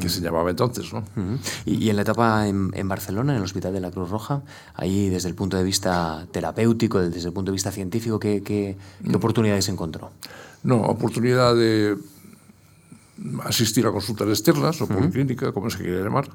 que 0.01 0.09
se 0.09 0.21
llamaba 0.23 0.51
entonces, 0.51 0.91
¿no? 0.93 1.01
Uh 1.01 1.21
-huh. 1.21 1.39
y, 1.67 1.85
y, 1.85 1.91
en 1.91 1.97
la 1.97 2.03
etapa 2.03 2.49
en, 2.49 2.71
en, 2.75 2.89
Barcelona, 2.89 3.33
en 3.33 3.39
el 3.39 3.45
Hospital 3.45 3.75
de 3.75 3.81
la 3.81 3.91
Cruz 3.91 4.09
Roja, 4.09 4.43
ahí 4.75 5.11
desde 5.11 5.29
el 5.29 5.35
punto 5.35 5.59
de 5.59 5.65
vista 5.65 6.27
terapéutico, 6.33 7.01
desde 7.01 7.29
el 7.29 7.35
punto 7.35 7.51
de 7.51 7.55
vista 7.55 7.71
científico, 7.71 8.19
¿qué, 8.19 8.43
qué, 8.43 8.77
qué 9.03 9.11
mm. 9.11 9.17
oportunidades 9.17 9.69
encontró? 9.69 10.11
No, 10.63 10.81
oportunidad 10.81 11.55
de 11.55 11.99
asistir 13.45 13.87
a 13.87 13.93
consultas 13.93 14.29
externas 14.29 14.81
o 14.81 14.87
policlínica, 14.87 15.47
uh 15.47 15.49
-huh. 15.51 15.55
como 15.55 15.71
se 15.71 15.79
quiera 15.79 16.03
llamar, 16.03 16.29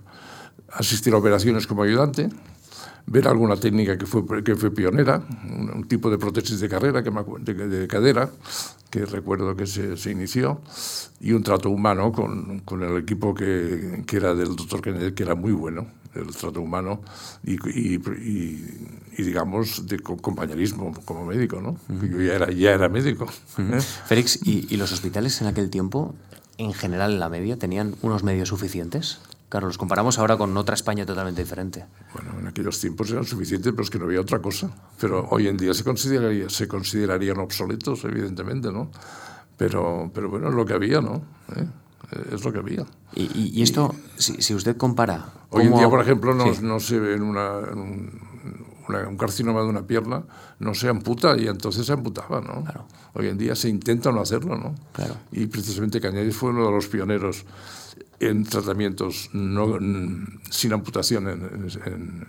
asistir 0.71 1.13
a 1.13 1.17
operaciones 1.17 1.67
como 1.67 1.83
ayudante, 1.83 2.29
ver 3.05 3.27
alguna 3.27 3.55
técnica 3.55 3.97
que 3.97 4.05
fue, 4.05 4.43
que 4.43 4.55
fue 4.55 4.71
pionera, 4.71 5.21
un, 5.49 5.69
un 5.71 5.87
tipo 5.87 6.09
de 6.09 6.17
prótesis 6.17 6.59
de 6.59 6.69
carrera, 6.69 7.03
que 7.03 7.11
me, 7.11 7.23
de, 7.41 7.53
de 7.67 7.87
cadera, 7.87 8.29
que 8.89 9.05
recuerdo 9.05 9.55
que 9.55 9.65
se, 9.65 9.97
se, 9.97 10.11
inició, 10.11 10.61
y 11.19 11.31
un 11.33 11.43
trato 11.43 11.69
humano 11.69 12.11
con, 12.11 12.59
con 12.61 12.83
el 12.83 12.97
equipo 12.97 13.33
que, 13.33 14.03
que, 14.05 14.17
era 14.17 14.33
del 14.35 14.55
doctor 14.55 14.81
Kennedy, 14.81 15.13
que 15.13 15.23
era 15.23 15.35
muy 15.35 15.51
bueno, 15.51 15.87
el 16.13 16.27
trato 16.35 16.61
humano, 16.61 17.01
y, 17.43 17.53
y, 17.69 17.95
y, 17.95 18.87
y 19.17 19.23
digamos, 19.23 19.87
de 19.87 19.99
compañerismo 19.99 20.91
como 21.05 21.25
médico, 21.25 21.61
¿no? 21.61 21.71
Uh 21.89 21.93
-huh. 21.93 22.09
Yo 22.11 22.21
ya 22.21 22.33
era, 22.35 22.51
ya 22.51 22.71
era 22.71 22.89
médico. 22.89 23.25
Uh 23.57 23.61
-huh. 23.61 23.77
¿eh? 23.77 23.81
Félix, 24.07 24.39
¿y, 24.43 24.75
los 24.77 24.91
hospitales 24.91 25.41
en 25.41 25.47
aquel 25.47 25.69
tiempo 25.69 26.15
en 26.59 26.73
general 26.73 27.13
en 27.13 27.19
la 27.19 27.29
media 27.29 27.57
tenían 27.57 27.95
unos 28.01 28.23
medios 28.23 28.49
suficientes? 28.49 29.19
Claro, 29.47 29.65
los 29.65 29.79
comparamos 29.79 30.19
ahora 30.19 30.37
con 30.37 30.55
otra 30.57 30.75
España 30.75 31.05
totalmente 31.05 31.41
diferente. 31.41 31.85
Bueno, 32.13 32.39
en 32.39 32.47
aquellos 32.47 32.79
tiempos 32.79 33.09
eran 33.09 33.23
suficientes, 33.23 33.71
pero 33.71 33.83
es 33.83 33.89
que 33.89 33.97
no 33.97 34.05
había 34.05 34.21
otra 34.21 34.39
cosa. 34.39 34.69
Pero 34.99 35.25
hoy 35.31 35.47
en 35.47 35.57
día 35.57 35.73
se, 35.73 35.83
consideraría, 35.83 36.49
se 36.49 36.67
considerarían 36.67 37.39
obsoletos, 37.39 38.03
evidentemente, 38.03 38.71
¿no? 38.71 38.91
Pero, 39.57 40.11
pero 40.13 40.29
bueno, 40.29 40.49
es 40.49 40.53
lo 40.53 40.65
que 40.65 40.73
había, 40.73 41.01
¿no? 41.01 41.23
¿Eh? 41.55 41.65
Es 42.33 42.43
lo 42.43 42.51
que 42.51 42.59
había. 42.59 42.85
Y, 43.15 43.23
y, 43.23 43.51
y 43.53 43.63
esto, 43.63 43.95
y, 44.17 44.21
si, 44.21 44.41
si, 44.41 44.53
usted 44.53 44.77
compara... 44.77 45.33
Hoy 45.49 45.65
en 45.65 45.75
día, 45.75 45.89
por 45.89 46.01
ejemplo, 46.01 46.35
no, 46.35 46.53
sí. 46.53 46.61
no 46.61 46.79
se 46.79 46.99
ve 46.99 47.15
en, 47.15 47.23
una, 47.23 47.59
en 47.71 47.79
un, 47.79 48.19
una, 48.89 49.07
un 49.07 49.17
carcinoma 49.17 49.61
de 49.61 49.67
una 49.67 49.83
pierna, 49.87 50.23
no 50.59 50.73
se 50.73 50.89
amputa 50.89 51.37
y 51.37 51.47
entonces 51.47 51.85
se 51.85 51.93
amputaba, 51.93 52.41
¿no? 52.41 52.63
Claro. 52.63 52.85
Hoy 53.13 53.27
en 53.27 53.37
día 53.37 53.55
se 53.55 53.69
intenta 53.69 54.11
no 54.11 54.21
hacerlo, 54.21 54.57
¿no? 54.57 54.75
Claro. 54.93 55.15
Y 55.31 55.45
precisamente 55.47 56.01
Cañadis 56.01 56.35
fue 56.35 56.49
uno 56.49 56.65
de 56.65 56.71
los 56.71 56.87
pioneros 56.87 57.45
en 58.19 58.43
tratamientos 58.43 59.29
no, 59.33 59.77
sin 60.49 60.73
amputación 60.73 61.29
en, 61.29 61.69
en, 61.85 62.27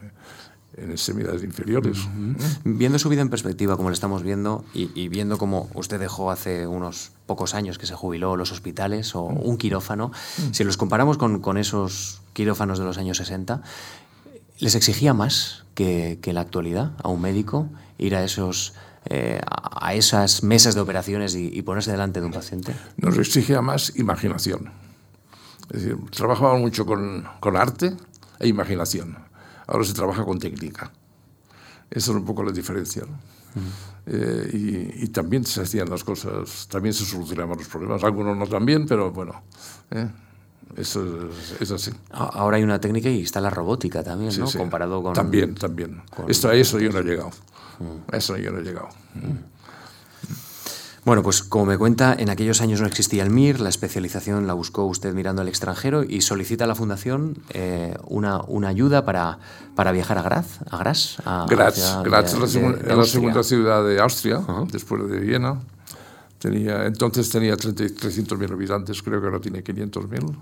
en 0.76 0.90
extremidades 0.92 1.42
inferiores. 1.42 1.98
Uh 1.98 2.08
-huh. 2.08 2.60
Viendo 2.64 2.98
su 2.98 3.08
vida 3.08 3.22
en 3.22 3.28
perspectiva, 3.28 3.76
como 3.76 3.90
le 3.90 3.94
estamos 3.94 4.22
viendo, 4.22 4.64
y, 4.72 4.90
y, 4.94 5.08
viendo 5.08 5.36
cómo 5.36 5.68
usted 5.74 5.98
dejó 5.98 6.30
hace 6.30 6.66
unos 6.66 7.12
pocos 7.26 7.54
años 7.54 7.78
que 7.78 7.86
se 7.86 7.94
jubiló 7.94 8.36
los 8.36 8.52
hospitales 8.52 9.14
o 9.14 9.22
un 9.22 9.56
quirófano, 9.56 10.06
uh 10.06 10.10
-huh. 10.10 10.54
si 10.54 10.64
los 10.64 10.76
comparamos 10.76 11.18
con, 11.18 11.40
con, 11.40 11.58
esos 11.58 12.22
quirófanos 12.32 12.78
de 12.78 12.84
los 12.84 12.98
años 12.98 13.16
60, 13.16 13.62
¿les 14.60 14.74
exigía 14.74 15.14
más 15.14 15.64
que, 15.74 16.18
que 16.22 16.30
en 16.30 16.34
la 16.34 16.42
actualidad 16.42 16.92
a 17.02 17.08
un 17.08 17.20
médico 17.20 17.68
ir 17.98 18.14
a 18.14 18.24
esos... 18.24 18.74
Eh, 19.06 19.40
a 19.46 19.94
esas 19.94 20.42
mesas 20.42 20.74
de 20.74 20.82
operaciones 20.82 21.34
y, 21.34 21.48
y 21.48 21.62
ponerse 21.62 21.90
delante 21.90 22.20
de 22.20 22.26
un 22.26 22.32
paciente? 22.32 22.74
Nos 22.98 23.16
exigía 23.16 23.62
más 23.62 23.96
imaginación. 23.96 24.70
Es 25.72 25.82
decir, 25.82 25.96
trabajábamos 26.10 26.60
mucho 26.60 26.84
con, 26.84 27.26
con 27.40 27.56
arte 27.56 27.96
e 28.38 28.46
imaginación. 28.48 29.16
Ahora 29.66 29.84
se 29.84 29.94
trabaja 29.94 30.22
con 30.24 30.38
técnica. 30.38 30.92
Esa 31.90 32.10
es 32.10 32.16
un 32.16 32.26
poco 32.26 32.42
la 32.42 32.52
diferencia. 32.52 33.04
¿no? 33.06 33.12
Uh 33.12 33.64
-huh. 33.64 33.72
eh, 34.06 34.50
y, 34.52 35.04
y, 35.04 35.08
también 35.08 35.44
se 35.44 35.62
hacían 35.62 35.88
las 35.88 36.04
cosas, 36.04 36.68
también 36.68 36.92
se 36.92 37.04
solucionaban 37.04 37.56
los 37.56 37.68
problemas. 37.68 38.04
Algunos 38.04 38.36
no 38.36 38.46
tan 38.46 38.66
bien, 38.66 38.86
pero 38.86 39.10
bueno, 39.12 39.42
eh, 39.92 40.08
eso 40.76 41.28
es, 41.60 41.70
así. 41.70 41.90
Ahora 42.10 42.56
hay 42.56 42.62
una 42.62 42.80
técnica 42.80 43.08
y 43.08 43.22
está 43.22 43.40
la 43.40 43.50
robótica 43.50 44.02
también, 44.02 44.38
¿no? 44.38 44.46
Sí. 44.46 44.58
Comparado 44.58 45.02
con. 45.02 45.14
También, 45.14 45.54
también. 45.54 46.02
Con... 46.14 46.30
Esto, 46.30 46.48
a 46.48 46.54
eso 46.54 46.78
yo 46.78 46.90
no 46.90 47.00
he 47.00 47.04
llegado. 47.04 47.30
A 48.12 48.16
eso 48.16 48.36
yo 48.36 48.50
no 48.52 48.58
he 48.58 48.62
llegado. 48.62 48.88
-huh. 48.88 49.38
Bueno, 51.04 51.22
pues 51.22 51.42
como 51.42 51.64
me 51.64 51.78
cuenta, 51.78 52.14
en 52.18 52.28
aquellos 52.28 52.60
años 52.60 52.80
no 52.80 52.86
existía 52.86 53.22
el 53.22 53.30
MIR, 53.30 53.60
la 53.60 53.70
especialización 53.70 54.46
la 54.46 54.52
buscó 54.52 54.84
usted 54.84 55.14
mirando 55.14 55.40
al 55.40 55.48
extranjero 55.48 56.04
y 56.04 56.20
solicita 56.20 56.64
a 56.64 56.66
la 56.66 56.74
Fundación 56.74 57.38
eh, 57.54 57.96
una, 58.06 58.42
una, 58.42 58.68
ayuda 58.68 59.04
para, 59.06 59.38
para 59.74 59.92
viajar 59.92 60.18
a 60.18 60.22
Graz, 60.22 60.60
a 60.70 60.76
Graz. 60.76 61.16
A, 61.24 61.46
Graz, 61.48 62.02
Graz 62.04 62.34
es 62.34 62.54
la, 62.54 62.60
de, 62.72 62.76
de 62.82 62.96
la, 62.96 63.04
segunda 63.04 63.42
ciudad 63.42 63.82
de 63.82 63.98
Austria, 63.98 64.40
uh 64.40 64.46
-huh. 64.46 64.70
después 64.70 65.08
de 65.10 65.20
Viena. 65.20 65.58
Tenía, 66.38 66.84
entonces 66.86 67.30
tenía 67.30 67.56
300.000 67.56 68.52
habitantes, 68.52 69.02
creo 69.02 69.20
que 69.20 69.26
ahora 69.26 69.40
tiene 69.40 69.64
500.000. 69.64 70.36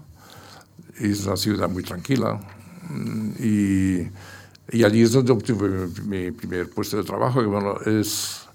Es 0.98 1.26
una 1.26 1.36
ciudad 1.36 1.68
muy 1.68 1.82
tranquila. 1.82 2.40
Y, 3.38 4.00
y 4.70 4.84
allí 4.84 5.02
es 5.02 5.12
donde 5.12 5.32
obtuve 5.32 5.88
mi, 6.04 6.24
mi 6.24 6.30
primer 6.30 6.70
puesto 6.70 6.96
de 6.96 7.04
trabajo, 7.04 7.40
que 7.40 7.46
bueno, 7.46 7.78
es 7.84 8.46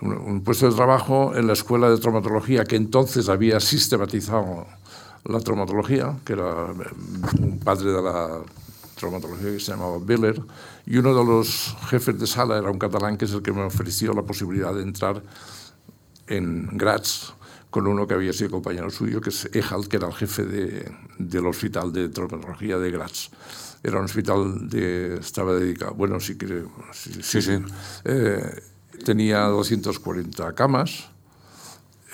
un, 0.00 0.12
un, 0.12 0.40
puesto 0.42 0.68
de 0.68 0.74
trabajo 0.74 1.34
en 1.34 1.46
la 1.46 1.52
escuela 1.52 1.90
de 1.90 1.98
traumatología 1.98 2.64
que 2.64 2.76
entonces 2.76 3.28
había 3.28 3.60
sistematizado 3.60 4.66
la 5.24 5.40
traumatología, 5.40 6.16
que 6.24 6.32
era 6.32 6.66
un 7.40 7.58
padre 7.62 7.92
de 7.92 8.02
la 8.02 8.40
traumatología 8.96 9.52
que 9.52 9.60
se 9.60 9.72
llamaba 9.72 9.98
Beller, 10.00 10.40
y 10.86 10.96
uno 10.96 11.14
de 11.14 11.24
los 11.24 11.76
jefes 11.88 12.18
de 12.18 12.26
sala 12.26 12.58
era 12.58 12.70
un 12.70 12.78
catalán 12.78 13.16
que 13.16 13.26
es 13.26 13.32
el 13.32 13.42
que 13.42 13.52
me 13.52 13.62
ofreció 13.62 14.12
la 14.14 14.22
posibilidad 14.22 14.74
de 14.74 14.82
entrar 14.82 15.22
en 16.26 16.68
Graz 16.76 17.34
con 17.70 17.86
uno 17.86 18.06
que 18.06 18.14
había 18.14 18.32
sido 18.32 18.50
compañero 18.50 18.90
suyo, 18.90 19.20
que 19.20 19.30
es 19.30 19.48
Ejald, 19.52 19.88
que 19.88 19.96
era 19.96 20.06
el 20.06 20.14
jefe 20.14 20.44
de, 20.44 20.90
del 21.18 21.46
hospital 21.46 21.92
de 21.92 22.08
traumatología 22.08 22.78
de 22.78 22.90
Graz. 22.90 23.30
Era 23.82 23.98
un 23.98 24.04
hospital 24.04 24.68
que 24.70 25.14
estaba 25.20 25.54
dedicado, 25.54 25.94
bueno, 25.94 26.18
sí 26.18 26.36
que... 26.36 26.64
Sí, 26.92 27.12
sí. 27.12 27.22
sí, 27.22 27.42
sí. 27.42 27.58
Eh, 28.04 28.62
tenía 29.04 29.40
240 29.44 30.54
camas. 30.54 31.10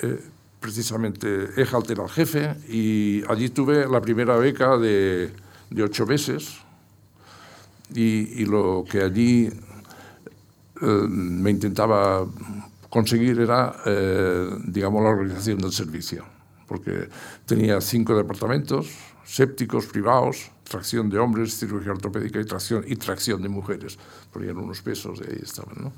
Eh, 0.03 0.21
precisamente 0.65 1.61
Ejalt 1.61 1.91
era 1.91 2.05
el 2.05 2.09
jefe 2.09 2.57
y 2.69 3.23
allí 3.29 3.51
tuve 3.51 3.87
la 3.87 4.01
primera 4.01 4.37
beca 4.37 4.79
de, 4.79 5.31
de 5.69 5.83
ocho 5.83 6.07
meses 6.07 6.57
y, 7.95 8.43
y, 8.43 8.47
lo 8.47 8.83
que 8.91 9.03
allí 9.03 9.51
eh, 10.81 11.07
me 11.07 11.51
intentaba 11.51 12.27
conseguir 12.95 13.41
era, 13.41 13.75
eh, 13.87 14.49
digamos, 14.69 15.03
la 15.03 15.11
organización 15.11 15.59
del 15.59 15.73
servicio, 15.73 16.25
porque 16.69 17.09
tenía 17.45 17.81
cinco 17.81 18.17
departamentos, 18.17 18.87
sépticos 19.25 19.87
privados, 19.87 20.53
tracción 20.63 21.11
de 21.11 21.19
hombres, 21.19 21.59
cirugía 21.59 21.91
ortopédica 21.91 22.41
y 22.41 22.45
tracción, 22.45 22.85
y 22.87 22.95
tracción 22.95 23.43
de 23.43 23.49
mujeres. 23.49 23.99
Ponían 24.33 24.59
unos 24.59 24.81
pesos 24.81 25.19
y 25.19 25.29
ahí 25.29 25.41
estaban, 25.43 25.75
¿no? 25.83 25.93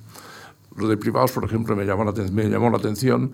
Lo 0.74 0.88
de 0.88 0.96
privados, 0.96 1.32
por 1.32 1.44
ejemplo, 1.44 1.76
me 1.76 1.84
llamó, 1.84 2.02
la, 2.02 2.12
me 2.12 2.48
llamó 2.48 2.70
la 2.70 2.78
atención 2.78 3.30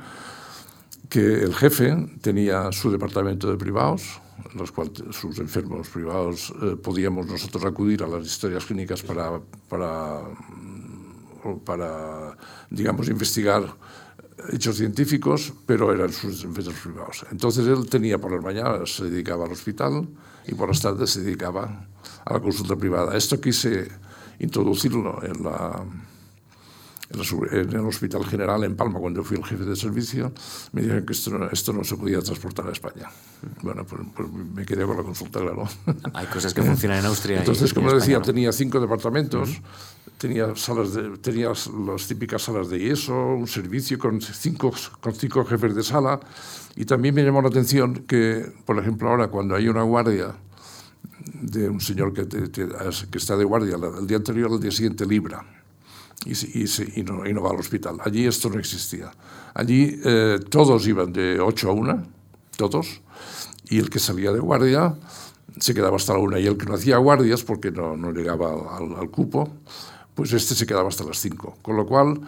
que 1.08 1.44
el 1.44 1.54
jefe 1.54 1.94
tenía 2.20 2.72
su 2.72 2.90
departamento 2.90 3.48
de 3.48 3.56
privados, 3.56 4.20
los 4.56 4.72
cuales 4.72 5.04
sus 5.12 5.38
enfermos 5.38 5.88
privados 5.88 6.52
eh, 6.62 6.74
podíamos 6.82 7.28
nosotros 7.28 7.64
acudir 7.64 8.02
a 8.02 8.08
las 8.08 8.26
historias 8.26 8.64
clínicas 8.64 9.02
para, 9.02 9.40
para, 11.64 12.36
digamos, 12.70 13.08
investigar 13.08 13.62
hechos 14.50 14.76
científicos, 14.76 15.52
pero 15.66 15.92
eran 15.92 16.12
sus 16.12 16.44
enfermos 16.44 16.74
privados. 16.82 17.26
Entonces 17.30 17.66
él 17.66 17.88
tenía 17.88 18.18
por 18.18 18.32
las 18.32 18.42
mañanas, 18.42 18.96
se 18.96 19.04
dedicaba 19.04 19.44
al 19.44 19.52
hospital 19.52 20.08
y 20.46 20.54
por 20.54 20.68
las 20.68 20.80
tardes 20.80 21.10
se 21.10 21.22
dedicaba 21.22 21.86
a 22.24 22.32
la 22.32 22.40
consulta 22.40 22.76
privada. 22.76 23.16
Esto 23.16 23.40
quise 23.40 23.88
introducirlo 24.38 25.22
en 25.22 25.44
la 25.44 25.84
en 27.50 27.70
el 27.70 27.86
Hospital 27.86 28.24
General 28.24 28.64
en 28.64 28.76
Palma, 28.76 28.98
cuando 28.98 29.22
fui 29.22 29.36
el 29.36 29.44
jefe 29.44 29.64
de 29.64 29.76
servicio, 29.76 30.32
me 30.72 30.82
dijeron 30.82 31.04
que 31.04 31.12
esto 31.12 31.30
no, 31.30 31.50
esto 31.50 31.72
no 31.72 31.84
se 31.84 31.96
podía 31.96 32.20
transportar 32.20 32.68
a 32.68 32.72
España. 32.72 33.10
Bueno, 33.60 33.84
pues, 33.84 34.02
pues 34.14 34.32
me 34.32 34.64
quedé 34.64 34.84
con 34.84 34.96
la 34.96 35.02
consulta, 35.02 35.40
claro. 35.40 35.68
Hay 36.14 36.26
cosas 36.26 36.54
que 36.54 36.62
funcionan 36.62 37.00
en 37.00 37.06
Austria. 37.06 37.38
Entonces, 37.40 37.74
como 37.74 37.92
decía, 37.92 38.20
tenía 38.22 38.52
cinco 38.52 38.80
departamentos, 38.80 39.60
tenía, 40.22 40.54
salas 40.54 40.94
de, 40.94 41.18
tenía 41.18 41.48
las 41.48 42.06
típicas 42.06 42.42
salas 42.42 42.70
de 42.70 42.78
yeso, 42.78 43.12
un 43.12 43.48
servicio 43.48 43.98
con 43.98 44.20
cinco, 44.20 44.72
con 45.00 45.14
cinco 45.14 45.44
jefes 45.44 45.74
de 45.74 45.82
sala, 45.82 46.20
y 46.76 46.84
también 46.84 47.12
me 47.12 47.24
llamó 47.24 47.42
la 47.42 47.48
atención 47.48 48.04
que, 48.06 48.46
por 48.64 48.78
ejemplo, 48.78 49.08
ahora 49.08 49.26
cuando 49.26 49.56
hay 49.56 49.66
una 49.66 49.82
guardia 49.82 50.36
de 51.34 51.68
un 51.68 51.80
señor 51.80 52.12
que, 52.12 52.28
que 52.52 53.18
está 53.18 53.36
de 53.36 53.44
guardia 53.44 53.76
el 53.98 54.06
día 54.06 54.18
anterior, 54.18 54.52
al 54.52 54.60
día 54.60 54.70
siguiente 54.70 55.04
libra 55.04 55.44
y, 56.24 56.30
y, 56.30 56.66
y, 56.94 57.02
no, 57.02 57.26
y, 57.26 57.32
no, 57.32 57.42
va 57.42 57.50
al 57.50 57.58
hospital. 57.58 57.96
Allí 58.04 58.24
esto 58.24 58.48
no 58.48 58.60
existía. 58.60 59.10
Allí 59.54 60.00
eh, 60.04 60.38
todos 60.48 60.86
iban 60.86 61.12
de 61.12 61.40
8 61.40 61.68
a 61.68 61.72
1, 61.72 62.02
todos, 62.56 63.02
y 63.68 63.78
el 63.80 63.90
que 63.90 63.98
salía 63.98 64.30
de 64.30 64.38
guardia 64.38 64.94
se 65.58 65.74
quedaba 65.74 65.96
hasta 65.96 66.12
la 66.12 66.20
1 66.20 66.38
y 66.38 66.46
el 66.46 66.56
que 66.56 66.66
no 66.66 66.74
hacía 66.74 66.96
guardias 66.96 67.42
porque 67.42 67.70
no, 67.70 67.96
no 67.96 68.12
llegaba 68.12 68.76
al, 68.76 68.94
al, 68.94 69.10
cupo, 69.10 69.50
pues 70.14 70.32
este 70.32 70.54
se 70.54 70.66
quedaba 70.66 70.88
hasta 70.88 71.04
las 71.04 71.18
5. 71.18 71.58
Con 71.62 71.76
lo 71.76 71.86
cual 71.86 72.20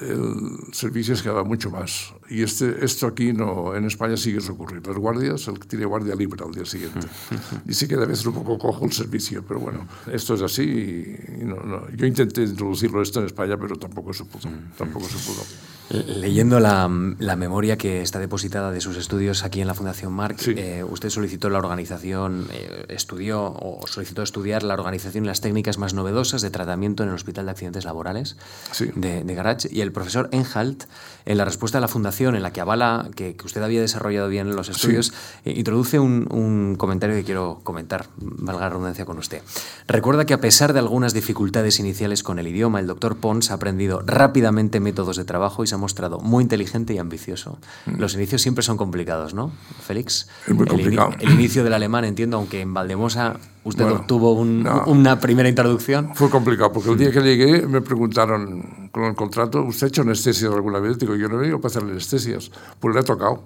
el 0.00 0.72
servicio 0.72 1.16
se 1.16 1.22
quedaba 1.22 1.44
mucho 1.44 1.70
más. 1.70 2.14
Y 2.28 2.42
este, 2.42 2.84
esto 2.84 3.06
aquí 3.06 3.32
no, 3.32 3.74
en 3.74 3.84
España 3.84 4.16
sigue 4.16 4.38
a 4.46 4.52
ocurrir. 4.52 4.86
Las 4.86 4.96
guardias, 4.96 5.46
el 5.48 5.58
que 5.58 5.68
tiene 5.68 5.84
guardia 5.84 6.14
libre 6.14 6.42
al 6.44 6.52
día 6.52 6.64
siguiente. 6.64 7.06
Y 7.66 7.74
sí 7.74 7.86
que 7.88 7.94
a 7.94 7.98
veces 7.98 8.26
un 8.26 8.34
poco 8.34 8.58
cojo 8.58 8.84
el 8.84 8.92
servicio, 8.92 9.44
pero 9.46 9.60
bueno, 9.60 9.86
esto 10.12 10.34
es 10.34 10.42
así. 10.42 11.16
Y 11.40 11.44
no, 11.44 11.56
no. 11.56 11.88
Yo 11.90 12.06
intenté 12.06 12.42
introducirlo 12.42 13.02
esto 13.02 13.20
en 13.20 13.26
España, 13.26 13.56
pero 13.56 13.76
tampoco 13.76 14.12
se 14.12 14.24
pudo. 14.24 14.50
Tampoco 14.76 15.06
se 15.06 15.18
pudo. 15.18 15.44
Leyendo 15.90 16.60
la, 16.60 16.90
la, 17.18 17.36
memoria 17.36 17.76
que 17.76 18.00
está 18.00 18.18
depositada 18.18 18.72
de 18.72 18.80
sus 18.80 18.96
estudios 18.96 19.44
aquí 19.44 19.60
en 19.60 19.66
la 19.66 19.74
Fundación 19.74 20.14
Marc, 20.14 20.38
sí. 20.38 20.54
eh, 20.56 20.82
usted 20.82 21.10
solicitó 21.10 21.50
la 21.50 21.58
organización, 21.58 22.48
eh, 22.52 22.86
estudió 22.88 23.42
o 23.42 23.86
solicitó 23.86 24.22
estudiar 24.22 24.62
la 24.62 24.72
organización 24.72 25.24
y 25.24 25.26
las 25.26 25.42
técnicas 25.42 25.76
más 25.76 25.92
novedosas 25.92 26.40
de 26.40 26.50
tratamiento 26.50 27.02
en 27.02 27.10
el 27.10 27.14
Hospital 27.14 27.44
de 27.44 27.50
Accidentes 27.50 27.84
Laborales 27.84 28.38
sí. 28.72 28.90
de, 28.94 29.24
de 29.24 29.34
Garage. 29.34 29.68
Y 29.70 29.82
el 29.82 29.92
profesor 29.92 30.30
Enhalt, 30.32 30.84
en 31.26 31.36
la 31.36 31.44
respuesta 31.44 31.78
de 31.78 31.82
la 31.82 31.88
Fundación, 31.88 32.14
en 32.30 32.42
la 32.42 32.52
que 32.52 32.60
avala 32.60 33.08
que, 33.14 33.36
que 33.36 33.46
usted 33.46 33.62
había 33.62 33.80
desarrollado 33.80 34.28
bien 34.28 34.54
los 34.56 34.68
estudios, 34.68 35.06
sí. 35.06 35.50
eh, 35.50 35.54
introduce 35.56 35.98
un, 35.98 36.26
un, 36.30 36.76
comentario 36.76 37.16
que 37.16 37.24
quiero 37.24 37.60
comentar, 37.62 38.06
valga 38.16 38.62
la 38.62 38.68
redundancia 38.70 39.04
con 39.04 39.18
usted. 39.18 39.42
Recuerda 39.86 40.24
que 40.24 40.34
a 40.34 40.40
pesar 40.40 40.72
de 40.72 40.78
algunas 40.78 41.12
dificultades 41.12 41.78
iniciales 41.80 42.22
con 42.22 42.38
el 42.38 42.46
idioma, 42.46 42.80
el 42.80 42.86
doctor 42.86 43.16
Pons 43.16 43.50
ha 43.50 43.54
aprendido 43.54 44.00
rápidamente 44.06 44.80
métodos 44.80 45.16
de 45.16 45.24
trabajo 45.24 45.64
y 45.64 45.66
se 45.66 45.74
ha 45.74 45.78
mostrado 45.78 46.20
muy 46.20 46.42
inteligente 46.42 46.94
y 46.94 46.98
ambicioso. 46.98 47.58
Mm. 47.86 48.00
Los 48.00 48.14
inicios 48.14 48.42
siempre 48.42 48.62
son 48.62 48.76
complicados, 48.76 49.34
¿no, 49.34 49.52
Félix? 49.86 50.28
Es 50.46 50.54
muy 50.54 50.66
complicado. 50.66 51.10
El, 51.18 51.22
in 51.22 51.28
el 51.28 51.34
inicio 51.34 51.64
del 51.64 51.74
alemán, 51.74 52.04
entiendo, 52.04 52.36
aunque 52.36 52.60
en 52.60 52.72
Valdemosa 52.72 53.38
usted 53.64 53.84
Bueno, 53.84 54.00
obtuvo 54.00 54.32
un, 54.34 54.62
no. 54.62 54.84
una 54.86 55.18
primera 55.18 55.48
introducción. 55.48 56.14
Fue 56.14 56.30
complicado, 56.30 56.72
porque 56.72 56.90
el 56.90 56.98
día 56.98 57.10
que 57.10 57.20
llegué 57.20 57.66
me 57.66 57.80
preguntaron 57.80 58.90
con 58.92 59.04
el 59.04 59.14
contrato, 59.14 59.62
¿usted 59.62 59.86
ha 59.86 59.88
hecho 59.88 60.02
anestesias 60.02 60.52
alguna 60.52 60.78
vez? 60.78 60.98
Digo, 60.98 61.16
yo 61.16 61.28
no 61.28 61.36
he 61.36 61.40
venido 61.40 61.60
para 61.60 61.70
hacer 61.70 61.82
anestesias, 61.82 62.50
pues 62.78 62.94
le 62.94 63.00
ha 63.00 63.04
tocado. 63.04 63.42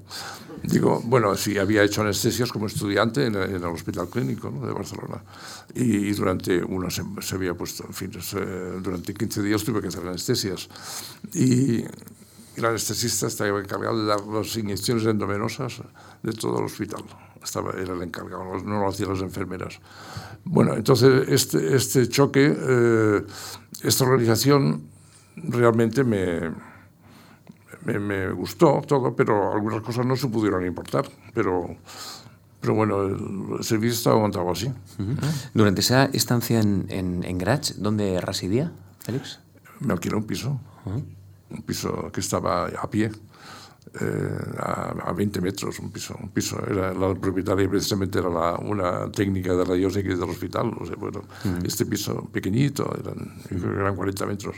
Digo, 0.62 1.00
bueno, 1.04 1.36
sí, 1.36 1.56
había 1.56 1.82
hecho 1.84 2.02
anestesias 2.02 2.50
como 2.50 2.66
estudiante 2.66 3.26
en, 3.26 3.36
en 3.36 3.54
el 3.54 3.64
Hospital 3.64 4.08
Clínico 4.08 4.50
¿no? 4.50 4.66
de 4.66 4.72
Barcelona. 4.72 5.22
Y, 5.74 6.08
y 6.08 6.12
durante 6.12 6.62
una 6.64 6.90
se, 6.90 7.02
se, 7.20 7.36
había 7.36 7.54
puesto, 7.54 7.84
en 7.86 7.94
fin, 7.94 8.10
se, 8.20 8.40
durante 8.82 9.14
15 9.14 9.42
días 9.42 9.62
tuve 9.62 9.80
que 9.80 9.88
hacer 9.88 10.06
anestesias. 10.06 10.68
Y, 11.32 11.84
y 12.58 12.60
el 12.60 12.66
anestesista 12.66 13.28
estaba 13.28 13.60
encargado 13.60 14.00
de 14.00 14.06
dar 14.06 14.26
las 14.26 14.56
inyecciones 14.56 15.06
endovenosas 15.06 15.80
de 16.24 16.32
todo 16.32 16.58
el 16.58 16.64
hospital. 16.64 17.04
Estaba, 17.40 17.70
era 17.70 17.94
el 17.94 18.02
encargado, 18.02 18.58
no 18.64 18.80
lo 18.80 18.88
hacían 18.88 19.10
las 19.10 19.22
enfermeras. 19.22 19.78
Bueno, 20.44 20.74
entonces 20.74 21.28
este, 21.28 21.76
este 21.76 22.08
choque, 22.08 22.52
eh, 22.52 23.24
esta 23.82 24.04
organización 24.04 24.82
realmente 25.36 26.02
me, 26.02 26.50
me, 27.84 27.98
me, 28.00 28.32
gustó 28.32 28.82
todo, 28.84 29.14
pero 29.14 29.52
algunas 29.52 29.80
cosas 29.82 30.04
no 30.04 30.16
se 30.16 30.26
pudieron 30.26 30.66
importar. 30.66 31.08
Pero, 31.34 31.76
pero 32.60 32.74
bueno, 32.74 33.02
el, 33.02 33.62
servicio 33.62 33.94
estaba 33.94 34.18
montado 34.18 34.50
así. 34.50 34.66
Uh 34.66 35.02
-huh. 35.02 35.50
Durante 35.54 35.80
esa 35.80 36.06
estancia 36.06 36.58
en, 36.58 36.86
en, 36.88 37.22
en 37.22 37.38
Graz, 37.38 37.74
¿dónde 37.78 38.20
residía, 38.20 38.72
Félix? 38.98 39.38
Me 39.78 39.92
alquilé 39.92 40.16
un 40.16 40.24
piso, 40.24 40.60
uh 40.86 40.90
-huh. 40.90 41.17
Un 41.50 41.62
piso 41.62 42.10
que 42.12 42.20
estaba 42.20 42.66
a 42.66 42.90
pie. 42.90 43.10
Eh, 44.00 44.58
a, 44.58 44.94
a, 45.08 45.12
20 45.12 45.40
metros, 45.40 45.78
un 45.78 45.90
piso. 45.90 46.14
Un 46.20 46.28
piso. 46.28 46.58
Era, 46.68 46.92
la 46.92 47.14
propietaria 47.14 47.68
precisamente 47.68 48.18
era 48.18 48.28
la, 48.28 48.54
una 48.56 49.10
técnica 49.10 49.54
de 49.54 49.64
rayos 49.64 49.96
X 49.96 50.18
del 50.18 50.28
hospital. 50.28 50.72
O 50.78 50.84
sea, 50.86 50.96
bueno, 50.96 51.20
uh 51.20 51.48
-huh. 51.48 51.66
Este 51.66 51.86
piso 51.86 52.28
pequeñito, 52.30 52.84
eran, 53.00 53.40
eran 53.50 53.96
40 53.96 54.26
metros. 54.26 54.56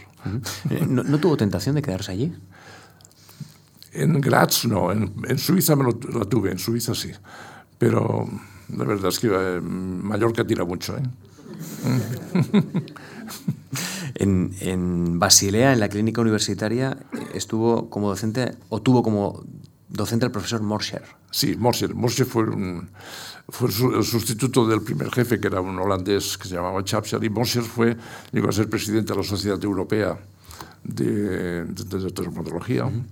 ¿No, 0.88 1.05
¿No, 1.05 1.18
tuvo 1.18 1.36
tentación 1.36 1.76
de 1.76 1.82
quedarse 1.82 2.12
allí? 2.12 2.32
En 3.93 4.20
Graz 4.20 4.66
no, 4.66 4.93
en, 4.93 5.12
en 5.28 5.38
Suiza 5.38 5.74
me 5.76 5.84
lo, 5.84 5.99
la 6.12 6.24
tuve, 6.24 6.51
en 6.51 6.59
Suiza 6.59 6.95
sí. 6.95 7.11
Pero 7.78 8.28
la 8.76 8.84
verdad 8.84 9.09
es 9.09 9.18
que 9.18 9.28
eh, 9.30 9.61
Mallorca 9.61 10.47
tira 10.47 10.64
mucho. 10.64 10.97
¿eh? 10.97 11.03
en, 14.21 14.55
en, 14.61 15.18
Basilea, 15.18 15.73
en 15.73 15.81
la 15.81 15.89
clínica 15.89 16.21
universitaria, 16.21 16.97
estuvo 17.35 17.91
como 17.91 18.09
docente, 18.09 18.53
o 18.68 18.81
tuvo 18.81 19.03
como 19.03 19.43
docente 19.89 20.27
el 20.27 20.33
profesor 20.33 20.62
Morscher. 20.62 21.03
Sí, 21.31 21.57
Morscher. 21.57 21.95
Morscher 21.95 22.27
fue, 22.27 22.45
un, 22.45 22.91
fue 23.49 23.68
el 23.68 24.05
sustituto 24.05 24.66
del 24.66 24.83
primer 24.83 25.11
jefe, 25.11 25.41
que 25.41 25.49
era 25.49 25.61
un 25.61 25.79
holandés 25.79 26.37
que 26.39 26.49
se 26.49 26.55
llamaba 26.55 26.85
Chapsel, 26.85 27.25
y 27.25 27.31
Morscher 27.31 27.62
fue, 27.62 27.97
llegó 28.31 28.49
a 28.49 28.53
ser 28.53 28.68
presidente 28.68 29.12
de 29.12 29.18
la 29.18 29.25
Sociedad 29.25 29.62
Europea 29.64 30.18
de, 30.85 31.64
de, 31.64 31.99
de 31.99 32.11
Traumatología. 32.11 32.85
Uh 32.87 32.91
-huh 32.91 33.05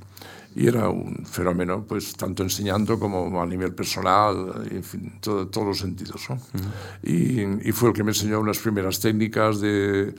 y 0.59 0.67
era 0.67 0.89
un 0.89 1.25
fenómeno, 1.25 1.85
pues 1.87 2.15
tanto 2.15 2.43
enseñando 2.43 2.99
como 2.99 3.41
a 3.41 3.47
nivel 3.47 3.75
personal, 3.75 4.67
en 4.71 4.83
fin, 4.83 5.13
todo, 5.21 5.47
todos 5.47 5.67
los 5.69 5.79
sentidos. 5.79 6.27
¿no? 6.29 6.35
Uh 6.35 6.39
-huh. 6.39 7.63
y, 7.63 7.69
y, 7.69 7.73
fue 7.73 7.91
el 7.91 7.95
que 7.95 8.03
me 8.03 8.11
enseñó 8.11 8.41
unas 8.41 8.59
primeras 8.59 8.99
técnicas 8.99 9.61
de 9.61 10.15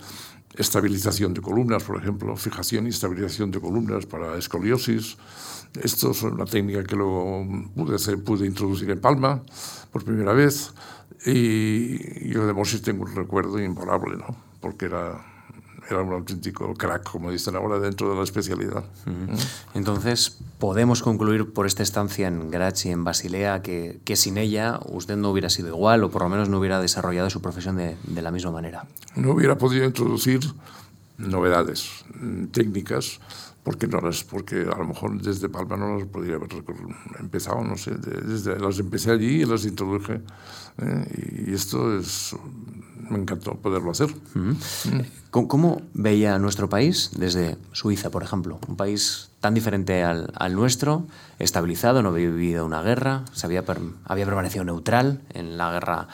estabilización 0.56 1.34
de 1.34 1.42
columnas, 1.42 1.84
por 1.84 1.98
ejemplo, 1.98 2.36
fijación 2.36 2.88
y 2.88 2.90
estabilización 2.90 3.52
de 3.52 3.60
columnas 3.60 4.06
para 4.06 4.38
escoliosis. 4.38 5.18
Esto 5.82 6.12
es 6.12 6.24
una 6.24 6.46
técnica 6.46 6.84
que 6.84 6.96
luego 6.96 7.46
pude, 7.76 8.46
introducir 8.46 8.90
en 8.90 9.00
Palma 9.00 9.44
por 9.92 10.04
primera 10.04 10.34
vez 10.34 10.74
y 11.26 12.30
yo 12.30 12.48
de 12.48 12.54
Moses 12.54 12.82
tengo 12.82 13.04
un 13.04 13.16
recuerdo 13.16 13.60
imborrable, 13.60 14.18
¿no? 14.18 14.50
porque 14.60 14.86
era 14.86 15.29
era 15.90 16.02
un 16.02 16.14
auténtico 16.14 16.74
crack, 16.74 17.10
como 17.10 17.32
dicen 17.32 17.56
ahora, 17.56 17.80
dentro 17.80 18.10
de 18.10 18.16
la 18.16 18.24
especialidad. 18.24 18.84
Entonces, 19.74 20.40
podemos 20.60 21.02
concluir 21.02 21.54
por 21.54 21.66
esta 21.66 21.84
estancia 21.84 22.28
en 22.28 22.52
Graz 22.52 22.86
y 22.86 22.92
en 22.92 23.04
Basilea 23.04 23.62
que, 23.62 24.00
que, 24.04 24.16
sin 24.16 24.38
ella 24.38 24.80
usted 24.86 25.18
no 25.18 25.30
hubiera 25.32 25.50
sido 25.50 25.70
igual 25.70 26.04
o 26.04 26.10
por 26.10 26.24
lo 26.24 26.30
menos 26.30 26.50
no 26.50 26.60
hubiera 26.60 26.80
desarrollado 26.80 27.30
su 27.30 27.42
profesión 27.42 27.76
de, 27.78 27.98
de 28.04 28.22
la 28.22 28.32
misma 28.32 28.52
manera. 28.52 28.86
No 29.16 29.32
hubiera 29.32 29.58
podido 29.58 29.86
introducir 29.86 30.42
novedades 31.18 32.06
técnicas 32.52 33.20
porque 33.64 33.88
no 33.88 34.00
las, 34.00 34.24
porque 34.24 34.62
a 34.62 34.78
lo 34.78 34.88
mejor 34.88 35.22
desde 35.22 35.50
Palma 35.50 35.78
no 35.78 35.98
las 35.98 36.08
podría 36.08 36.36
haber 36.36 36.50
empezado, 37.20 37.64
no 37.64 37.78
sé, 37.78 37.92
desde 37.92 38.58
las 38.58 38.80
empecé 38.80 39.12
allí 39.12 39.42
y 39.42 39.46
las 39.46 39.66
introduje 39.66 40.22
¿eh? 40.82 41.46
y 41.48 41.54
esto 41.54 41.98
es 41.98 42.36
me 43.10 43.20
encantó 43.20 43.56
poderlo 43.56 43.92
hacer. 43.92 44.10
-huh. 44.36 45.06
¿Cómo, 45.32 45.48
¿Cómo, 45.48 45.82
veía 45.94 46.40
nuestro 46.40 46.70
país 46.70 47.12
desde 47.16 47.58
Suiza, 47.72 48.10
por 48.10 48.24
ejemplo? 48.24 48.60
Un 48.68 48.76
país 48.76 49.30
tan 49.40 49.54
diferente 49.54 50.04
al, 50.04 50.32
al 50.36 50.56
nuestro, 50.56 51.06
estabilizado, 51.38 52.02
no 52.02 52.10
había 52.10 52.30
vivido 52.30 52.66
una 52.66 52.82
guerra, 52.82 53.26
se 53.32 53.46
había, 53.46 53.64
per, 53.64 53.80
había 54.06 54.26
permanecido 54.26 54.66
neutral 54.66 55.22
en 55.34 55.58
la 55.58 55.72
guerra 55.72 56.08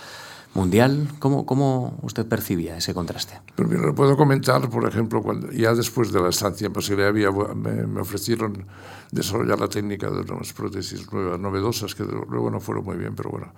mundial. 0.56 1.08
¿Cómo, 1.20 1.46
¿Cómo, 1.46 2.00
usted 2.02 2.26
percibía 2.26 2.78
ese 2.78 2.94
contraste? 2.94 3.40
Pues 3.56 3.70
mira, 3.70 3.82
lo 3.84 3.94
puedo 3.94 4.18
comentar, 4.18 4.70
por 4.70 4.88
ejemplo, 4.88 5.22
cuando 5.22 5.52
ya 5.52 5.74
después 5.76 6.12
de 6.12 6.22
la 6.22 6.30
estancia 6.30 6.68
en 6.68 6.74
Basilea 6.74 7.10
había, 7.10 7.30
me, 7.32 7.86
me, 7.86 8.02
ofrecieron 8.02 8.66
desarrollar 9.12 9.60
la 9.60 9.68
técnica 9.68 10.10
de 10.10 10.22
unas 10.32 10.54
prótesis 10.54 11.12
nuevas, 11.12 11.40
novedosas 11.40 11.94
que 11.94 12.04
luego 12.04 12.50
no 12.50 12.60
fueron 12.60 12.86
muy 12.86 12.98
bien, 12.98 13.16
pero 13.16 13.30
bueno. 13.30 13.54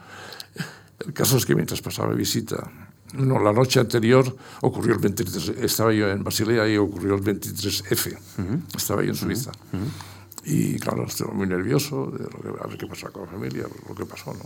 El 0.99 1.13
caso 1.13 1.37
es 1.37 1.45
que 1.45 1.55
mientras 1.55 1.81
pasaba 1.81 2.13
visita, 2.13 2.71
no, 3.13 3.39
la 3.39 3.53
noche 3.53 3.79
anterior 3.79 4.35
ocurrió 4.61 4.93
el 4.93 4.99
23, 4.99 5.49
estaba 5.59 5.93
yo 5.93 6.09
en 6.09 6.23
Basilea 6.23 6.67
y 6.67 6.77
ocurrió 6.77 7.15
el 7.15 7.21
23F, 7.23 8.13
uh 8.13 8.41
-huh. 8.41 8.75
estaba 8.75 9.03
yo 9.03 9.09
en 9.09 9.15
Suiza. 9.15 9.51
Uh 9.71 9.77
-huh. 9.77 10.17
Y 10.49 10.79
claro, 10.79 11.05
estaba 11.05 11.33
muy 11.33 11.47
nervioso 11.47 12.11
de 12.11 12.23
lo 12.23 12.39
que, 12.41 12.63
a 12.63 12.67
ver 12.67 12.77
qué 12.77 12.87
pasaba 12.87 13.11
con 13.11 13.23
la 13.23 13.31
familia, 13.31 13.65
lo 13.87 13.95
que 13.95 14.05
pasó, 14.05 14.33
¿no? 14.33 14.45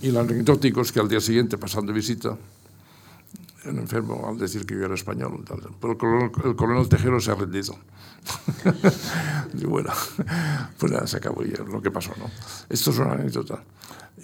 Y 0.00 0.08
el 0.08 0.16
anecdótico 0.16 0.80
es 0.80 0.92
que 0.92 1.00
al 1.00 1.08
día 1.08 1.20
siguiente, 1.20 1.58
pasando 1.58 1.92
visita, 1.92 2.36
un 3.66 3.78
enfermo, 3.78 4.26
al 4.26 4.38
decir 4.38 4.64
que 4.64 4.74
yo 4.74 4.84
era 4.86 4.94
español, 4.94 5.44
pero 5.80 5.92
el 5.92 5.98
coronel, 5.98 6.30
el 6.44 6.56
coronel 6.56 6.88
Tejero 6.88 7.20
se 7.20 7.30
ha 7.30 7.34
rendido. 7.34 7.76
y 9.54 9.64
bueno, 9.66 9.90
pues 10.78 10.92
nada, 10.92 11.06
se 11.06 11.18
acabó 11.18 11.42
ya 11.44 11.62
lo 11.64 11.82
que 11.82 11.90
pasó, 11.90 12.12
¿no? 12.18 12.30
Esto 12.68 12.90
es 12.90 12.98
una 12.98 13.12
anécdota. 13.12 13.62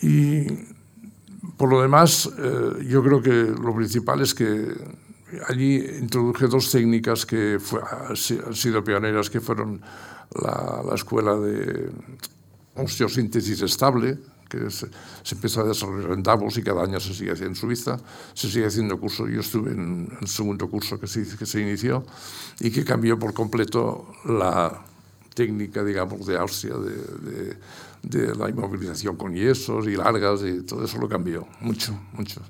Y 0.03 0.47
por 1.57 1.71
lo 1.71 1.83
demás, 1.83 2.31
eh, 2.39 2.87
yo 2.89 3.03
creo 3.03 3.23
que 3.23 3.31
lo 3.31 3.75
principal 3.75 4.21
es 4.21 4.35
que 4.35 4.73
allí 5.49 5.77
introduje 6.01 6.47
dos 6.47 6.71
técnicas 6.71 7.27
que 7.27 7.59
fue, 7.61 7.81
han 7.81 8.55
sido 8.55 8.85
pioneras, 8.85 9.31
que 9.31 9.41
fueron 9.41 9.81
la, 10.43 10.83
la 10.89 10.95
escuela 10.95 11.37
de 11.37 11.91
osteosíntesis 12.75 13.63
estable, 13.63 14.19
que 14.49 14.71
se, 14.71 14.89
se, 15.23 15.61
a 15.61 15.65
desarrollar 15.65 16.13
en 16.13 16.23
Davos 16.23 16.57
y 16.57 16.63
cada 16.63 16.85
año 16.85 17.01
se 17.01 17.15
sigue 17.15 17.33
haciendo 17.33 17.55
en 17.55 17.57
Suiza, 17.57 17.99
se 18.35 18.49
sigue 18.49 18.67
haciendo 18.67 18.99
curso. 18.99 19.27
Yo 19.27 19.41
estuve 19.41 19.73
en 19.73 20.09
el 20.21 20.29
segundo 20.29 20.69
curso 20.69 20.99
que 21.01 21.07
se, 21.07 21.27
que 21.37 21.47
se 21.47 21.61
inició 21.61 22.05
y 22.61 22.71
que 22.71 22.85
cambió 22.85 23.19
por 23.19 23.35
completo 23.35 24.13
la 24.25 24.85
técnica, 25.35 25.85
digamos, 25.85 26.27
de 26.27 26.39
Austria, 26.39 26.75
de, 26.77 26.97
de, 27.31 27.57
de 28.07 28.35
la 28.35 28.49
inmovilización 28.49 29.17
con 29.17 29.35
yesos 29.35 29.87
y 29.87 29.97
largas, 29.97 30.43
y 30.43 30.63
todo 30.63 30.85
eso 30.85 30.99
lo 30.99 31.09
cambió, 31.09 31.47
mucho, 31.61 31.99
mucho. 32.13 32.41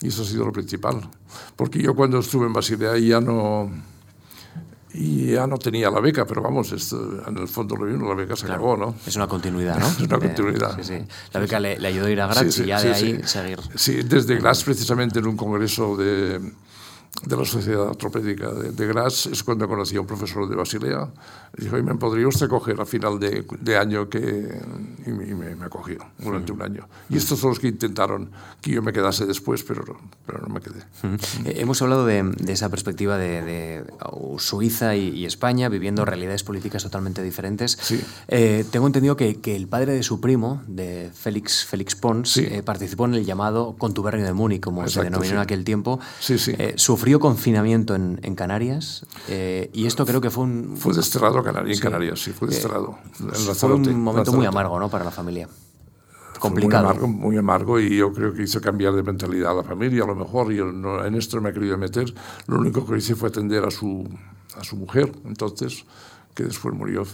Y 0.00 0.08
eso 0.08 0.22
ha 0.22 0.26
sido 0.26 0.44
lo 0.46 0.52
principal. 0.52 1.00
Porque 1.56 1.80
yo 1.82 1.94
cuando 1.94 2.18
estuve 2.18 2.46
en 2.46 2.52
Basilea 2.52 2.98
ya 2.98 3.20
no 3.20 3.70
y 4.96 5.32
ya 5.32 5.46
no 5.48 5.58
tenía 5.58 5.90
la 5.90 5.98
beca, 6.00 6.24
pero 6.24 6.40
vamos, 6.40 6.70
esto, 6.70 7.24
en 7.26 7.36
el 7.38 7.48
fondo 7.48 7.74
lo 7.76 7.84
vino, 7.86 8.08
la 8.08 8.14
beca 8.14 8.36
se 8.36 8.46
Claro. 8.46 8.60
acabó, 8.72 8.76
¿no? 8.76 8.94
Es 9.04 9.16
una 9.16 9.26
continuidad, 9.26 9.78
¿no? 9.78 9.86
Es 9.98 10.00
una 10.00 10.18
continuidad. 10.20 10.76
sí, 10.76 10.84
sí. 10.84 11.04
La 11.32 11.40
beca 11.40 11.58
le, 11.58 11.78
le 11.80 11.88
ayudó 11.88 12.06
a 12.06 12.10
ir 12.10 12.20
a 12.20 12.26
Graz 12.28 12.54
Sí, 12.54 12.62
y 12.62 12.66
ya 12.66 12.80
de 12.80 12.92
ahí 12.94 13.20
seguir. 13.24 13.58
Sí, 13.74 14.02
desde 14.04 14.36
Graz, 14.36 14.62
precisamente 14.62 15.18
en 15.18 15.26
un 15.26 15.36
congreso 15.36 15.96
de, 15.96 16.40
de 17.22 17.36
la 17.36 17.44
Sociedad 17.44 17.82
Ortopédica 17.88 18.50
de, 18.52 18.72
de 18.72 18.86
Graz, 18.86 19.26
es 19.26 19.42
cuando 19.44 19.68
conocí 19.68 19.96
a 19.96 20.00
un 20.00 20.06
profesor 20.06 20.48
de 20.48 20.56
Basilea. 20.56 21.08
Dijo, 21.56 21.76
"Oye, 21.76 21.84
¿me 21.84 21.94
podría 21.94 22.26
usted 22.26 22.48
coger 22.48 22.80
a 22.80 22.84
final 22.84 23.18
de, 23.20 23.46
de 23.60 23.76
año? 23.78 24.08
que 24.08 24.18
Y 25.06 25.10
me, 25.10 25.54
me, 25.54 25.64
acogió 25.64 25.98
durante 26.18 26.50
un 26.52 26.60
año. 26.60 26.86
Y 27.08 27.16
estos 27.16 27.38
son 27.38 27.50
los 27.50 27.60
que 27.60 27.68
intentaron 27.68 28.30
que 28.60 28.72
yo 28.72 28.82
me 28.82 28.92
quedase 28.92 29.24
después, 29.26 29.62
pero, 29.62 29.84
pero 30.26 30.40
no 30.40 30.48
me 30.52 30.60
quedé. 30.60 30.80
Eh, 31.48 31.60
Hemos 31.60 31.80
hablado 31.82 32.04
de, 32.04 32.22
de 32.24 32.52
esa 32.52 32.68
perspectiva 32.68 33.16
de, 33.16 33.84
Suiza 34.38 34.96
y, 34.96 35.10
y 35.10 35.26
España 35.26 35.68
viviendo 35.68 36.04
realidades 36.04 36.42
políticas 36.42 36.82
totalmente 36.82 37.22
diferentes. 37.22 37.78
Sí. 37.80 38.02
Eh, 38.28 38.64
tengo 38.70 38.86
entendido 38.88 39.16
que, 39.16 39.36
que 39.40 39.54
el 39.54 39.68
padre 39.68 39.92
de 39.92 40.02
su 40.02 40.20
primo, 40.20 40.62
de 40.66 41.10
Félix, 41.14 41.64
Félix 41.64 41.94
Pons, 41.94 42.30
Sí. 42.32 42.44
eh, 42.50 42.62
participó 42.64 43.04
en 43.06 43.14
el 43.14 43.24
llamado 43.24 43.76
contubernio 43.78 44.24
de 44.26 44.32
Múnich, 44.32 44.60
como 44.60 44.80
se 44.82 44.88
Exacto, 44.88 45.04
denominó 45.10 45.34
en 45.34 45.38
sí. 45.40 45.42
aquel 45.44 45.64
tiempo. 45.64 46.00
Sí, 46.20 46.38
sí. 46.38 46.52
Eh, 46.58 46.74
sufrió 47.04 47.20
confinamiento 47.20 47.94
en, 47.94 48.18
en 48.22 48.34
Canarias 48.34 49.04
eh, 49.28 49.68
y 49.74 49.84
esto 49.86 50.06
creo 50.06 50.22
que 50.22 50.30
fue 50.30 50.44
un, 50.44 50.74
Fue 50.78 50.94
desterrado 50.94 51.38
a 51.38 51.44
Canarias, 51.44 51.76
en 51.76 51.82
Canarias, 51.82 52.18
sí, 52.22 52.30
fue 52.32 52.48
desterrado. 52.48 52.96
en 53.20 53.54
fue 53.54 53.74
un 53.74 54.02
momento 54.02 54.32
muy 54.32 54.46
amargo 54.46 54.80
¿no? 54.80 54.88
para 54.88 55.04
la 55.04 55.10
familia. 55.10 55.46
Complicado. 56.38 56.84
Muy 56.84 56.90
amargo, 56.92 57.08
muy 57.08 57.36
amargo 57.36 57.78
y 57.80 57.96
yo 57.98 58.10
creo 58.12 58.32
que 58.32 58.42
hizo 58.44 58.58
cambiar 58.60 58.94
de 58.94 59.02
mentalidad 59.02 59.52
a 59.52 59.54
la 59.56 59.62
familia. 59.64 60.04
A 60.04 60.06
lo 60.06 60.14
mejor 60.14 60.50
yo 60.50 60.64
no, 60.72 61.04
en 61.04 61.14
esto 61.14 61.40
me 61.42 61.50
he 61.50 61.52
querido 61.52 61.76
meter. 61.76 62.12
Lo 62.46 62.58
único 62.58 62.86
que 62.86 62.96
hice 62.96 63.14
fue 63.14 63.28
atender 63.28 63.64
a 63.64 63.70
su, 63.70 64.08
a 64.58 64.64
su 64.64 64.76
mujer, 64.76 65.12
entonces, 65.26 65.84
que 66.34 66.44
después 66.44 66.74
murió 66.74 67.02
eh, 67.02 67.06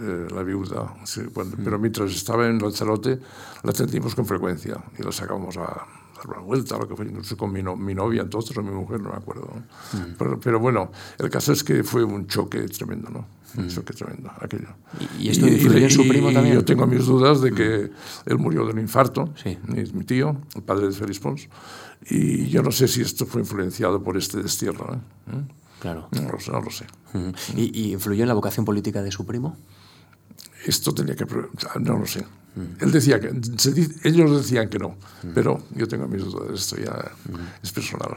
eh, 0.00 0.28
la 0.34 0.42
viuda. 0.42 0.94
Sí, 1.04 1.22
cuando- 1.32 1.56
pero 1.62 1.78
mientras 1.78 2.10
estaba 2.10 2.46
en 2.48 2.58
Lanzarote, 2.58 3.18
la 3.62 3.70
atendimos 3.70 4.14
con 4.14 4.24
frecuencia 4.24 4.78
y 4.98 5.02
la 5.02 5.12
sacábamos 5.12 5.56
a 5.58 5.86
dar 6.26 6.36
una 6.36 6.44
vuelta, 6.46 6.76
lo 6.78 6.86
que 6.88 6.94
fue, 6.96 7.04
no 7.06 7.22
sé, 7.24 7.36
con 7.36 7.52
mi, 7.52 7.62
no- 7.62 7.76
mi 7.76 7.94
novia 7.94 8.22
entonces 8.22 8.56
o 8.56 8.62
mi 8.62 8.70
mujer, 8.70 9.00
no 9.00 9.10
me 9.10 9.16
acuerdo. 9.16 9.50
¿no? 9.54 10.06
Pero, 10.18 10.38
pero 10.40 10.60
bueno, 10.60 10.90
el 11.18 11.30
caso 11.30 11.52
es 11.52 11.64
que 11.64 11.82
fue 11.84 12.04
un 12.04 12.26
choque 12.26 12.60
tremendo, 12.68 13.10
¿no? 13.10 13.26
Un 13.56 13.68
choque 13.68 13.92
tremendo, 13.94 14.30
aquello. 14.40 14.68
¿Y- 15.18 15.24
y 15.24 15.28
esto 15.30 15.46
influyó 15.48 15.78
en 15.84 15.90
su 15.90 16.06
primo 16.06 16.30
y 16.30 16.34
también? 16.34 16.54
Yo 16.54 16.64
tengo 16.64 16.86
mis 16.86 17.04
dudas 17.06 17.40
de 17.40 17.52
que 17.52 17.90
él 18.26 18.38
murió 18.38 18.64
de 18.64 18.72
un 18.72 18.78
infarto, 18.78 19.32
Sí. 19.42 19.58
mi, 19.66 19.82
mi 19.92 20.04
tío, 20.04 20.36
el 20.54 20.62
padre 20.62 20.86
de 20.86 20.92
Félix 20.92 21.18
Pons, 21.20 21.48
y 22.08 22.48
yo 22.48 22.62
no 22.62 22.70
sé 22.70 22.86
si 22.88 23.00
esto 23.02 23.26
fue 23.26 23.40
influenciado 23.40 24.02
por 24.02 24.16
este 24.16 24.42
destierro. 24.42 24.94
¿eh? 24.94 25.32
¿Mm? 25.34 25.80
Claro. 25.80 26.08
No, 26.12 26.30
lo 26.30 26.38
sé, 26.38 26.50
no 26.52 26.60
lo 26.60 26.70
sé. 26.70 26.84
¿Y, 27.56 27.86
y 27.88 27.92
influyó 27.92 28.22
en 28.22 28.28
la 28.28 28.34
vocación 28.34 28.64
política 28.64 29.02
de 29.02 29.10
su 29.10 29.24
primo? 29.26 29.56
Esto 30.66 30.92
tenía 30.94 31.16
que... 31.16 31.24
No 31.80 31.98
lo 31.98 32.06
sé. 32.06 32.24
Él 32.80 32.90
decía 32.92 33.20
que... 33.20 33.30
se 33.58 33.72
dice- 33.72 34.08
ellos 34.08 34.30
decían 34.36 34.68
que 34.68 34.78
no, 34.78 34.96
pero 35.34 35.62
yo 35.74 35.86
tengo 35.86 36.08
mis 36.08 36.24
dudas. 36.24 36.50
Esto 36.60 36.76
ya 36.76 37.12
es 37.62 37.72
personal. 37.72 38.16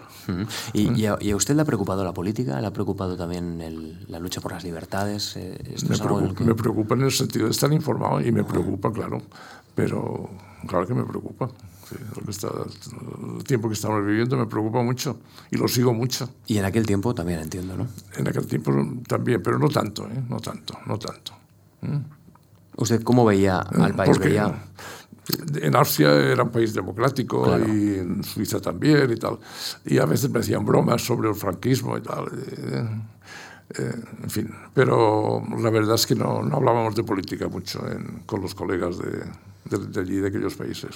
¿Y, 0.73 0.91
y 0.99 1.05
a, 1.05 1.17
y 1.21 1.31
a 1.31 1.35
usted 1.35 1.55
le 1.55 1.61
ha 1.61 1.65
preocupado 1.65 2.03
la 2.03 2.13
política? 2.13 2.59
¿Le 2.59 2.67
ha 2.67 2.73
preocupado 2.73 3.15
también 3.15 3.61
el- 3.61 4.05
la 4.09 4.19
lucha 4.19 4.41
por 4.41 4.51
las 4.53 4.63
libertades? 4.63 5.35
Eh, 5.37 5.57
¿Esto 5.75 5.89
Me 5.89 5.95
es 5.95 6.01
algo 6.01 6.17
preocupa, 6.17 6.37
que- 6.39 6.43
me 6.45 6.55
preocupa 6.55 6.95
en 6.95 7.01
el 7.03 7.11
sentido 7.11 7.45
de 7.45 7.51
estar 7.51 7.71
informado 7.71 8.21
y 8.21 8.31
me 8.31 8.43
preocupa, 8.43 8.91
claro. 8.91 9.21
Pero 9.75 10.29
claro 10.67 10.87
que 10.87 10.93
me 10.93 11.03
preocupa. 11.03 11.49
Sí, 11.89 11.95
lo 12.15 12.23
que 12.23 12.31
está, 12.31 12.47
el 13.37 13.43
tiempo 13.43 13.67
que 13.67 13.73
estamos 13.75 14.05
viviendo 14.05 14.37
me 14.37 14.45
preocupa 14.45 14.81
mucho 14.81 15.19
y 15.51 15.57
lo 15.57 15.67
sigo 15.67 15.93
mucho. 15.93 16.29
Y 16.47 16.57
en 16.57 16.65
aquel 16.65 16.85
tiempo 16.85 17.13
también 17.13 17.39
entiendo, 17.39 17.75
¿no? 17.75 17.87
En 18.17 18.27
aquel 18.27 18.47
tiempo 18.47 18.71
también, 19.07 19.43
pero 19.43 19.59
no 19.59 19.67
tanto, 19.69 20.07
¿eh? 20.07 20.23
no 20.29 20.39
tanto, 20.39 20.77
no 20.87 20.97
tanto. 20.97 21.33
¿Usted 22.77 23.03
cómo 23.03 23.25
veía 23.25 23.59
al 23.59 23.93
país? 23.95 24.09
Eh, 24.09 24.13
Porque 24.13 24.27
¿Veía? 24.29 24.53
en 25.61 25.75
Austria 25.75 26.11
era 26.13 26.43
un 26.43 26.49
país 26.49 26.73
democrático 26.73 27.43
Claro. 27.43 27.65
y 27.73 27.95
en 27.99 28.23
Suiza 28.23 28.59
también 28.59 29.09
y 29.11 29.15
tal. 29.15 29.39
Y 29.85 29.97
a 29.99 30.05
veces 30.05 30.29
me 30.29 30.39
hacían 30.39 30.65
bromas 30.65 31.01
sobre 31.01 31.29
el 31.29 31.35
franquismo 31.35 31.97
y 31.97 32.01
tal. 32.01 32.25
eh, 33.77 33.93
en 34.23 34.29
fin, 34.29 34.53
pero 34.73 35.41
la 35.59 35.69
verdad 35.69 35.95
es 35.95 36.05
que 36.05 36.13
no, 36.15 36.43
no 36.43 36.57
hablábamos 36.57 36.93
de 36.95 37.03
política 37.03 37.47
mucho 37.47 37.79
en- 37.89 38.21
con 38.25 38.41
los 38.41 38.53
colegas 38.53 38.97
de, 38.99 39.23
de, 39.77 39.87
de 39.87 39.99
allí, 40.01 40.15
de 40.17 40.27
aquellos 40.27 40.53
países. 40.55 40.91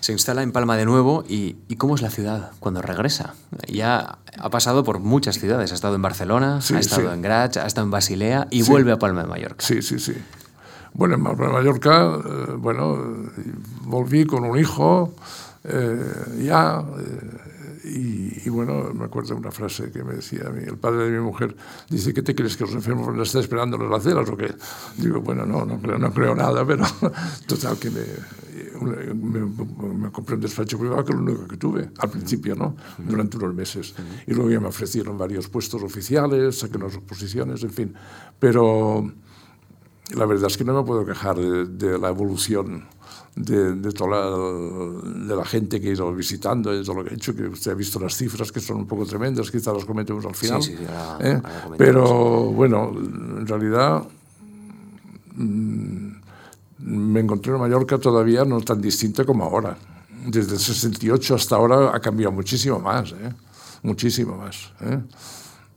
Se 0.00 0.12
instala 0.12 0.42
en 0.42 0.52
Palma 0.52 0.76
de 0.76 0.86
nuevo 0.86 1.24
y, 1.28 1.56
y 1.68 1.76
¿cómo 1.76 1.96
es 1.96 2.00
la 2.02 2.10
ciudad 2.10 2.52
cuando 2.60 2.80
regresa? 2.80 3.34
Ya 3.66 4.18
ha 4.38 4.50
pasado 4.50 4.84
por 4.84 5.00
muchas 5.00 5.38
ciudades. 5.38 5.72
Ha 5.72 5.74
estado 5.74 5.96
en 5.96 6.02
Barcelona, 6.02 6.60
Sí, 6.62 6.74
ha 6.74 6.78
estado 6.78 7.08
sí. 7.08 7.14
en 7.14 7.20
Graz, 7.22 7.56
ha 7.58 7.66
estado 7.66 7.84
en 7.86 7.90
Basilea 7.90 8.46
y 8.50 8.62
Sí. 8.62 8.70
vuelve 8.70 8.92
a 8.92 8.98
Palma 8.98 9.22
de 9.22 9.28
Mallorca. 9.28 9.62
Sí, 9.66 9.82
sí, 9.82 9.98
sí. 9.98 10.14
Bueno, 10.98 11.14
en 11.14 11.22
Mallorca, 11.22 12.16
eh, 12.16 12.54
bueno, 12.58 12.98
volví 13.84 14.26
con 14.26 14.42
un 14.42 14.58
hijo, 14.58 15.14
eh, 15.62 16.12
ya, 16.40 16.84
eh, 16.98 17.84
y, 17.84 18.42
y 18.44 18.50
bueno, 18.50 18.92
me 18.92 19.04
acuerdo 19.04 19.28
de 19.28 19.40
una 19.40 19.52
frase 19.52 19.92
que 19.92 20.02
me 20.02 20.14
decía 20.14 20.48
a 20.48 20.50
mí, 20.50 20.64
el 20.66 20.76
padre 20.76 21.04
de 21.04 21.12
mi 21.12 21.24
mujer, 21.24 21.56
dice, 21.88 22.12
¿qué 22.12 22.22
te 22.22 22.34
crees 22.34 22.56
que 22.56 22.64
los 22.64 22.74
enfermos 22.74 23.16
a 23.16 23.22
estar 23.22 23.40
esperando 23.40 23.76
en 23.76 23.88
las 23.88 24.00
aceras 24.00 24.28
o 24.28 24.36
qué? 24.36 24.52
Digo, 24.96 25.20
bueno, 25.20 25.46
no, 25.46 25.64
no 25.64 25.78
creo, 25.80 25.98
no 25.98 26.12
creo 26.12 26.34
nada, 26.34 26.66
pero 26.66 26.84
total 27.46 27.78
que 27.78 27.90
me, 27.90 28.02
me, 29.14 29.40
me 29.94 30.10
compré 30.10 30.34
un 30.34 30.40
despacho 30.40 30.80
privado 30.80 31.04
que 31.04 31.12
es 31.12 31.16
lo 31.16 31.22
único 31.22 31.46
que 31.46 31.58
tuve 31.58 31.90
al 31.96 32.10
principio, 32.10 32.56
¿no? 32.56 32.74
Durante 32.98 33.36
unos 33.36 33.54
meses. 33.54 33.94
Y 34.26 34.34
luego 34.34 34.50
ya 34.50 34.58
me 34.58 34.66
ofrecieron 34.66 35.16
varios 35.16 35.48
puestos 35.48 35.80
oficiales, 35.80 36.58
saqué 36.58 36.76
unas 36.76 36.96
oposiciones, 36.96 37.62
en 37.62 37.70
fin. 37.70 37.94
Pero 38.40 39.12
la 40.14 40.26
verdad 40.26 40.46
es 40.46 40.56
que 40.56 40.64
no 40.64 40.74
me 40.74 40.82
puedo 40.86 41.04
quejar 41.04 41.36
de, 41.36 41.66
de 41.66 41.98
la 41.98 42.08
evolución 42.08 42.84
de, 43.36 43.74
de 43.76 43.92
toda 43.92 44.10
la, 44.10 45.26
de 45.26 45.36
la 45.36 45.44
gente 45.44 45.80
que 45.80 45.88
he 45.90 45.92
ido 45.92 46.12
visitando, 46.12 46.72
de 46.72 46.82
todo 46.82 46.96
lo 46.96 47.04
que 47.04 47.10
he 47.10 47.14
hecho, 47.14 47.34
que 47.36 47.44
usted 47.46 47.70
ha 47.70 47.74
visto 47.74 48.00
las 48.00 48.16
cifras 48.16 48.50
que 48.50 48.58
son 48.60 48.78
un 48.78 48.86
poco 48.86 49.06
tremendas, 49.06 49.50
quizás 49.50 49.74
las 49.74 49.84
comentemos 49.84 50.24
al 50.24 50.34
final. 50.34 50.62
sí, 50.62 50.74
sí, 50.76 50.84
ahora- 50.86 51.28
¿eh? 51.30 51.40
ahora. 51.62 51.76
Pero 51.76 52.44
bueno, 52.52 52.90
en 52.96 53.46
realidad 53.46 54.02
mm, 55.36 56.08
me 56.80 57.20
encontré 57.20 57.52
en 57.52 57.60
Mallorca 57.60 57.98
todavía 57.98 58.44
no 58.44 58.60
tan 58.60 58.80
distinta 58.80 59.24
como 59.24 59.44
ahora. 59.44 59.76
Desde 60.26 60.54
el 60.54 60.58
68 60.60 61.34
hasta 61.34 61.56
ahora 61.56 61.94
ha 61.94 62.00
cambiado 62.00 62.32
muchísimo 62.32 62.78
más, 62.80 63.12
¿eh? 63.12 63.32
muchísimo 63.82 64.36
más. 64.36 64.72
¿eh? 64.80 64.98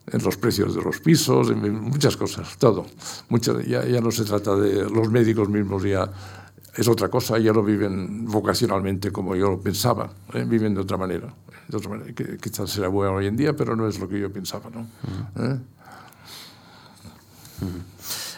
En 0.08 0.24
los 0.24 0.36
precios 0.36 0.74
de 0.76 0.82
los 0.82 1.00
pisos, 1.00 1.50
en 1.52 1.80
muchas 1.82 2.18
cosas, 2.18 2.58
todo. 2.58 2.86
Mucha- 3.30 3.62
ya, 3.62 3.86
ya 3.86 4.02
no 4.02 4.12
se 4.12 4.26
trata 4.26 4.56
de 4.56 4.90
los 4.90 5.10
médicos 5.12 5.48
mismos, 5.48 5.84
ya 5.84 6.10
es 6.76 6.88
otra 6.88 7.08
cosa, 7.10 7.38
ya 7.38 7.54
lo 7.54 7.64
viven 7.64 8.26
vocacionalmente 8.26 9.12
como 9.12 9.36
yo 9.36 9.52
lo 9.52 9.60
pensaba, 9.62 10.12
¿eh? 10.34 10.44
viven 10.48 10.74
de 10.74 10.82
otra 10.82 10.98
manera. 10.98 11.34
De 11.68 11.78
otra 11.78 11.90
manera 11.92 12.14
que 12.14 12.38
quizás 12.38 12.70
será 12.72 12.88
bueno 12.90 13.14
hoy 13.16 13.28
en 13.28 13.38
día, 13.38 13.56
pero 13.56 13.76
no 13.76 13.88
es 13.88 14.00
lo 14.00 14.10
que 14.10 14.20
yo 14.20 14.32
pensaba. 14.34 14.70
¿no? 14.70 14.88
¿Eh? 15.44 15.60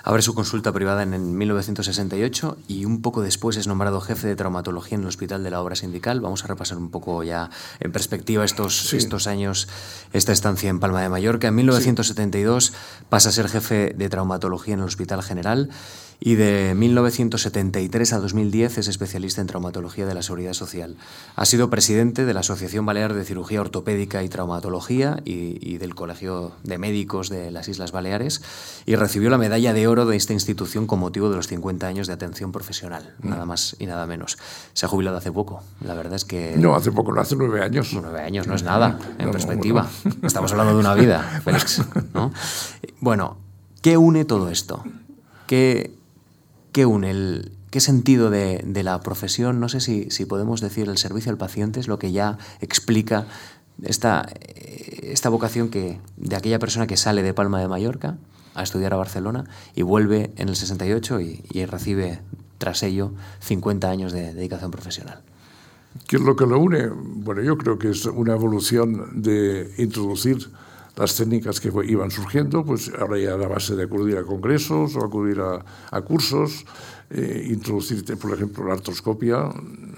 Abre 0.05 0.21
su 0.21 0.33
consulta 0.33 0.73
privada 0.73 1.01
en, 1.03 1.13
en 1.13 1.37
1968 1.37 2.57
y 2.67 2.83
un 2.83 3.01
poco 3.01 3.21
después 3.21 3.55
es 3.55 3.67
nombrado 3.67 4.01
jefe 4.01 4.27
de 4.27 4.35
traumatología 4.35 4.95
en 4.95 5.03
el 5.03 5.07
Hospital 5.07 5.43
de 5.45 5.49
la 5.49 5.61
Obra 5.61 5.75
Sindical. 5.77 6.19
Vamos 6.19 6.43
a 6.43 6.47
repasar 6.47 6.77
un 6.77 6.89
poco 6.89 7.23
ya 7.23 7.49
en 7.79 7.93
perspectiva 7.93 8.43
estos, 8.43 8.89
Sí. 8.89 8.97
estos 8.97 9.27
años, 9.27 9.69
esta 10.11 10.33
estancia 10.33 10.69
en 10.69 10.81
Palma 10.81 11.01
de 11.01 11.07
Mallorca. 11.07 11.47
En 11.47 11.55
1972 11.55 12.73
pasa 13.07 13.29
a 13.29 13.31
ser 13.31 13.47
jefe 13.47 13.93
de 13.97 14.09
traumatología 14.09 14.73
en 14.73 14.81
el 14.81 14.87
Hospital 14.87 15.23
General 15.23 15.69
y 16.25 16.35
de 16.35 16.73
1973 16.73 18.13
a 18.13 18.19
2010 18.19 18.77
es 18.77 18.87
especialista 18.87 19.41
en 19.41 19.47
traumatología 19.47 20.05
de 20.05 20.13
la 20.13 20.21
Seguridad 20.21 20.53
Social. 20.53 20.95
Ha 21.35 21.43
sido 21.43 21.69
presidente 21.69 22.23
de 22.23 22.33
la 22.33 22.39
Asociación 22.39 22.85
Balear 22.85 23.13
de 23.13 23.25
Cirugía 23.25 23.59
Ortopédica 23.59 24.23
y 24.23 24.29
Traumatología 24.29 25.21
y, 25.25 25.77
del 25.79 25.95
Colegio 25.95 26.53
de 26.63 26.77
Médicos 26.77 27.27
de 27.27 27.51
las 27.51 27.67
Islas 27.67 27.91
Baleares 27.91 28.41
y 28.85 28.95
recibió 28.95 29.29
la 29.29 29.37
medalla 29.37 29.73
de 29.73 29.85
oro 29.85 30.05
de 30.05 30.15
esta 30.15 30.31
institución 30.31 30.87
con 30.87 30.99
motivo 30.99 31.29
de 31.29 31.35
los 31.35 31.47
50 31.47 31.87
años 31.87 32.07
de 32.07 32.13
atención 32.13 32.53
profesional, 32.53 33.15
mm. 33.21 33.29
nada 33.29 33.45
más 33.45 33.75
y 33.79 33.85
nada 33.85 34.07
menos. 34.07 34.37
Se 34.71 34.85
ha 34.85 34.89
jubilado 34.89 35.17
hace 35.17 35.33
poco, 35.33 35.61
la 35.81 35.93
verdad 35.93 36.13
es 36.13 36.23
que... 36.23 36.55
No, 36.55 36.73
hace 36.73 36.93
poco, 36.93 37.11
no 37.11 37.19
hace 37.19 37.35
nueve 37.35 37.61
años. 37.61 37.89
Nueve 37.91 38.21
años 38.21 38.47
no 38.47 38.55
es 38.55 38.63
nada, 38.63 38.97
en 39.19 39.29
perspectiva. 39.29 39.89
Estamos 40.23 40.53
hablando 40.53 40.73
de 40.73 40.79
una 40.79 40.93
vida, 40.93 41.41
Félix. 41.43 41.81
Bueno, 43.01 43.35
¿qué 43.81 43.97
une 43.97 44.23
todo 44.23 44.49
esto? 44.49 44.81
¿Qué, 45.45 45.91
¿Qué 46.73 46.87
une 46.87 47.11
el, 47.11 47.51
qué 47.69 47.79
sentido 47.79 48.31
de, 48.31 48.83
la 48.83 48.99
profesión? 49.01 49.59
No 49.59 49.69
sé 49.69 49.79
si, 49.79 50.25
podemos 50.25 50.59
decir 50.59 50.89
el 50.89 50.97
servicio 50.97 51.31
al 51.31 51.37
paciente 51.37 51.79
es 51.79 51.87
lo 51.87 51.99
que 51.99 52.11
ya 52.11 52.39
explica 52.61 53.27
esta, 53.83 54.27
esta 55.03 55.29
vocación 55.29 55.69
que, 55.69 55.99
de 56.17 56.35
aquella 56.35 56.57
persona 56.57 56.87
que 56.87 56.97
sale 56.97 57.21
de 57.21 57.33
Palma 57.33 57.61
de 57.61 57.67
Mallorca 57.67 58.17
a 58.55 58.63
estudiar 58.63 58.91
a 58.93 58.97
Barcelona 58.97 59.45
y 59.75 59.83
vuelve 59.83 60.33
en 60.35 60.49
el 60.49 60.55
68 60.55 61.21
y, 61.21 61.65
recibe 61.65 62.21
tras 62.57 62.81
ello 62.81 63.13
50 63.41 63.89
años 63.89 64.11
de 64.11 64.33
dedicación 64.33 64.71
profesional. 64.71 65.21
¿Qué 66.07 66.15
es 66.15 66.23
lo 66.23 66.35
que 66.35 66.47
lo 66.47 66.59
une? 66.59 66.87
Bueno, 66.87 67.43
yo 67.43 67.55
creo 67.55 67.77
que 67.77 67.91
es 67.91 68.05
una 68.05 68.33
evolución 68.33 69.21
de 69.21 69.71
introducir 69.77 70.49
las 70.95 71.15
técnicas 71.15 71.59
que 71.59 71.71
iban 71.87 72.11
surgiendo, 72.11 72.63
pues 72.63 72.91
ahora 72.99 73.17
ya 73.17 73.35
la 73.35 73.47
base 73.47 73.75
de 73.75 73.83
acudir 73.83 74.17
a 74.17 74.23
congresos 74.23 74.95
o 74.95 75.03
acudir 75.03 75.39
a, 75.39 75.63
a 75.91 76.01
cursos, 76.01 76.65
eh, 77.09 77.47
introducirte, 77.49 78.15
por 78.15 78.33
ejemplo, 78.33 78.65
la 78.65 78.73
artroscopia, 78.73 79.49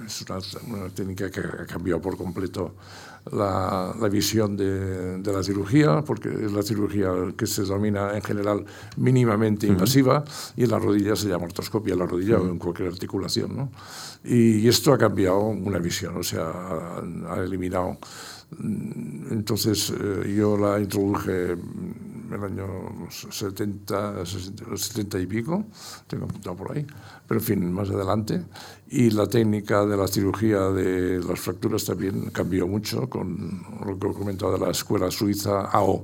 es 0.06 0.26
una, 0.68 0.90
técnica 0.90 1.30
que 1.30 1.40
ha 1.40 1.66
cambiado 1.66 2.02
por 2.02 2.18
completo 2.18 2.76
la, 3.32 3.94
la 4.00 4.08
visión 4.08 4.56
de, 4.56 5.18
de, 5.20 5.34
la 5.34 5.44
cirugía, 5.44 6.02
porque 6.02 6.30
es 6.30 6.52
la 6.52 6.62
cirugía 6.62 7.10
que 7.38 7.48
se 7.48 7.64
denomina 7.64 8.16
en 8.16 8.22
general 8.22 8.66
mínimamente 8.98 9.68
invasiva, 9.68 10.24
y 10.56 10.64
en 10.64 10.72
la 10.72 10.80
rodilla 10.80 11.16
se 11.16 11.28
llama 11.28 11.46
artroscopia, 11.46 11.94
en 11.94 12.00
la 12.00 12.06
rodilla 12.06 12.38
o 12.38 12.48
en 12.48 12.60
cualquier 12.60 12.90
articulación. 12.90 13.56
¿no? 13.56 13.72
Y, 14.24 14.58
y, 14.60 14.68
esto 14.68 14.94
ha 14.94 14.98
cambiado 14.98 15.40
una 15.40 15.80
visión, 15.80 16.18
o 16.18 16.24
sea, 16.24 16.50
ha, 16.50 17.34
ha 17.34 17.44
eliminado 17.44 17.98
entonces 19.32 19.92
eh, 19.92 20.34
yo 20.36 20.58
la 20.58 20.80
introduje 20.80 21.52
en 21.52 22.34
el 22.34 22.44
año 22.44 22.68
70, 23.10 24.26
70 24.26 25.20
y 25.20 25.28
pico, 25.28 25.66
tengo 26.08 26.26
apuntado 26.26 26.56
por 26.56 26.76
ahí, 26.76 26.86
pero 27.28 27.40
en 27.40 27.46
fin, 27.46 27.72
más 27.72 27.90
adelante. 27.90 28.44
Y 28.88 29.12
la 29.12 29.28
técnica 29.28 29.86
de 29.86 29.98
la 29.98 30.08
cirugía 30.08 30.70
de 30.70 31.20
las 31.24 31.40
fracturas 31.40 31.86
también 31.86 32.30
cambió 32.32 32.68
mucho 32.68 33.10
con 33.10 33.64
lo 33.86 33.98
que 34.00 34.08
he 34.08 34.14
comentado 34.14 34.54
de 34.54 34.66
la 34.66 34.72
escuela 34.72 35.12
suiza 35.12 35.66
AO. 35.66 36.04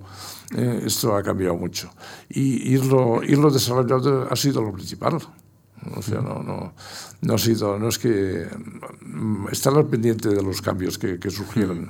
Eh, 0.56 0.84
esto 0.86 1.16
ha 1.16 1.24
cambiado 1.24 1.56
mucho. 1.56 1.90
Y 2.30 2.74
irlo, 2.74 3.24
irlo 3.24 3.50
desarrollando 3.50 4.28
ha 4.30 4.36
sido 4.36 4.62
lo 4.62 4.72
principal. 4.72 5.20
O 5.96 6.02
sea, 6.02 6.22
no, 6.22 6.44
no, 6.44 6.74
no 7.22 7.34
ha 7.34 7.38
sido, 7.38 7.80
no 7.80 7.90
es 7.90 7.98
que 7.98 8.48
estar 9.52 9.74
al 9.74 9.88
pendiente 9.88 10.30
de 10.30 10.42
los 10.44 10.62
cambios 10.62 10.98
que, 10.98 11.20
que 11.20 11.32
surgieron 11.32 11.90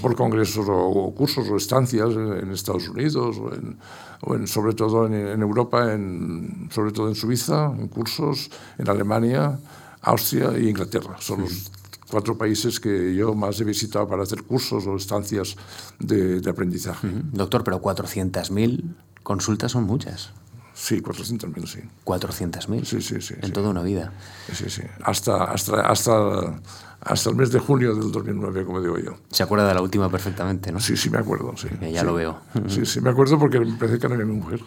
por 0.00 0.14
congresos 0.14 0.66
o, 0.68 1.12
cursos 1.14 1.48
o 1.48 1.56
estancias 1.56 2.10
en 2.10 2.52
Estados 2.52 2.88
Unidos 2.88 3.36
o, 3.38 3.52
en, 3.52 3.78
o 4.22 4.34
en, 4.36 4.46
sobre 4.46 4.74
todo 4.74 5.06
en, 5.06 5.42
Europa, 5.42 5.92
en, 5.92 6.68
sobre 6.70 6.92
todo 6.92 7.08
en 7.08 7.16
Suiza, 7.16 7.72
en 7.76 7.88
cursos, 7.88 8.50
en 8.78 8.88
Alemania, 8.88 9.58
Austria 10.02 10.52
e 10.54 10.68
Inglaterra. 10.68 11.16
Son 11.18 11.40
los 11.40 11.72
cuatro 12.08 12.38
países 12.38 12.78
que 12.78 13.12
yo 13.14 13.34
más 13.34 13.60
he 13.60 13.64
visitado 13.64 14.06
para 14.06 14.22
hacer 14.22 14.44
cursos 14.44 14.86
o 14.86 14.96
estancias 14.96 15.56
de, 15.98 16.40
de 16.40 16.50
aprendizaje. 16.50 17.08
Doctor, 17.32 17.64
pero 17.64 17.82
400.000 17.82 18.94
consultas 19.24 19.72
son 19.72 19.84
muchas. 19.84 20.30
Sí, 20.76 21.00
400.000, 21.00 21.66
sí. 21.66 21.80
400.000. 22.04 22.84
Sí, 22.84 23.00
sí, 23.00 23.22
sí. 23.22 23.34
En 23.40 23.50
toda 23.50 23.70
una 23.70 23.82
vida. 23.82 24.12
Sí, 24.52 24.68
sí. 24.68 24.82
Hasta, 25.02 25.44
hasta, 25.44 25.80
hasta, 25.80 26.60
hasta 27.00 27.30
el 27.30 27.36
mes 27.36 27.50
de 27.50 27.60
junio 27.60 27.94
del 27.94 28.12
2009, 28.12 28.66
como 28.66 28.82
digo 28.82 28.98
yo. 28.98 29.14
Se 29.30 29.42
acuerda 29.42 29.66
de 29.66 29.72
la 29.72 29.80
última 29.80 30.10
perfectamente, 30.10 30.70
¿no? 30.72 30.78
Sí, 30.78 30.98
sí, 30.98 31.08
me 31.08 31.16
acuerdo, 31.16 31.54
sí. 31.56 31.68
ya 31.90 32.04
lo 32.04 32.12
veo. 32.12 32.40
Sí, 32.68 32.84
sí, 32.84 33.00
me 33.00 33.08
acuerdo 33.08 33.38
porque 33.38 33.58
me 33.58 33.72
parece 33.78 33.98
que 33.98 34.06
era 34.06 34.16
mi 34.16 34.26
mujer. 34.26 34.62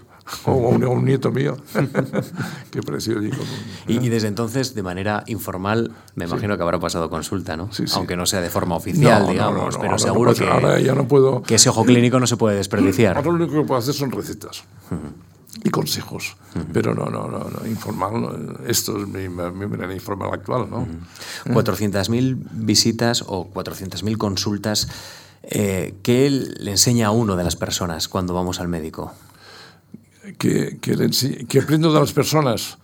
O 0.46 0.54
un, 0.54 1.06
nieto 1.06 1.30
mío. 1.30 1.58
que 2.72 2.82
pareció 2.82 3.20
allí. 3.20 3.30
y, 3.88 4.04
y, 4.04 4.10
desde 4.10 4.30
entonces, 4.30 4.74
de 4.74 4.82
manera 4.82 5.24
informal, 5.28 5.92
me 6.16 6.26
imagino 6.26 6.58
que 6.58 6.64
habrá 6.64 6.80
pasado 6.80 7.12
consulta, 7.12 7.56
¿no? 7.56 7.72
Sí, 7.72 7.86
sí. 7.86 7.94
Aunque 7.96 8.18
no 8.18 8.26
sea 8.26 8.42
de 8.42 8.50
forma 8.50 8.76
oficial, 8.76 9.28
digamos. 9.28 9.78
pero 9.78 10.00
seguro 10.00 10.34
que, 10.34 10.48
ahora 10.48 10.80
ya 10.80 10.96
no 10.96 11.08
puedo... 11.08 11.44
que 11.44 11.56
ese 11.56 11.70
ojo 11.70 11.86
clínico 11.86 12.20
no 12.20 12.26
se 12.26 12.36
puede 12.36 12.58
desperdiciar. 12.58 13.16
Ahora 13.16 13.30
lo 13.30 13.36
único 13.36 13.62
que 13.62 13.68
puedo 13.68 13.80
hacer 13.80 13.94
son 13.94 14.10
recetas 14.10 14.64
y 15.64 15.70
consejos, 15.70 16.38
pero 16.74 16.94
no, 16.94 17.06
no, 17.06 17.28
no, 17.28 17.50
no 17.50 17.68
informal, 17.68 18.58
esto 18.68 18.98
es 19.02 19.08
mi, 19.08 19.28
mi, 19.28 19.68
manera 19.68 19.94
informal 19.94 20.32
actual. 20.34 20.70
¿no? 20.70 20.88
400.000 21.46 22.38
visitas 22.52 23.24
o 23.28 23.52
400.000 23.52 24.18
consultas, 24.18 24.88
eh, 25.44 25.96
¿qué 26.04 26.30
le 26.30 26.72
enseña 26.72 27.08
a 27.08 27.12
uno 27.12 27.36
de 27.36 27.44
las 27.44 27.56
personas 27.56 28.08
cuando 28.08 28.34
vamos 28.34 28.60
al 28.60 28.68
médico? 28.68 29.14
Que, 30.38 30.78
que, 30.80 31.46
que 31.48 31.60
aprendo 31.60 31.92
de 31.92 32.00
las 32.00 32.14
personas, 32.14 32.78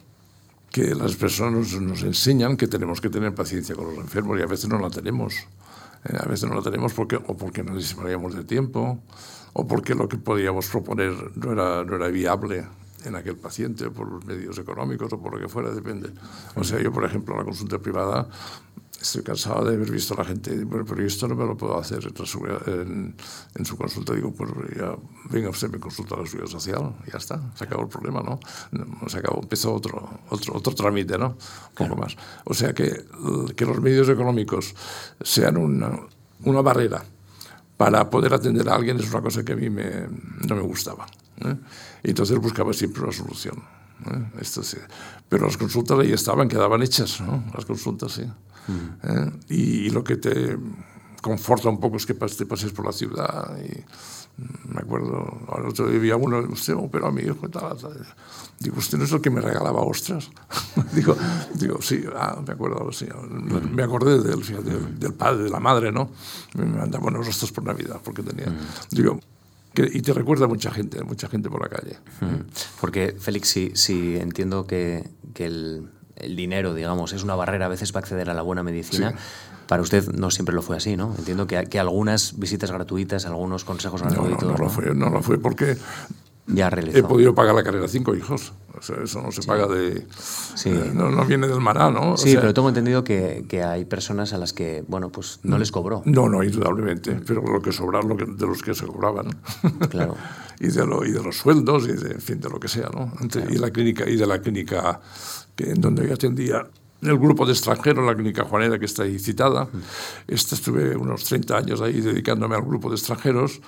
que 0.71 0.95
las 0.95 1.15
personas 1.15 1.73
nos 1.73 2.03
enseñan 2.03 2.57
que 2.57 2.67
tenemos 2.67 2.99
que 2.99 3.09
tener 3.09 3.34
paciencia 3.34 3.76
con 3.76 3.86
los 3.88 3.97
enfermos 3.97 4.39
y 4.39 4.41
a 4.41 4.47
veces 4.47 4.67
no 4.67 4.80
la 4.80 4.89
tenemos. 4.89 5.36
Eh, 6.05 6.17
a 6.19 6.28
veces 6.28 6.49
no 6.49 6.55
la 6.55 6.61
tenemos 6.61 6.93
porque, 6.93 7.15
o 7.15 7.38
porque 7.38 7.63
no 7.63 7.76
disponemos 7.76 8.36
de 8.36 8.43
tiempo, 8.43 8.99
o 9.58 9.66
porque 9.66 9.95
lo 9.95 10.08
que 10.10 10.18
podíamos 10.18 10.68
proponer 10.68 11.14
no 11.36 11.53
era, 11.53 11.84
no 11.86 11.95
era 11.95 12.10
viable 12.10 12.68
en 13.06 13.16
aquel 13.16 13.38
paciente 13.38 13.89
por 13.89 14.12
los 14.12 14.26
medios 14.26 14.58
económicos 14.60 15.14
o 15.14 15.22
por 15.22 15.34
lo 15.34 15.39
que 15.39 15.47
fuera, 15.47 15.72
depende. 15.72 16.10
O 16.56 16.64
sea, 16.64 16.82
yo, 16.82 16.91
por 16.91 17.06
ejemplo, 17.06 17.38
la 17.38 17.45
consulta 17.45 17.80
privada, 17.80 18.28
estoy 18.99 19.24
cansado 19.24 19.64
de 19.64 19.76
haber 19.76 19.89
visto 19.89 20.14
a 20.14 20.18
la 20.18 20.26
gente, 20.26 20.62
bueno, 20.66 20.84
pero 20.84 21.06
esto 21.06 21.26
no 21.30 21.36
me 21.36 21.45
lo 21.45 21.56
puedo 21.56 21.78
hacer 21.78 22.03
en, 22.68 23.16
en, 23.56 23.66
su 23.66 23.78
consulta. 23.78 24.14
Digo, 24.14 24.34
pues 24.34 24.51
ya, 24.76 24.93
venga 25.30 25.49
usted, 25.49 25.70
me 25.70 25.80
consulta 25.80 26.18
la 26.18 26.26
seguridad 26.26 26.51
social, 26.51 26.93
ya 27.10 27.18
está, 27.18 27.39
se 27.56 27.64
acabó 27.64 27.84
el 27.84 27.89
problema, 27.89 28.22
¿no? 28.22 28.38
Se 29.08 29.20
acabó, 29.20 29.39
empezó 29.41 29.74
otro, 29.74 30.20
otro, 30.32 30.53
otro 30.53 30.76
trámite, 30.76 31.18
¿no? 31.18 31.28
Un 31.28 31.76
poco 31.76 31.95
más. 31.95 32.18
O 32.43 32.53
sea, 32.53 32.74
que, 32.74 33.06
que 33.56 33.66
los 33.66 33.80
medios 33.80 34.10
económicos 34.10 34.76
sean 35.22 35.56
una, 35.56 35.97
una 36.43 36.62
barrera 36.62 37.06
para 37.78 38.09
poder 38.09 38.34
atender 38.34 38.67
a 38.69 38.76
alguien 38.76 38.99
es 38.99 39.09
una 39.09 39.21
cosa 39.21 39.43
que 39.43 39.53
a 39.53 39.55
mí 39.55 39.69
me, 39.69 40.07
no 40.47 40.55
me 40.55 40.61
gustaba. 40.61 41.05
¿eh? 41.41 41.55
Y 42.03 42.09
entonces 42.09 42.38
buscaba 42.38 42.73
siempre 42.73 43.03
una 43.03 43.11
solución. 43.11 43.61
¿eh? 44.05 44.39
Esto 44.39 44.63
sí. 44.63 44.78
Pero 45.28 45.45
las 45.45 45.57
consultas 45.57 45.99
ahí 45.99 46.11
estaban, 46.11 46.47
quedaban 46.47 46.82
hechas, 46.82 47.21
¿no? 47.21 47.43
las 47.53 47.65
consultas, 47.65 48.13
sí. 48.13 48.23
Mm. 48.67 48.73
¿Eh? 49.03 49.32
Y, 49.49 49.61
y, 49.86 49.89
lo 49.89 50.03
que 50.03 50.15
te 50.15 50.57
conforta 51.21 51.69
un 51.69 51.80
poco 51.80 51.97
es 51.97 52.05
que 52.05 52.13
te 52.13 52.45
pases 52.45 52.71
por 52.71 52.86
la 52.86 52.91
ciudad 52.91 53.57
y 53.57 53.84
me 54.38 54.82
acuerdo, 54.82 55.40
el 55.58 55.66
otro 55.66 55.88
día 55.88 55.98
había 55.98 56.18
uno, 56.18 56.40
usted 56.40 56.74
operó 56.74 57.08
a 57.08 57.12
mi 57.12 57.22
hijo 57.22 57.48
y 57.48 57.50
tal, 57.50 57.78
Digo, 58.60 58.78
¿usted 58.78 58.98
no 58.98 59.04
es 59.04 59.12
el 59.12 59.22
que 59.22 59.30
me 59.30 59.42
regalaba 59.42 59.82
ostras? 59.82 60.30
digo, 60.94 61.16
digo, 61.56 61.82
sí, 61.82 62.04
ah, 62.16 62.42
me 62.46 62.54
acuerdo, 62.54 62.92
sí, 62.92 63.06
me 63.72 63.84
acordé 63.84 64.22
del, 64.22 65.00
del, 65.00 65.14
padre, 65.14 65.44
de 65.44 65.50
la 65.50 65.60
madre, 65.60 65.92
¿no? 65.92 66.10
Me 66.54 66.66
mandaba 66.66 67.08
unos 67.08 67.28
ostras 67.28 67.52
por 67.52 67.66
Navidad, 67.66 68.00
porque 68.04 68.24
tenía... 68.24 68.54
Digo, 68.92 69.20
que, 69.74 69.90
y 69.92 70.02
te 70.02 70.14
recuerda 70.14 70.48
mucha 70.48 70.72
gente, 70.72 71.04
mucha 71.04 71.28
gente 71.28 71.50
por 71.50 71.62
la 71.62 71.70
calle. 71.70 71.98
Porque, 72.80 73.16
Félix, 73.20 73.50
si, 73.50 73.72
si 73.76 74.16
entiendo 74.16 74.66
que, 74.66 75.10
que 75.34 75.46
el, 75.46 75.90
el 76.16 76.36
dinero, 76.36 76.74
digamos, 76.74 77.14
es 77.14 77.24
una 77.24 77.36
barrera 77.36 77.66
a 77.66 77.70
veces 77.70 77.92
para 77.92 78.04
acceder 78.04 78.30
a 78.30 78.34
la 78.34 78.42
buena 78.42 78.64
medicina. 78.64 79.16
Para 79.68 79.82
usted 79.82 80.07
no 80.13 80.32
siempre 80.32 80.53
lo 80.53 80.61
fue 80.61 80.78
así, 80.78 80.95
¿no? 80.95 81.13
Entiendo 81.18 81.47
que, 81.47 81.63
que 81.66 81.80
algunas 81.80 82.38
visitas 82.38 82.72
gratuitas, 82.72 83.26
algunos 83.26 83.63
consejos 83.63 84.01
gratuitos. 84.01 84.43
No, 84.43 84.51
no, 84.51 84.57
no, 84.57 84.63
lo 84.63 84.70
fue, 84.70 84.95
no 84.95 85.09
lo 85.09 85.22
fue 85.22 85.38
porque 85.39 85.78
ya 86.47 86.70
he 86.70 87.01
podido 87.01 87.34
pagar 87.34 87.55
la 87.55 87.63
carrera 87.63 87.88
cinco 87.88 88.13
hijos. 88.16 88.53
O 88.78 88.82
sea, 88.82 88.97
eso 89.03 89.22
no 89.22 89.32
se 89.32 89.41
paga 89.41 89.68
de. 89.68 90.05
Sí. 90.55 90.70
no, 90.93 91.09
no, 91.09 91.26
viene 91.26 91.47
del 91.47 91.59
maná, 91.59 91.89
¿no? 91.89 92.18
sí, 92.18 92.36
pero 92.36 92.53
tengo 92.53 92.70
entendido 92.70 93.03
que, 93.03 93.45
que, 93.47 93.63
hay 93.63 93.86
personas 93.86 94.32
a 94.34 94.38
las 94.38 94.53
que, 94.53 94.84
bueno, 94.88 95.09
pues 95.09 95.39
no 95.43 95.57
les 95.57 95.72
cobró. 95.72 96.03
No, 96.05 96.30
no, 96.30 96.43
indudablemente. 96.43 97.20
Pero 97.26 97.41
lo 97.41 97.61
que 97.61 97.72
sobraron 97.72 98.09
lo 98.09 98.18
que, 98.18 98.26
de 98.26 98.45
los 98.45 98.61
que 98.61 98.76
se 98.76 98.86
cobraban. 98.86 99.36
Claro. 99.89 100.16
y, 100.59 100.68
de 100.68 100.86
lo, 100.86 101.03
y 101.03 101.11
de 101.11 101.24
los 101.24 101.38
sueldos 101.38 101.88
y 101.88 101.93
de, 101.93 102.11
en 102.11 102.22
fin, 102.22 102.39
de 102.39 102.49
lo 102.49 102.59
que 102.59 102.68
sea, 102.68 102.89
¿no? 102.93 103.11
Y, 103.49 103.57
la 103.57 103.72
clínica, 103.72 104.07
y 104.07 104.16
de 104.16 104.28
la 104.28 104.39
clínica 104.39 104.99
que, 105.55 105.72
en 105.72 105.82
donde 105.82 106.07
yo 106.07 106.13
atendía 106.13 106.68
el 107.02 107.18
grupo 107.18 107.46
de 107.46 107.54
extranjeros, 107.54 108.06
la 108.06 108.16
clínica 108.16 108.43
Juanera, 108.43 108.80
que 108.80 108.86
está 108.86 109.04
ahí 109.04 109.20
citada. 109.20 109.68
Este, 110.28 110.56
estuve 110.56 110.96
unos 110.96 111.24
30 111.26 111.58
años 111.58 111.82
ahí 111.82 112.02
dedicándome 112.02 112.56
al 112.56 112.64
grupo 112.64 112.89
de 112.89 112.96
extranjeros 112.96 113.62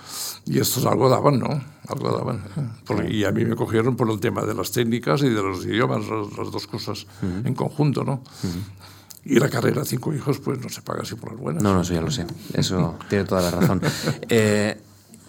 y 0.45 0.59
estos 0.59 0.85
algo 0.85 1.09
daban, 1.09 1.39
¿no? 1.39 1.61
Algo 1.87 2.17
daban. 2.17 2.43
¿eh? 2.57 3.11
y 3.11 3.25
a 3.25 3.31
mí 3.31 3.45
me 3.45 3.55
cogieron 3.55 3.95
por 3.95 4.09
el 4.09 4.19
tema 4.19 4.43
de 4.43 4.53
las 4.53 4.71
técnicas 4.71 5.21
y 5.21 5.29
de 5.29 5.41
los 5.41 5.65
idiomas, 5.65 6.01
las, 6.07 6.51
dos 6.51 6.67
cosas 6.67 7.05
en 7.21 7.53
conjunto, 7.53 8.03
¿no? 8.03 8.21
Y 9.25 9.39
la 9.39 9.49
carrera, 9.49 9.83
cinco 9.83 10.13
hijos, 10.13 10.39
pues 10.39 10.59
no 10.59 10.69
se 10.69 10.81
paga 10.81 11.01
así 11.01 11.15
por 11.15 11.31
las 11.31 11.39
buenas. 11.39 11.61
No, 11.61 11.73
no, 11.73 11.81
eso 11.81 11.93
ya 11.93 12.01
lo 12.01 12.11
sé. 12.11 12.25
Eso 12.53 12.97
tiene 13.09 13.25
toda 13.25 13.41
la 13.41 13.51
razón. 13.51 13.81
Eh, 14.29 14.77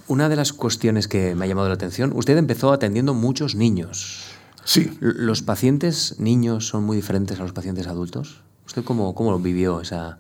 una 0.08 0.28
de 0.28 0.36
las 0.36 0.52
cuestiones 0.52 1.06
que 1.06 1.34
me 1.34 1.44
ha 1.44 1.48
llamado 1.48 1.68
la 1.68 1.74
atención, 1.74 2.12
usted 2.14 2.36
empezó 2.38 2.72
atendiendo 2.72 3.12
muchos 3.12 3.54
niños. 3.54 4.27
Sí. 4.68 4.90
¿Los 5.00 5.40
pacientes 5.40 6.16
niños 6.18 6.68
son 6.68 6.84
muy 6.84 6.94
diferentes 6.94 7.40
a 7.40 7.42
los 7.42 7.52
pacientes 7.52 7.86
adultos? 7.86 8.42
¿Usted 8.66 8.84
cómo, 8.84 9.14
cómo 9.14 9.38
vivió 9.38 9.80
esa, 9.80 10.18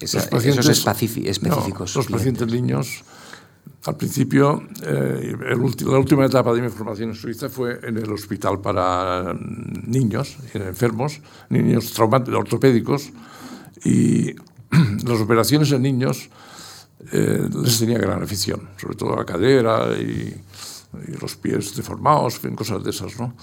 esos 0.00 0.26
específicos? 0.68 1.96
los 1.96 2.06
pacientes 2.08 2.46
niños, 2.46 3.04
al 3.86 3.96
principio, 3.96 4.62
eh, 4.84 5.34
la 5.86 5.98
última 5.98 6.26
etapa 6.26 6.52
de 6.52 6.60
mi 6.60 6.68
formación 6.68 7.08
en 7.08 7.14
Suiza 7.14 7.48
fue 7.48 7.80
en 7.84 7.96
el 7.96 8.12
hospital 8.12 8.60
para 8.60 9.32
niños, 9.32 10.36
enfermos, 10.52 11.22
niños 11.48 11.98
ortopédicos, 11.98 13.12
y 13.82 14.34
las 15.06 15.20
operaciones 15.22 15.72
en 15.72 15.80
niños 15.80 16.28
eh, 17.12 17.48
les 17.50 17.78
tenía 17.78 17.96
gran 17.96 18.22
afición, 18.22 18.68
sobre 18.76 18.94
todo 18.94 19.16
la 19.16 19.24
cadera 19.24 19.96
y 19.98 20.34
y 21.06 21.12
los 21.20 21.36
pies 21.36 21.76
deformados, 21.76 22.42
en 22.44 22.56
cosas 22.56 22.82
de 22.82 22.90
esas, 22.90 23.18
¿no? 23.18 23.34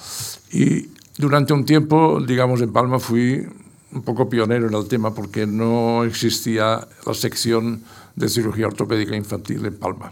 Y 0.51 0.89
durante 1.17 1.53
un 1.53 1.65
tiempo, 1.65 2.19
digamos, 2.25 2.61
en 2.61 2.73
Palma 2.73 2.99
fui 2.99 3.47
un 3.91 4.01
poco 4.01 4.29
pionero 4.29 4.67
en 4.67 4.73
el 4.73 4.87
tema 4.87 5.13
porque 5.13 5.45
no 5.45 6.03
existía 6.03 6.87
la 7.05 7.13
sección 7.13 7.83
de 8.15 8.29
cirugía 8.29 8.67
ortopédica 8.67 9.15
infantil 9.15 9.65
en 9.65 9.77
Palma. 9.77 10.11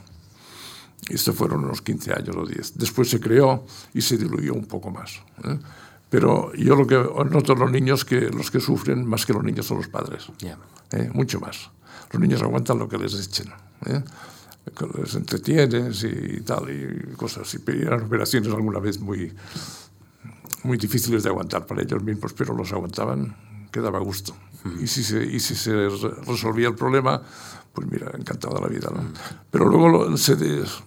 Esto 1.09 1.33
fueron 1.33 1.65
unos 1.65 1.81
15 1.81 2.13
años 2.13 2.35
o 2.35 2.45
10. 2.45 2.77
Después 2.77 3.09
se 3.09 3.19
creó 3.19 3.65
y 3.93 4.01
se 4.01 4.17
diluyó 4.17 4.53
un 4.53 4.65
poco 4.65 4.91
más. 4.91 5.21
¿eh? 5.43 5.57
Pero 6.09 6.53
yo 6.53 6.75
lo 6.75 6.85
que 6.85 6.95
noto 7.29 7.55
los 7.55 7.71
niños 7.71 8.05
que 8.05 8.29
los 8.29 8.51
que 8.51 8.59
sufren 8.59 9.05
más 9.05 9.25
que 9.25 9.33
los 9.33 9.43
niños 9.43 9.65
son 9.65 9.77
los 9.77 9.87
padres. 9.87 10.27
¿eh? 10.91 11.09
Mucho 11.13 11.39
más. 11.39 11.71
Los 12.11 12.21
niños 12.21 12.41
aguantan 12.41 12.77
lo 12.77 12.87
que 12.87 12.97
les 12.97 13.13
echen. 13.13 13.51
¿eh? 13.85 14.03
Les 14.97 15.15
entretienes 15.15 16.03
y 16.03 16.41
tal, 16.41 16.69
y 16.69 17.15
cosas. 17.15 17.53
Y 17.53 17.81
eran 17.81 18.03
operaciones 18.03 18.53
alguna 18.53 18.79
vez 18.79 18.99
muy, 18.99 19.33
muy 20.63 20.77
difíciles 20.77 21.23
de 21.23 21.29
aguantar 21.29 21.65
para 21.65 21.81
ellos 21.81 22.03
mismos, 22.03 22.33
pero 22.33 22.53
los 22.53 22.71
aguantaban, 22.71 23.35
que 23.71 23.79
daba 23.79 23.99
gusto. 23.99 24.35
Y 24.79 24.87
si, 24.87 25.03
se, 25.03 25.23
y 25.23 25.39
si 25.39 25.55
se 25.55 25.89
resolvía 26.27 26.67
el 26.67 26.75
problema, 26.75 27.21
pues 27.73 27.87
mira, 27.89 28.11
encantado 28.13 28.55
de 28.55 28.61
la 28.61 28.67
vida. 28.67 28.89
¿no? 28.93 29.01
Pero 29.49 29.65
luego 29.65 30.17
se, 30.17 30.35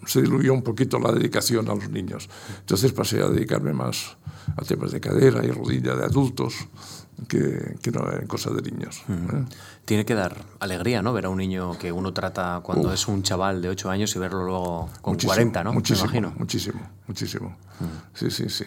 se 0.06 0.22
diluyó 0.22 0.52
un 0.52 0.62
poquito 0.62 0.98
la 0.98 1.12
dedicación 1.12 1.68
a 1.68 1.74
los 1.74 1.88
niños. 1.90 2.28
Entonces 2.60 2.92
pasé 2.92 3.22
a 3.22 3.28
dedicarme 3.28 3.72
más 3.72 4.16
a 4.56 4.62
temas 4.62 4.92
de 4.92 5.00
cadera 5.00 5.44
y 5.44 5.50
rodilla 5.50 5.94
de 5.96 6.04
adultos 6.04 6.54
que, 7.28 7.76
que 7.82 7.90
no 7.90 8.10
en 8.12 8.26
cosas 8.26 8.54
de 8.54 8.70
niños. 8.70 9.02
¿eh? 9.08 9.44
Tiene 9.84 10.04
que 10.06 10.14
dar 10.14 10.36
alegría, 10.60 11.02
¿no? 11.02 11.12
Ver 11.12 11.26
a 11.26 11.28
un 11.28 11.36
niño 11.38 11.76
que 11.78 11.92
uno 11.92 12.12
trata 12.14 12.60
cuando 12.62 12.92
es 12.92 13.06
un 13.06 13.22
chaval 13.22 13.60
de 13.60 13.68
8 13.68 13.90
años 13.90 14.16
y 14.16 14.18
verlo 14.18 14.44
luego 14.44 14.88
con 15.02 15.16
40, 15.18 15.62
¿no? 15.62 15.72
Muchísimo, 15.74 16.10
Me 16.10 16.18
imagino. 16.18 16.38
muchísimo, 16.38 16.80
muchísimo. 17.06 17.56
Sí, 18.14 18.30
sí, 18.30 18.48
sí. 18.48 18.64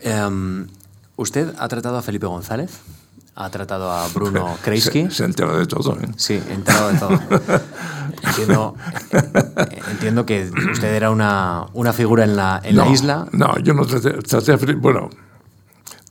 Em, 0.00 0.66
¿Usted 1.16 1.54
ha 1.58 1.68
tratado 1.68 1.96
a 1.96 2.02
Felipe 2.02 2.26
González? 2.26 2.80
¿Ha 3.34 3.48
tratado 3.48 3.90
a 3.90 4.08
Bruno 4.08 4.56
Kreisky? 4.62 5.04
Se, 5.04 5.10
se 5.10 5.22
ha 5.22 5.26
enterado 5.26 5.58
de 5.58 5.66
todo, 5.66 5.98
¿eh? 6.00 6.08
Sí, 6.16 6.42
enterado 6.50 6.88
de 6.92 6.98
todo. 6.98 7.20
entiendo, 8.24 8.74
entiendo 9.90 10.26
que 10.26 10.50
usted 10.70 10.94
era 10.94 11.10
una, 11.10 11.66
una 11.72 11.92
figura 11.94 12.24
en 12.24 12.36
la, 12.36 12.60
en 12.62 12.76
no, 12.76 12.84
la 12.84 12.90
isla. 12.90 13.26
No, 13.32 13.58
yo 13.58 13.72
no 13.72 13.86
traté, 13.86 14.10
traté 14.22 14.52
a 14.52 14.58
Felipe... 14.58 14.80
Bueno, 14.80 15.08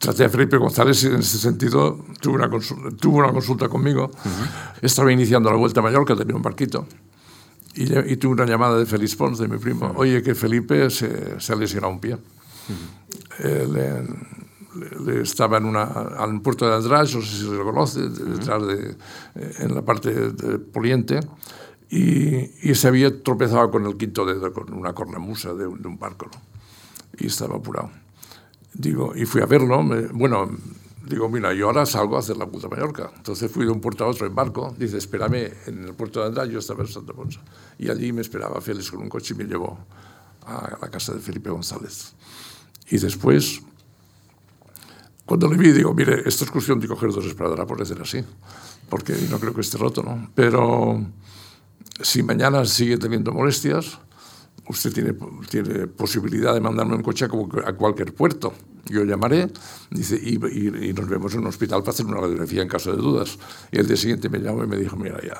traté 0.02 0.26
a 0.26 0.30
Felipe 0.30 0.58
González 0.58 1.04
y 1.04 1.08
en 1.08 1.20
ese 1.20 1.38
sentido 1.38 2.04
tuvo 2.20 2.36
una 2.36 2.50
consulta, 2.50 2.90
tuvo 2.98 3.20
una 3.20 3.32
consulta 3.32 3.70
conmigo. 3.70 4.06
Uh 4.06 4.28
-huh. 4.28 4.80
Estaba 4.82 5.12
iniciando 5.12 5.50
la 5.52 5.58
Vuelta 5.58 5.80
a 5.80 5.84
Mallorca, 5.84 6.16
tenía 6.16 6.36
un 6.36 6.42
barquito. 6.42 6.88
Y, 7.76 7.84
y 8.12 8.18
tuve 8.18 8.34
una 8.34 8.46
llamada 8.46 8.78
de 8.80 8.86
Félix 8.86 9.16
Pons, 9.16 9.38
de 9.38 9.48
mi 9.48 9.58
primo. 9.58 9.86
Uh 9.86 9.90
-huh. 9.90 10.00
Oye, 10.00 10.24
que 10.24 10.34
Felipe 10.34 10.90
se, 10.90 11.40
se 11.40 11.54
ha 11.54 11.56
lesionado 11.56 11.94
un 11.94 12.00
pie. 12.00 12.16
Uh 12.16 12.18
-huh. 12.18 13.46
eh, 13.46 13.68
le, 13.76 15.14
le, 15.14 15.22
estaba 15.22 15.58
en, 15.58 15.66
una, 15.66 15.84
el 16.26 16.42
puerto 16.42 16.68
de 16.68 16.76
András, 16.76 17.14
no 17.14 17.22
sé 17.22 17.28
si 17.28 17.44
se 17.46 17.52
lo 17.52 17.64
conoce, 17.64 18.00
detrás 18.10 18.66
de, 18.66 18.96
en 19.60 19.76
la 19.76 19.84
parte 19.84 20.10
de 20.32 20.58
Poliente. 20.58 21.20
Y, 21.92 22.70
y, 22.70 22.74
se 22.74 22.88
había 22.88 23.22
tropezado 23.22 23.70
con 23.70 23.86
el 23.86 23.98
quinto 23.98 24.26
dedo, 24.26 24.52
con 24.52 24.74
una 24.74 24.94
cornamusa 24.94 25.54
de, 25.54 25.66
de 25.66 25.88
un 25.88 25.98
barco. 26.00 26.26
¿no? 26.34 26.40
Y 27.20 27.28
estaba 27.28 27.58
apurado. 27.58 28.01
Digo, 28.74 29.14
y 29.16 29.26
fui 29.26 29.42
a 29.42 29.46
verlo, 29.46 29.84
me, 29.84 30.08
bueno, 30.08 30.50
digo, 31.08 31.28
mira, 31.30 31.54
yo 31.54 31.68
ahora 31.68 31.86
salgo 31.86 32.16
a 32.16 32.20
hacer 32.20 32.38
la 32.38 32.46
Vuelta 32.46 32.68
a 32.68 32.70
Mallorca. 32.70 33.12
Entonces 33.16 33.52
fui 33.52 33.66
de 33.66 33.72
un 33.72 33.82
puerto 33.82 34.06
a 34.06 34.08
otro 34.08 34.26
en 34.26 34.34
barco, 34.34 34.74
dice, 34.78 34.98
espérame 34.98 35.52
en 35.68 35.84
el 35.86 35.94
puerto 35.94 36.22
de 36.22 36.28
András, 36.28 36.50
yo 36.50 36.60
estaba 36.60 36.82
en 36.82 36.88
Santa 36.88 37.14
Ponsa. 37.14 37.42
Y 37.78 37.90
allí 37.90 38.12
me 38.14 38.22
esperaba 38.22 38.62
Félix 38.62 38.92
con 38.92 39.02
un 39.02 39.10
coche 39.10 39.34
y 39.34 39.38
me 39.38 39.44
llevó 39.44 39.78
a 40.46 40.78
la 40.82 40.90
casa 40.90 41.14
de 41.14 41.20
Felipe 41.20 41.50
González. 41.50 42.14
Y 42.90 42.98
después, 42.98 43.62
cuando 45.26 45.48
le 45.48 45.58
vi, 45.58 45.72
digo, 45.72 45.94
mire, 45.94 46.24
esto 46.26 46.46
es 46.46 46.52
cuestión 46.52 46.80
de 46.80 46.88
coger 46.88 47.12
dos 47.12 47.26
esparadrapos, 47.26 47.78
decir 47.78 48.02
así, 48.02 48.24
porque 48.90 49.14
no 49.30 49.40
creo 49.40 49.54
que 49.54 49.62
esté 49.62 49.78
roto, 49.78 50.04
¿no? 50.04 50.32
Pero 50.36 51.06
si 52.02 52.24
mañana 52.24 52.66
sigue 52.66 52.98
teniendo 52.98 53.32
molestias, 53.32 54.00
usted 54.68 54.94
tiene, 54.94 55.14
tiene 55.50 55.88
posibilidad 55.88 56.54
de 56.54 56.62
mandarme 56.62 56.96
un 56.96 57.04
coche 57.04 57.26
a, 57.26 57.30
a 57.68 57.74
cualquier 57.74 58.14
puerto. 58.14 58.54
Yo 58.86 59.04
llamaré 59.04 59.48
dice, 59.90 60.20
y, 60.22 60.36
y, 60.36 60.90
y, 60.90 60.94
nos 60.94 61.08
vemos 61.08 61.34
en 61.34 61.42
un 61.42 61.48
hospital 61.48 61.82
para 61.82 61.92
hacer 61.92 62.06
una 62.06 62.20
radiografía 62.20 62.62
en 62.62 62.68
caso 62.68 62.92
de 62.92 62.98
dudas. 62.98 63.38
Y 63.72 63.80
el 63.80 63.88
día 63.88 63.98
siguiente 63.98 64.30
me 64.30 64.40
llamó 64.40 64.64
y 64.64 64.68
me 64.68 64.78
dijo, 64.78 64.96
mira, 64.98 65.20
ya, 65.22 65.38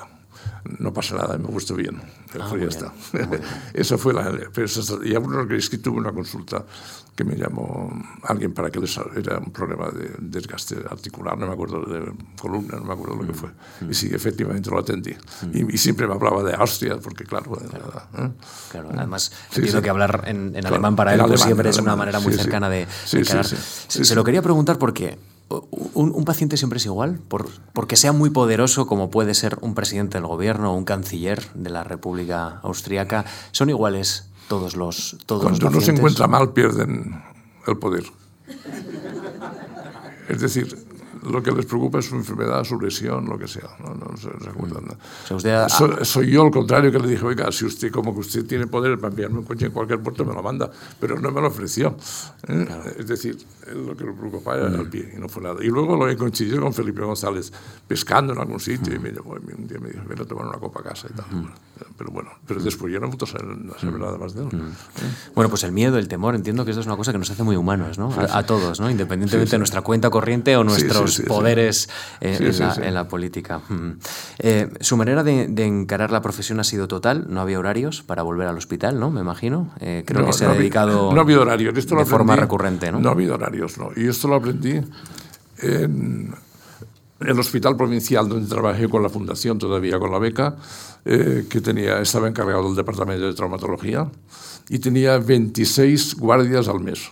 no 0.78 0.92
pasa 0.92 1.16
nada, 1.16 1.36
me 1.38 1.46
gustó 1.46 1.74
bien. 1.74 2.00
Ah, 2.38 2.48
ya 2.50 2.54
bien, 2.54 2.68
está. 2.68 2.92
Eso 3.74 3.98
fue 3.98 4.14
la... 4.14 4.32
Pero 4.52 4.66
eso, 4.66 5.04
y 5.04 5.14
a 5.14 5.18
Bruno 5.18 5.46
que 5.48 5.78
tuve 5.78 5.98
una 5.98 6.12
consulta 6.12 6.64
que 7.14 7.24
me 7.24 7.36
llamó 7.36 7.92
alguien 8.22 8.54
para 8.54 8.70
que 8.70 8.80
les 8.80 8.98
era 9.16 9.38
un 9.38 9.52
problema 9.52 9.90
de 9.90 10.10
desgaste 10.18 10.76
articular, 10.88 11.36
no 11.36 11.46
me 11.46 11.52
acuerdo 11.52 11.84
de 11.84 12.12
columna, 12.40 12.78
no 12.78 12.84
me 12.84 12.92
acuerdo 12.94 13.16
lo 13.16 13.26
que 13.26 13.34
fue. 13.34 13.50
Mm. 13.80 13.90
Y 13.90 13.94
sí, 13.94 14.10
efectivamente 14.12 14.70
lo 14.70 14.78
atendí. 14.78 15.12
Mm. 15.12 15.56
Y, 15.70 15.74
y, 15.74 15.78
siempre 15.78 16.06
me 16.06 16.14
hablaba 16.14 16.42
de 16.42 16.54
Austria, 16.54 16.96
porque 17.02 17.24
claro... 17.24 17.52
Claro, 17.52 18.06
¿eh? 18.18 18.30
claro 18.70 18.88
además 18.96 19.32
sí, 19.50 19.56
entiendo 19.56 19.78
sí. 19.78 19.84
que 19.84 19.90
hablar 19.90 20.24
en, 20.26 20.46
en 20.46 20.52
claro, 20.52 20.68
alemán 20.68 20.96
para 20.96 21.14
él 21.14 21.22
pues 21.26 21.42
siempre 21.42 21.68
es 21.68 21.78
una 21.78 21.96
manera 21.96 22.20
muy 22.20 22.32
cercana 22.32 22.68
de, 22.68 22.86
de 23.12 23.24
se 23.88 24.14
lo 24.14 24.24
quería 24.24 24.42
preguntar 24.42 24.78
porque 24.78 25.18
un, 25.94 26.12
un, 26.14 26.24
paciente 26.24 26.56
siempre 26.56 26.78
es 26.78 26.86
igual, 26.86 27.18
por, 27.18 27.48
porque 27.72 27.96
sea 27.96 28.12
muy 28.12 28.30
poderoso 28.30 28.86
como 28.86 29.10
puede 29.10 29.34
ser 29.34 29.58
un 29.60 29.74
presidente 29.74 30.18
del 30.18 30.26
gobierno 30.26 30.72
o 30.72 30.76
un 30.76 30.84
canciller 30.84 31.42
de 31.54 31.70
la 31.70 31.84
República 31.84 32.60
Austriaca, 32.62 33.24
son 33.50 33.68
iguales 33.68 34.30
todos 34.52 34.76
los 34.76 35.16
todos 35.24 35.44
Cuando 35.44 35.64
los 35.64 35.74
uno 35.76 35.80
se 35.80 35.92
encuentra 35.92 36.26
mal 36.26 36.52
pierden 36.52 37.22
el 37.66 37.78
poder. 37.78 38.04
Es 40.28 40.40
decir, 40.42 40.76
lo 41.22 41.42
que 41.42 41.52
les 41.52 41.66
preocupa 41.66 41.98
es 41.98 42.06
su 42.06 42.16
enfermedad, 42.16 42.64
su 42.64 42.80
lesión, 42.80 43.26
lo 43.26 43.38
que 43.38 43.48
sea. 43.48 43.76
No, 43.80 43.94
no 43.94 44.16
se, 44.16 44.28
se 44.42 44.50
acuerdan. 44.50 44.84
O 44.84 45.26
sea, 45.26 45.36
usted 45.36 45.50
ha... 45.50 45.68
so, 45.68 46.04
soy 46.04 46.30
yo 46.30 46.42
al 46.42 46.50
contrario 46.50 46.90
que 46.90 46.98
le 46.98 47.08
dije, 47.08 47.24
oiga, 47.24 47.50
si 47.52 47.64
usted 47.64 47.90
como 47.90 48.12
que 48.14 48.20
usted 48.20 48.46
tiene 48.46 48.66
poder 48.66 48.98
para 48.98 49.10
enviarme 49.10 49.38
un 49.38 49.44
coche 49.44 49.66
en 49.66 49.72
cualquier 49.72 50.00
puerto, 50.00 50.24
me 50.24 50.34
lo 50.34 50.42
manda, 50.42 50.70
pero 51.00 51.18
no 51.18 51.30
me 51.30 51.40
lo 51.40 51.48
ofreció. 51.48 51.96
¿eh? 52.48 52.64
Claro. 52.66 52.84
Es 52.98 53.06
decir, 53.06 53.38
lo 53.74 53.96
que 53.96 54.04
le 54.04 54.12
preocupaba 54.12 54.58
era 54.58 54.70
mm. 54.70 54.80
el 54.80 54.88
pie 54.88 55.12
y 55.16 55.20
no 55.20 55.28
fue 55.28 55.42
nada. 55.42 55.62
Y 55.62 55.68
luego 55.68 55.96
lo 55.96 56.08
he 56.08 56.16
coincidido 56.16 56.60
con 56.60 56.72
Felipe 56.72 57.02
González 57.02 57.52
pescando 57.86 58.32
en 58.32 58.38
algún 58.38 58.60
sitio 58.60 58.92
mm. 58.92 58.96
y 58.96 58.98
me 58.98 59.12
llamó 59.12 59.36
y 59.36 59.60
un 59.60 59.68
día 59.68 59.78
me 59.78 59.90
dijo, 59.90 60.02
ven 60.08 60.20
a 60.20 60.24
tomar 60.24 60.46
una 60.46 60.58
copa 60.58 60.80
a 60.80 60.82
casa 60.82 61.08
y 61.10 61.14
tal. 61.14 61.26
Mm. 61.30 61.48
Pero 61.96 62.10
bueno, 62.10 62.30
pero 62.46 62.60
después 62.60 62.92
ya 62.92 63.00
no 63.00 63.10
puedo 63.10 63.26
saber, 63.26 63.56
saber 63.80 64.00
nada 64.00 64.18
más 64.18 64.34
de 64.34 64.42
él. 64.42 64.48
¿eh? 64.52 65.10
Bueno, 65.34 65.48
pues 65.48 65.62
el 65.64 65.72
miedo, 65.72 65.98
el 65.98 66.08
temor, 66.08 66.34
entiendo 66.34 66.64
que 66.64 66.70
esto 66.70 66.80
es 66.80 66.86
una 66.86 66.96
cosa 66.96 67.12
que 67.12 67.18
nos 67.18 67.30
hace 67.30 67.42
muy 67.42 67.56
humanos, 67.56 67.98
¿no? 67.98 68.12
A, 68.12 68.38
a 68.38 68.46
todos, 68.46 68.80
¿no? 68.80 68.90
Independientemente 68.90 69.46
sí, 69.46 69.50
sí. 69.50 69.54
de 69.54 69.58
nuestra 69.58 69.82
cuenta 69.82 70.10
corriente 70.10 70.56
o 70.56 70.64
nuestros 70.64 71.11
poderes 71.20 71.88
eh, 72.20 72.36
en, 72.40 72.58
la, 72.58 72.74
en, 72.74 72.94
la, 72.94 73.08
política. 73.08 73.60
Eh, 74.38 74.68
su 74.80 74.96
manera 74.96 75.22
de, 75.22 75.48
de, 75.48 75.64
encarar 75.64 76.10
la 76.10 76.20
profesión 76.22 76.60
ha 76.60 76.64
sido 76.64 76.88
total, 76.88 77.26
no 77.28 77.40
había 77.40 77.58
horarios 77.58 78.02
para 78.02 78.22
volver 78.22 78.48
al 78.48 78.56
hospital, 78.56 78.98
¿no? 78.98 79.10
Me 79.10 79.20
imagino. 79.20 79.70
Eh, 79.80 80.02
creo 80.06 80.20
no, 80.20 80.26
que 80.26 80.32
se 80.32 80.44
no 80.44 80.52
ha 80.52 80.54
dedicado 80.54 81.12
no 81.12 81.20
había 81.20 81.40
horarios. 81.40 81.76
Esto 81.76 81.94
de 81.94 82.02
aprendí, 82.02 82.10
forma 82.10 82.36
recurrente, 82.36 82.92
¿no? 82.92 83.00
No 83.00 83.10
había 83.10 83.34
horarios, 83.34 83.78
no. 83.78 83.90
Y 83.96 84.08
esto 84.08 84.28
lo 84.28 84.36
aprendí 84.36 84.80
en 85.62 87.30
el 87.30 87.38
hospital 87.38 87.76
provincial 87.76 88.28
donde 88.28 88.48
trabajé 88.48 88.88
con 88.88 89.02
la 89.02 89.08
fundación, 89.08 89.58
todavía 89.58 89.98
con 89.98 90.10
la 90.10 90.18
beca, 90.18 90.56
eh, 91.04 91.46
que 91.48 91.60
tenía, 91.60 92.00
estaba 92.00 92.28
encargado 92.28 92.64
del 92.64 92.76
departamento 92.76 93.26
de 93.26 93.34
traumatología 93.34 94.10
y 94.68 94.78
tenía 94.78 95.18
26 95.18 96.16
guardias 96.16 96.68
al 96.68 96.80
mes. 96.80 97.10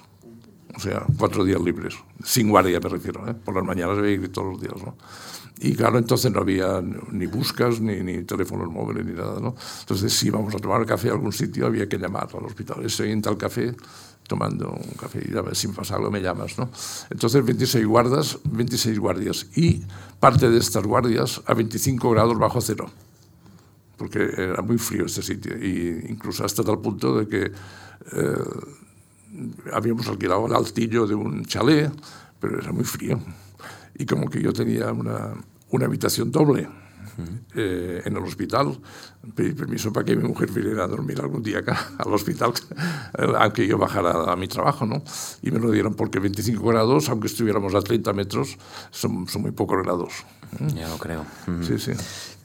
O 0.74 0.80
sea, 0.80 1.04
cuatro 1.18 1.44
días 1.44 1.60
libres, 1.60 1.94
sin 2.24 2.48
guardia 2.48 2.80
me 2.80 2.88
refiero, 2.88 3.28
¿eh? 3.28 3.34
por 3.34 3.54
las 3.54 3.64
mañanas 3.64 3.98
había 3.98 4.16
que 4.16 4.24
ir 4.24 4.32
todos 4.32 4.52
los 4.52 4.60
días, 4.60 4.76
¿no? 4.84 4.96
Y 5.62 5.74
claro, 5.74 5.98
entonces 5.98 6.32
no 6.32 6.40
había 6.40 6.80
ni 7.10 7.26
buscas, 7.26 7.80
ni, 7.80 8.00
ni 8.00 8.22
teléfonos 8.22 8.70
móviles, 8.70 9.04
ni 9.04 9.12
nada, 9.12 9.40
¿no? 9.40 9.54
Entonces, 9.80 10.10
si 10.10 10.28
íbamos 10.28 10.54
a 10.54 10.58
tomar 10.58 10.86
café 10.86 11.10
a 11.10 11.12
algún 11.12 11.32
sitio, 11.32 11.66
había 11.66 11.86
que 11.86 11.98
llamar 11.98 12.28
al 12.32 12.46
hospital. 12.46 12.82
Estoy 12.82 13.10
en 13.10 13.20
tal 13.20 13.36
café 13.36 13.74
tomando 14.26 14.70
un 14.70 14.92
café 14.98 15.22
y 15.30 15.36
a 15.36 15.42
ver 15.42 15.54
si 15.54 15.68
me 15.68 15.74
pasa 15.74 15.96
algo 15.96 16.10
me 16.10 16.22
llamas, 16.22 16.56
¿no? 16.56 16.70
Entonces, 17.10 17.44
26 17.44 17.84
guardas, 17.84 18.38
26 18.44 18.98
guardias. 18.98 19.48
Y 19.54 19.82
parte 20.18 20.48
de 20.48 20.58
estas 20.58 20.84
guardias 20.84 21.42
a 21.44 21.52
25 21.52 22.10
grados 22.10 22.38
bajo 22.38 22.60
cero 22.62 22.90
porque 24.00 24.30
era 24.34 24.62
muy 24.62 24.78
frío 24.78 25.04
este 25.04 25.20
sitio, 25.20 25.58
y 25.58 26.06
incluso 26.08 26.42
hasta 26.42 26.64
tal 26.64 26.78
punto 26.78 27.18
de 27.18 27.28
que 27.28 27.52
eh, 28.12 28.44
habíamos 29.72 30.08
alquilado 30.08 30.46
el 30.46 30.54
altillo 30.54 31.06
de 31.06 31.14
un 31.14 31.44
chalet, 31.44 31.92
pero 32.38 32.58
era 32.58 32.72
muy 32.72 32.84
frío. 32.84 33.20
Y 33.96 34.06
como 34.06 34.28
que 34.28 34.42
yo 34.42 34.52
tenía 34.52 34.92
una, 34.92 35.34
una 35.70 35.86
habitación 35.86 36.30
doble 36.30 36.68
eh, 37.54 38.02
en 38.04 38.16
el 38.16 38.22
hospital, 38.22 38.78
pedí 39.34 39.52
permiso 39.52 39.92
para 39.92 40.06
que 40.06 40.16
mi 40.16 40.26
mujer 40.26 40.50
viniera 40.50 40.84
a 40.84 40.86
dormir 40.86 41.20
algún 41.20 41.42
día 41.42 41.58
acá 41.58 41.90
al 41.98 42.12
hospital, 42.14 42.52
aunque 43.38 43.66
yo 43.66 43.76
bajara 43.76 44.32
a 44.32 44.36
mi 44.36 44.48
trabajo, 44.48 44.86
¿no? 44.86 45.02
Y 45.42 45.50
me 45.50 45.58
lo 45.58 45.70
dieron 45.70 45.94
porque 45.94 46.18
25 46.20 46.62
grados, 46.66 47.08
aunque 47.08 47.26
estuviéramos 47.26 47.74
a 47.74 47.82
30 47.82 48.12
metros, 48.12 48.56
son, 48.90 49.26
son 49.28 49.42
muy 49.42 49.50
pocos 49.50 49.82
grados. 49.82 50.24
Ya 50.74 50.88
lo 50.88 50.98
creo. 50.98 51.24
Sí, 51.62 51.78
sí. 51.78 51.92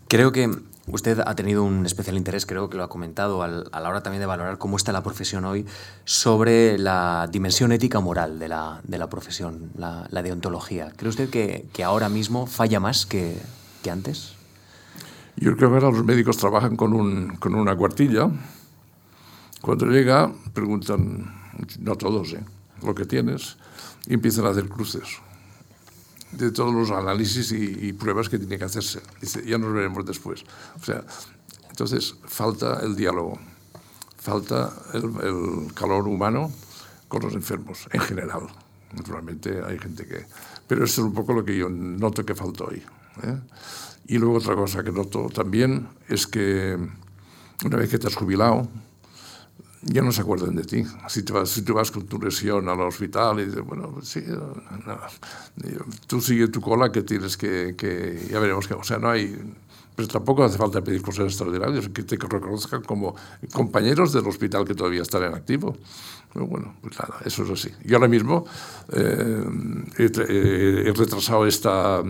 Creo 0.08 0.32
que 0.32 0.50
Usted 0.88 1.20
ha 1.26 1.36
tenido 1.36 1.64
un 1.64 1.86
especial 1.86 2.16
interés, 2.16 2.46
creo 2.46 2.70
que 2.70 2.78
lo 2.78 2.84
ha 2.84 2.90
comentado, 2.90 3.42
a 3.42 3.48
la 3.48 3.90
hora 3.90 4.04
también 4.04 4.20
de 4.20 4.28
valorar 4.28 4.60
cómo 4.60 4.78
está 4.78 4.92
la 4.92 5.02
profesión 5.02 5.44
hoy, 5.44 5.66
sobre 6.04 6.78
la 6.78 7.28
dimensión 7.32 7.72
ética 7.72 8.00
moral 8.00 8.38
de 8.38 8.48
la, 8.48 8.82
de 8.84 9.00
la 9.00 9.10
profesión, 9.10 9.72
la, 9.78 10.08
la, 10.12 10.22
deontología. 10.22 10.92
¿Cree 10.96 11.10
usted 11.10 11.30
que, 11.32 11.66
que 11.74 11.84
ahora 11.84 12.08
mismo 12.08 12.46
falla 12.46 12.80
más 12.80 13.08
que, 13.08 13.36
que, 13.82 13.90
antes? 13.90 14.36
Yo 15.38 15.56
creo 15.58 15.70
que 15.70 15.76
ahora 15.76 15.90
los 15.90 16.06
médicos 16.06 16.38
trabajan 16.38 16.76
con, 16.76 16.94
un, 16.94 17.36
con 17.38 17.56
una 17.56 17.76
cuartilla. 17.76 18.30
Cuando 19.62 19.88
llega, 19.88 20.32
preguntan, 20.54 21.34
no 21.80 21.96
todos, 21.96 22.34
¿eh? 22.34 22.44
lo 22.84 22.94
que 22.94 23.06
tienes, 23.06 23.58
y 24.06 24.14
empiezan 24.14 24.46
a 24.46 24.50
hacer 24.50 24.70
cruces 24.70 25.25
de 26.38 26.52
todos 26.52 26.74
los 26.74 26.92
análisis 26.92 27.52
y, 27.52 27.88
y, 27.88 27.94
pruebas 27.94 28.30
que 28.30 28.38
tiene 28.38 28.58
que 28.58 28.66
hacerse. 28.66 29.02
Dice, 29.22 29.44
ya 29.46 29.58
nos 29.58 29.74
veremos 29.74 30.06
después. 30.06 30.44
O 30.80 30.84
sea, 30.84 31.04
entonces 31.70 32.16
falta 32.26 32.80
el 32.84 32.96
diálogo, 32.96 33.40
falta 34.18 34.74
el, 34.94 35.04
el 35.04 35.74
calor 35.74 36.08
humano 36.08 36.52
con 37.08 37.24
los 37.24 37.34
enfermos 37.34 37.88
en 37.92 38.02
general. 38.02 38.48
Naturalmente 38.94 39.62
hay 39.66 39.78
gente 39.80 40.06
que... 40.06 40.26
Pero 40.68 40.86
eso 40.86 41.02
es 41.02 41.08
un 41.08 41.14
poco 41.14 41.34
lo 41.34 41.44
que 41.44 41.58
yo 41.58 41.70
noto 41.70 42.26
que 42.26 42.34
falta 42.34 42.64
hoy. 42.64 42.82
¿eh? 43.24 43.40
Y 44.08 44.18
luego 44.18 44.38
otra 44.38 44.56
cosa 44.56 44.84
que 44.84 44.92
noto 44.92 45.30
también 45.34 45.88
es 46.08 46.28
que 46.28 46.78
una 47.64 47.78
vez 47.78 47.90
que 47.90 48.00
te 48.00 48.08
has 48.08 48.16
jubilado, 48.16 48.68
ya 49.86 50.02
no 50.02 50.12
se 50.12 50.22
acuerdan 50.22 50.56
de 50.56 50.64
ti. 50.64 50.84
Si, 51.08 51.24
te 51.24 51.32
vas, 51.32 51.50
si 51.50 51.62
tú 51.62 51.76
vas 51.76 51.92
con 51.92 52.08
tu 52.08 52.20
lesión 52.20 52.68
al 52.68 52.82
hospital 52.82 53.40
y 53.40 53.46
dices, 53.46 53.62
bueno, 53.64 53.92
pues 53.92 54.08
sí, 54.08 54.24
no, 54.28 54.98
tú 56.08 56.22
sigue 56.22 56.48
tu 56.48 56.60
cola 56.60 56.92
que 56.92 57.04
tienes 57.04 57.38
que, 57.38 57.76
que, 57.78 58.28
ya 58.30 58.40
veremos 58.40 58.68
que, 58.68 58.74
o 58.74 58.84
sea, 58.84 58.98
no 58.98 59.10
hay, 59.10 59.36
pero 59.96 60.08
tampoco 60.08 60.44
hace 60.44 60.58
falta 60.58 60.84
pedir 60.84 61.02
cosas 61.02 61.26
extraordinarias, 61.26 61.90
que 61.90 62.04
te 62.04 62.18
reconozcan 62.18 62.84
como 62.84 63.16
compañeros 63.54 64.14
del 64.14 64.28
hospital 64.28 64.66
que 64.66 64.76
todavía 64.76 65.02
están 65.02 65.24
en 65.24 65.34
activo. 65.34 65.76
Pero 66.36 66.48
bueno, 66.48 66.76
pues 66.82 67.00
nada, 67.00 67.22
eso 67.24 67.44
es 67.46 67.50
así. 67.50 67.70
Yo 67.86 67.96
ahora 67.96 68.10
mismo 68.10 68.46
eh, 68.92 69.46
he, 69.98 70.04
he, 70.90 70.92
retrasado 70.92 71.48
esta, 71.48 72.04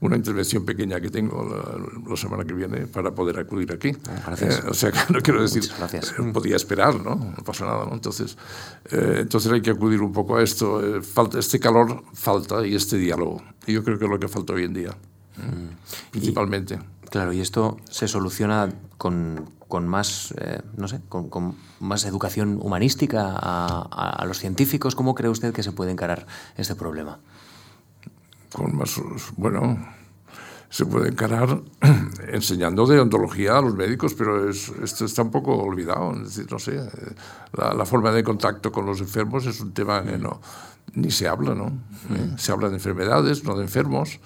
una 0.00 0.16
intervención 0.16 0.64
pequeña 0.64 1.00
que 1.00 1.10
tengo 1.10 1.42
la, 1.42 2.08
la 2.08 2.16
semana 2.16 2.44
que 2.44 2.54
viene 2.54 2.86
para 2.86 3.12
poder 3.12 3.36
acudir 3.36 3.72
aquí. 3.72 3.90
Gracias. 4.26 4.60
Eh, 4.60 4.68
o 4.68 4.74
sea, 4.74 4.92
que 4.92 4.98
no 5.12 5.20
quiero 5.20 5.42
decir, 5.42 5.64
gracias. 5.76 6.14
Eh, 6.16 6.22
podía 6.32 6.54
esperar, 6.54 6.94
¿no? 6.94 7.16
No 7.16 7.44
pasa 7.44 7.64
nada, 7.64 7.86
¿no? 7.86 7.94
Entonces, 7.94 8.38
eh, 8.92 9.18
entonces 9.22 9.50
hay 9.50 9.60
que 9.60 9.70
acudir 9.70 10.00
un 10.02 10.12
poco 10.12 10.36
a 10.36 10.42
esto. 10.44 10.98
Eh, 10.98 11.02
falta, 11.02 11.40
este 11.40 11.58
calor 11.58 12.04
falta 12.12 12.64
y 12.64 12.76
este 12.76 12.96
diálogo. 12.96 13.42
Y 13.66 13.72
yo 13.72 13.82
creo 13.82 13.98
que 13.98 14.04
es 14.04 14.10
lo 14.10 14.20
que 14.20 14.28
falta 14.28 14.52
hoy 14.52 14.64
en 14.64 14.74
día, 14.74 14.90
mm. 15.36 16.10
principalmente. 16.12 16.74
Y... 16.74 16.94
Claro, 17.14 17.32
y 17.32 17.40
esto 17.40 17.76
se 17.88 18.08
soluciona 18.08 18.70
con, 18.98 19.48
con 19.68 19.86
más, 19.86 20.34
eh, 20.36 20.60
no 20.76 20.88
sé, 20.88 21.00
con, 21.08 21.30
con, 21.30 21.54
más 21.78 22.06
educación 22.06 22.58
humanística 22.60 23.36
a, 23.36 23.86
a, 23.88 24.10
a, 24.10 24.24
los 24.24 24.40
científicos. 24.40 24.96
¿Cómo 24.96 25.14
cree 25.14 25.30
usted 25.30 25.54
que 25.54 25.62
se 25.62 25.70
puede 25.70 25.92
encarar 25.92 26.26
este 26.56 26.74
problema? 26.74 27.20
Con 28.52 28.74
más, 28.74 29.00
bueno, 29.36 29.78
se 30.70 30.86
puede 30.86 31.10
encarar 31.10 31.62
enseñando 32.32 32.84
deontología 32.84 33.58
a 33.58 33.60
los 33.60 33.76
médicos, 33.76 34.14
pero 34.14 34.50
es, 34.50 34.72
esto 34.82 35.04
está 35.04 35.22
un 35.22 35.30
poco 35.30 35.54
olvidado. 35.54 36.14
Es 36.14 36.34
decir, 36.34 36.50
no 36.50 36.58
sé, 36.58 36.84
la, 37.52 37.74
la, 37.74 37.84
forma 37.84 38.10
de 38.10 38.24
contacto 38.24 38.72
con 38.72 38.86
los 38.86 39.00
enfermos 39.00 39.46
es 39.46 39.60
un 39.60 39.72
tema 39.72 40.02
que 40.02 40.18
no, 40.18 40.40
ni 40.94 41.12
se 41.12 41.28
habla, 41.28 41.54
¿no? 41.54 41.66
Mm. 41.66 42.14
¿Eh? 42.16 42.34
Se 42.38 42.50
habla 42.50 42.70
de 42.70 42.74
enfermedades, 42.74 43.44
no 43.44 43.56
de 43.56 43.62
enfermos. 43.62 44.18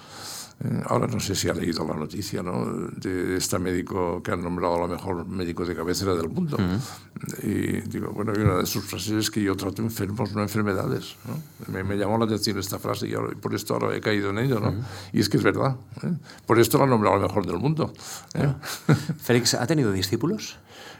Eh, 0.61 0.83
ahora 0.87 1.07
no 1.07 1.19
sé 1.21 1.35
si 1.35 1.47
ha 1.47 1.53
leído 1.53 1.87
la 1.87 1.95
noticia 1.95 2.43
¿no? 2.43 2.65
de 2.65 3.37
este 3.37 3.57
médico 3.59 4.21
que 4.21 4.31
han 4.31 4.41
nombrado 4.41 4.75
a 4.75 4.79
lo 4.79 4.87
mejor 4.89 5.25
médico 5.25 5.65
de 5.65 5.73
cabecera 5.73 6.13
del 6.15 6.27
mundo. 6.27 6.57
Uh 6.59 6.61
-huh. 6.61 7.43
Y 7.43 7.89
digo, 7.89 8.11
bueno, 8.11 8.33
y 8.35 8.41
una 8.41 8.57
de 8.57 8.65
sus 8.65 8.83
frases 8.83 9.13
es 9.13 9.31
que 9.31 9.41
yo 9.41 9.55
trato 9.55 9.81
enfermos, 9.81 10.33
no 10.33 10.41
enfermedades. 10.41 11.15
¿no? 11.25 11.41
Me, 11.71 11.83
me, 11.83 11.95
llamó 11.95 12.17
la 12.17 12.25
atención 12.25 12.57
esta 12.59 12.77
frase 12.77 13.07
y, 13.07 13.13
ahora, 13.13 13.31
y, 13.31 13.35
por 13.35 13.55
esto 13.55 13.73
ahora 13.73 13.95
he 13.95 14.01
caído 14.01 14.31
en 14.31 14.39
ello. 14.39 14.59
¿no? 14.59 14.69
Uh 14.69 14.73
-huh. 14.73 15.13
Y 15.13 15.19
es 15.21 15.29
que 15.29 15.37
es 15.37 15.43
verdad. 15.43 15.77
¿eh? 16.03 16.11
Por 16.45 16.59
esto 16.59 16.77
lo 16.77 16.83
han 16.83 16.89
nombrado 16.89 17.15
a 17.15 17.19
lo 17.19 17.27
mejor 17.27 17.45
del 17.45 17.57
mundo. 17.57 17.93
¿eh? 18.33 18.53
Félix, 19.17 19.53
¿ha 19.53 19.65
tenido 19.65 19.93
discípulos? 19.93 20.57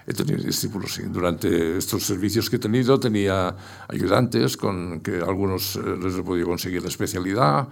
He 0.07 0.13
tenido 0.13 0.41
discípulos, 0.41 0.93
sí. 0.93 1.03
Durante 1.03 1.77
estos 1.77 2.03
servicios 2.03 2.49
que 2.49 2.55
he 2.55 2.59
tenido 2.59 2.99
tenía 2.99 3.55
ayudantes 3.89 4.57
con 4.57 5.01
que 5.01 5.19
algunos 5.21 5.75
les 5.75 6.15
he 6.15 6.23
podido 6.23 6.47
conseguir 6.47 6.81
la 6.81 6.87
especialidad, 6.87 7.67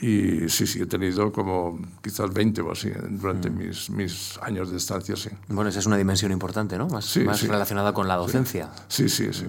y 0.00 0.48
sí, 0.48 0.66
sí, 0.66 0.82
he 0.82 0.86
tenido 0.86 1.32
como 1.32 1.78
quizás 2.02 2.32
20 2.32 2.60
o 2.60 2.72
así 2.72 2.90
durante 3.10 3.50
mm. 3.50 3.56
mis, 3.56 3.90
mis 3.90 4.38
años 4.42 4.70
de 4.70 4.76
estancia, 4.76 5.16
sí. 5.16 5.30
Bueno, 5.48 5.70
esa 5.70 5.80
es 5.80 5.86
una 5.86 5.96
dimensión 5.96 6.30
importante, 6.30 6.78
¿no? 6.78 6.86
Más, 6.88 7.04
sí, 7.04 7.20
más 7.20 7.38
sí. 7.38 7.46
relacionada 7.46 7.92
con 7.92 8.06
la 8.06 8.16
docencia. 8.16 8.68
Sí, 8.88 9.08
sí, 9.08 9.32
sí. 9.32 9.46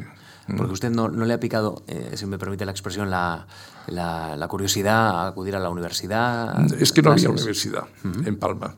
Mm. 0.47 0.57
Porque 0.57 0.73
usted 0.73 0.89
no, 0.89 1.09
no 1.09 1.25
le 1.25 1.33
ha 1.33 1.39
picado, 1.39 1.83
eh, 1.87 2.13
si 2.15 2.25
me 2.25 2.39
permite 2.39 2.65
la 2.65 2.71
expresión, 2.71 3.09
la, 3.09 3.45
la, 3.87 4.35
la, 4.35 4.47
curiosidad 4.47 5.09
a 5.09 5.27
acudir 5.27 5.55
a 5.55 5.59
la 5.59 5.69
universidad. 5.69 6.59
Es 6.73 6.91
que 6.91 7.01
no 7.01 7.11
había 7.11 7.29
universidad 7.29 7.83
uh 8.03 8.07
-huh. 8.07 8.27
en 8.27 8.39
Palma. 8.39 8.75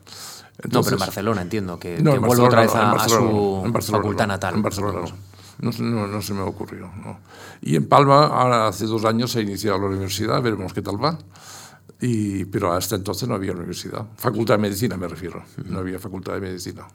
Entonces, 0.58 0.72
no, 0.72 0.82
pero 0.84 0.96
en 0.96 1.00
Barcelona 1.00 1.42
entiendo, 1.42 1.78
que, 1.78 1.98
no, 1.98 2.12
que 2.12 2.18
vuelva 2.18 2.44
otra 2.44 2.62
vez 2.62 2.74
a 2.74 3.08
su 3.08 3.64
facultad 3.90 4.26
natal. 4.26 4.54
En 4.54 4.62
Barcelona 4.62 5.00
no, 5.00 5.31
no, 5.60 6.06
no, 6.06 6.22
se 6.22 6.34
me 6.34 6.40
ocurrió. 6.40 6.90
No. 7.04 7.18
Y 7.60 7.76
en 7.76 7.86
Palma, 7.86 8.26
ahora 8.26 8.68
hace 8.68 8.86
dos 8.86 9.04
años 9.04 9.30
se 9.30 9.40
ha 9.40 9.42
iniciado 9.42 9.78
la 9.78 9.86
universidad, 9.86 10.42
veremos 10.42 10.72
qué 10.72 10.82
tal 10.82 11.02
va. 11.02 11.18
Y, 12.00 12.46
pero 12.46 12.72
hasta 12.72 12.96
entonces 12.96 13.28
no 13.28 13.36
había 13.36 13.52
universidad. 13.52 14.06
Facultad 14.16 14.54
de 14.54 14.58
medicina 14.58 14.96
me 14.96 15.06
refiero. 15.06 15.44
No 15.66 15.78
había 15.78 16.00
facultad 16.00 16.34
de 16.34 16.40
medicina. 16.40 16.88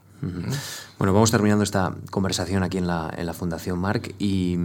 Bueno, 0.97 1.13
vamos 1.13 1.31
terminando 1.31 1.63
esta 1.63 1.95
conversación 2.11 2.63
aquí 2.63 2.77
en 2.77 2.87
la, 2.87 3.13
en 3.15 3.25
la 3.25 3.33
Fundación 3.33 3.79
Marc 3.79 4.15
y, 4.19 4.57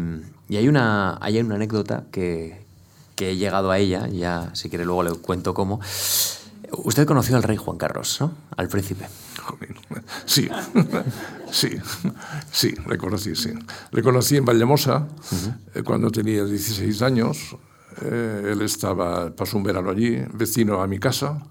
y, 0.48 0.56
hay, 0.56 0.66
una, 0.66 1.18
hay 1.20 1.38
una 1.38 1.54
anécdota 1.56 2.04
que, 2.10 2.64
que 3.14 3.30
he 3.30 3.36
llegado 3.36 3.70
a 3.70 3.78
ella, 3.78 4.08
ya 4.08 4.50
si 4.54 4.68
quiere 4.68 4.84
luego 4.84 5.04
le 5.04 5.12
cuento 5.12 5.54
cómo. 5.54 5.80
Usted 6.84 7.06
conoció 7.06 7.36
al 7.36 7.42
rey 7.42 7.56
Juan 7.56 7.76
Carlos, 7.76 8.18
¿no? 8.20 8.32
Al 8.56 8.68
príncipe. 8.68 9.06
Sí, 10.24 10.48
sí, 11.50 11.76
sí, 12.50 12.74
le 12.88 12.96
conocí, 12.96 13.34
sí. 13.34 13.52
Le 13.90 14.02
conocí 14.02 14.36
en 14.36 14.44
Vallemosa 14.44 14.98
uh 14.98 15.34
-huh. 15.34 15.84
cuando 15.84 16.10
tenía 16.10 16.44
16 16.44 17.02
años 17.02 17.56
eh, 18.00 18.52
él 18.52 18.62
estaba, 18.62 19.34
pasó 19.34 19.58
un 19.58 19.64
verano 19.64 19.90
allí, 19.90 20.22
vecino 20.32 20.80
a 20.82 20.86
mi 20.86 20.98
casa, 20.98 21.42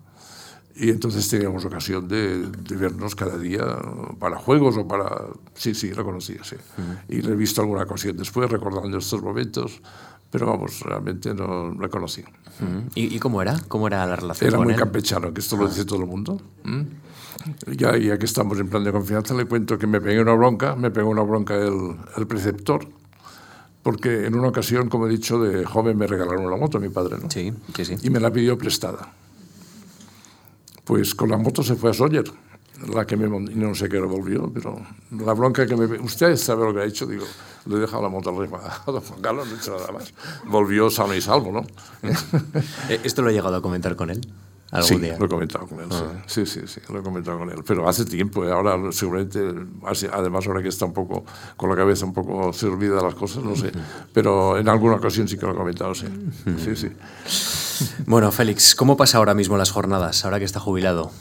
y 0.76 0.90
entonces 0.90 1.28
teníamos 1.28 1.66
ocasión 1.66 2.08
de, 2.08 2.48
de, 2.48 2.76
vernos 2.76 3.14
cada 3.14 3.38
día 3.38 3.64
para 4.20 4.38
juegos 4.38 4.78
o 4.78 4.88
para... 4.88 5.28
Sí, 5.54 5.76
sí, 5.76 5.94
lo 5.94 6.04
conocía, 6.04 6.44
sí. 6.44 6.56
Uh 6.56 6.82
-huh. 6.82 6.98
Y 7.10 7.22
le 7.22 7.34
he 7.34 7.36
visto 7.36 7.62
alguna 7.62 7.84
ocasión 7.84 8.18
después, 8.18 8.50
recordando 8.50 8.98
estos 8.98 9.22
momentos, 9.22 9.82
pero 10.32 10.48
vamos, 10.48 10.80
realmente 10.80 11.34
no 11.34 11.74
la 11.74 11.90
conocí. 11.90 12.24
¿Y, 12.96 13.16
¿Y, 13.16 13.20
cómo 13.20 13.42
era? 13.42 13.60
¿Cómo 13.68 13.88
era 13.88 14.06
la 14.06 14.16
relación 14.16 14.48
Era 14.48 14.58
con 14.58 14.66
muy 14.66 14.74
él? 14.74 14.80
campechano, 14.80 15.34
que 15.34 15.42
esto 15.42 15.58
lo 15.58 15.68
dice 15.68 15.84
todo 15.86 16.00
el 16.00 16.06
mundo. 16.06 16.42
¿Mm? 16.64 16.82
Ya, 17.76 17.98
ya 17.98 18.18
que 18.18 18.26
estamos 18.26 18.60
en 18.60 18.70
plan 18.70 18.84
de 18.84 18.92
confianza, 18.92 19.34
le 19.34 19.46
cuento 19.46 19.78
que 19.78 19.88
me 19.88 20.00
pegué 20.00 20.22
una 20.22 20.34
bronca, 20.34 20.76
me 20.76 20.92
pegó 20.92 21.10
una 21.10 21.24
bronca 21.24 21.56
el, 21.56 21.96
el 22.18 22.28
preceptor, 22.28 22.88
porque 23.84 24.26
en 24.28 24.36
una 24.36 24.48
ocasión, 24.50 24.90
como 24.90 25.08
he 25.08 25.10
dicho, 25.10 25.42
de 25.42 25.66
joven 25.66 25.98
me 25.98 26.08
regalaron 26.08 26.46
una 26.46 26.56
moto 26.56 26.78
a 26.78 26.82
mi 26.82 26.90
padre, 26.90 27.18
¿no? 27.22 27.30
Sí, 27.30 27.52
sí, 27.76 27.84
sí. 27.86 27.96
Y 28.04 28.10
me 28.10 28.20
la 28.20 28.32
pidió 28.32 28.58
prestada. 28.58 29.12
Pues 30.86 31.16
con 31.16 31.30
la 31.30 31.38
moto 31.38 31.64
se 31.64 31.76
fue 31.76 31.92
a 31.92 31.94
Sóller. 31.94 32.26
La 32.94 33.06
que 33.06 33.16
me 33.18 33.28
no 33.30 33.76
sé 33.76 33.90
qué 33.90 34.00
volvió, 34.00 34.52
pero 34.54 34.80
la 35.12 35.34
bronca 35.34 35.66
que 35.66 35.76
me... 35.76 35.86
Usted 36.00 36.36
sabe 36.36 36.66
lo 36.66 36.74
que 36.74 36.82
ha 36.82 36.86
hecho, 36.86 37.06
digo, 37.06 37.26
le 37.66 37.76
he 37.76 37.80
dejado 37.80 38.02
la 38.04 38.10
moto 38.10 38.30
a 38.30 38.34
don 38.34 38.48
Juan 39.02 39.22
Carlos, 39.22 39.48
no 39.48 39.56
he 39.56 39.58
hecho 39.58 39.78
nada 39.78 39.92
más. 39.92 40.14
Volvió 40.46 40.90
sano 40.90 41.14
y 41.16 41.22
salvo, 41.22 41.52
¿no? 41.52 41.66
Eh, 42.90 43.00
¿Esto 43.04 43.22
lo 43.22 43.30
he 43.30 43.34
llegado 43.34 43.56
a 43.56 43.62
comentar 43.62 43.96
con 43.96 44.10
él? 44.10 44.22
¿Algún 44.72 44.88
sí, 44.88 44.98
día? 45.00 45.18
lo 45.20 45.26
he 45.26 45.30
comentado 45.30 45.68
con 45.68 45.82
él, 45.82 45.88
Ah. 45.92 46.24
sí. 46.28 46.46
sí, 46.46 46.62
sí, 46.62 46.68
sí, 46.68 46.82
lo 46.94 47.00
he 47.00 47.04
comentado 47.04 47.38
con 47.38 47.50
él. 47.50 47.62
Pero 47.68 47.90
hace 47.90 48.06
tiempo, 48.06 48.46
eh, 48.46 48.52
ahora 48.54 48.78
seguramente, 48.94 49.40
además 50.14 50.48
ahora 50.48 50.62
que 50.62 50.70
está 50.70 50.86
un 50.86 50.94
poco, 50.94 51.26
con 51.58 51.70
la 51.70 51.76
cabeza 51.76 52.06
un 52.06 52.14
poco 52.14 52.54
servida 52.54 52.96
de 52.96 53.04
las 53.04 53.16
cosas, 53.16 53.44
no 53.44 53.54
sé. 53.56 53.72
Pero 54.14 54.58
en 54.58 54.70
alguna 54.70 54.96
ocasión 54.96 55.28
sí 55.28 55.38
que 55.38 55.46
lo 55.46 55.52
he 55.52 55.56
comentado, 55.56 55.94
sí. 55.94 56.06
Sí, 56.64 56.76
sí. 56.78 56.90
Bueno, 58.06 58.32
Félix, 58.32 58.74
¿cómo 58.74 58.96
pasa 58.96 59.18
ahora 59.18 59.34
mismo 59.34 59.58
las 59.58 59.72
jornadas, 59.72 60.24
ahora 60.24 60.40
que 60.40 60.46
está 60.46 60.62
jubilado? 60.62 61.12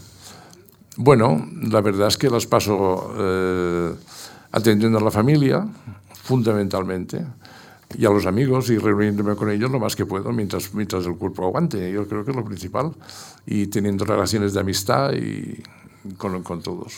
Bueno, 1.03 1.48
la 1.62 1.80
verdad 1.80 2.09
es 2.09 2.18
que 2.18 2.28
las 2.28 2.44
paso 2.44 3.14
eh, 3.16 3.94
atendiendo 4.53 4.98
a 4.98 5.01
la 5.01 5.11
familia, 5.11 5.66
fundamentalmente, 6.24 7.24
y 7.96 8.05
a 8.05 8.11
los 8.11 8.26
amigos 8.26 8.68
y 8.68 8.76
reuniéndome 8.76 9.34
con 9.34 9.51
ellos 9.51 9.70
lo 9.70 9.80
más 9.80 9.96
que 9.96 10.05
puedo 10.05 10.30
mientras, 10.30 10.74
mientras 10.74 11.07
el 11.07 11.16
cuerpo 11.16 11.46
aguante. 11.46 11.90
Yo 11.90 12.07
creo 12.07 12.22
que 12.22 12.32
es 12.32 12.36
lo 12.36 12.44
principal. 12.44 12.92
Y 13.46 13.68
teniendo 13.68 14.05
relaciones 14.05 14.53
de 14.53 14.61
amistad 14.61 15.14
y 15.14 15.62
con, 16.18 16.42
con 16.42 16.61
todos. 16.61 16.92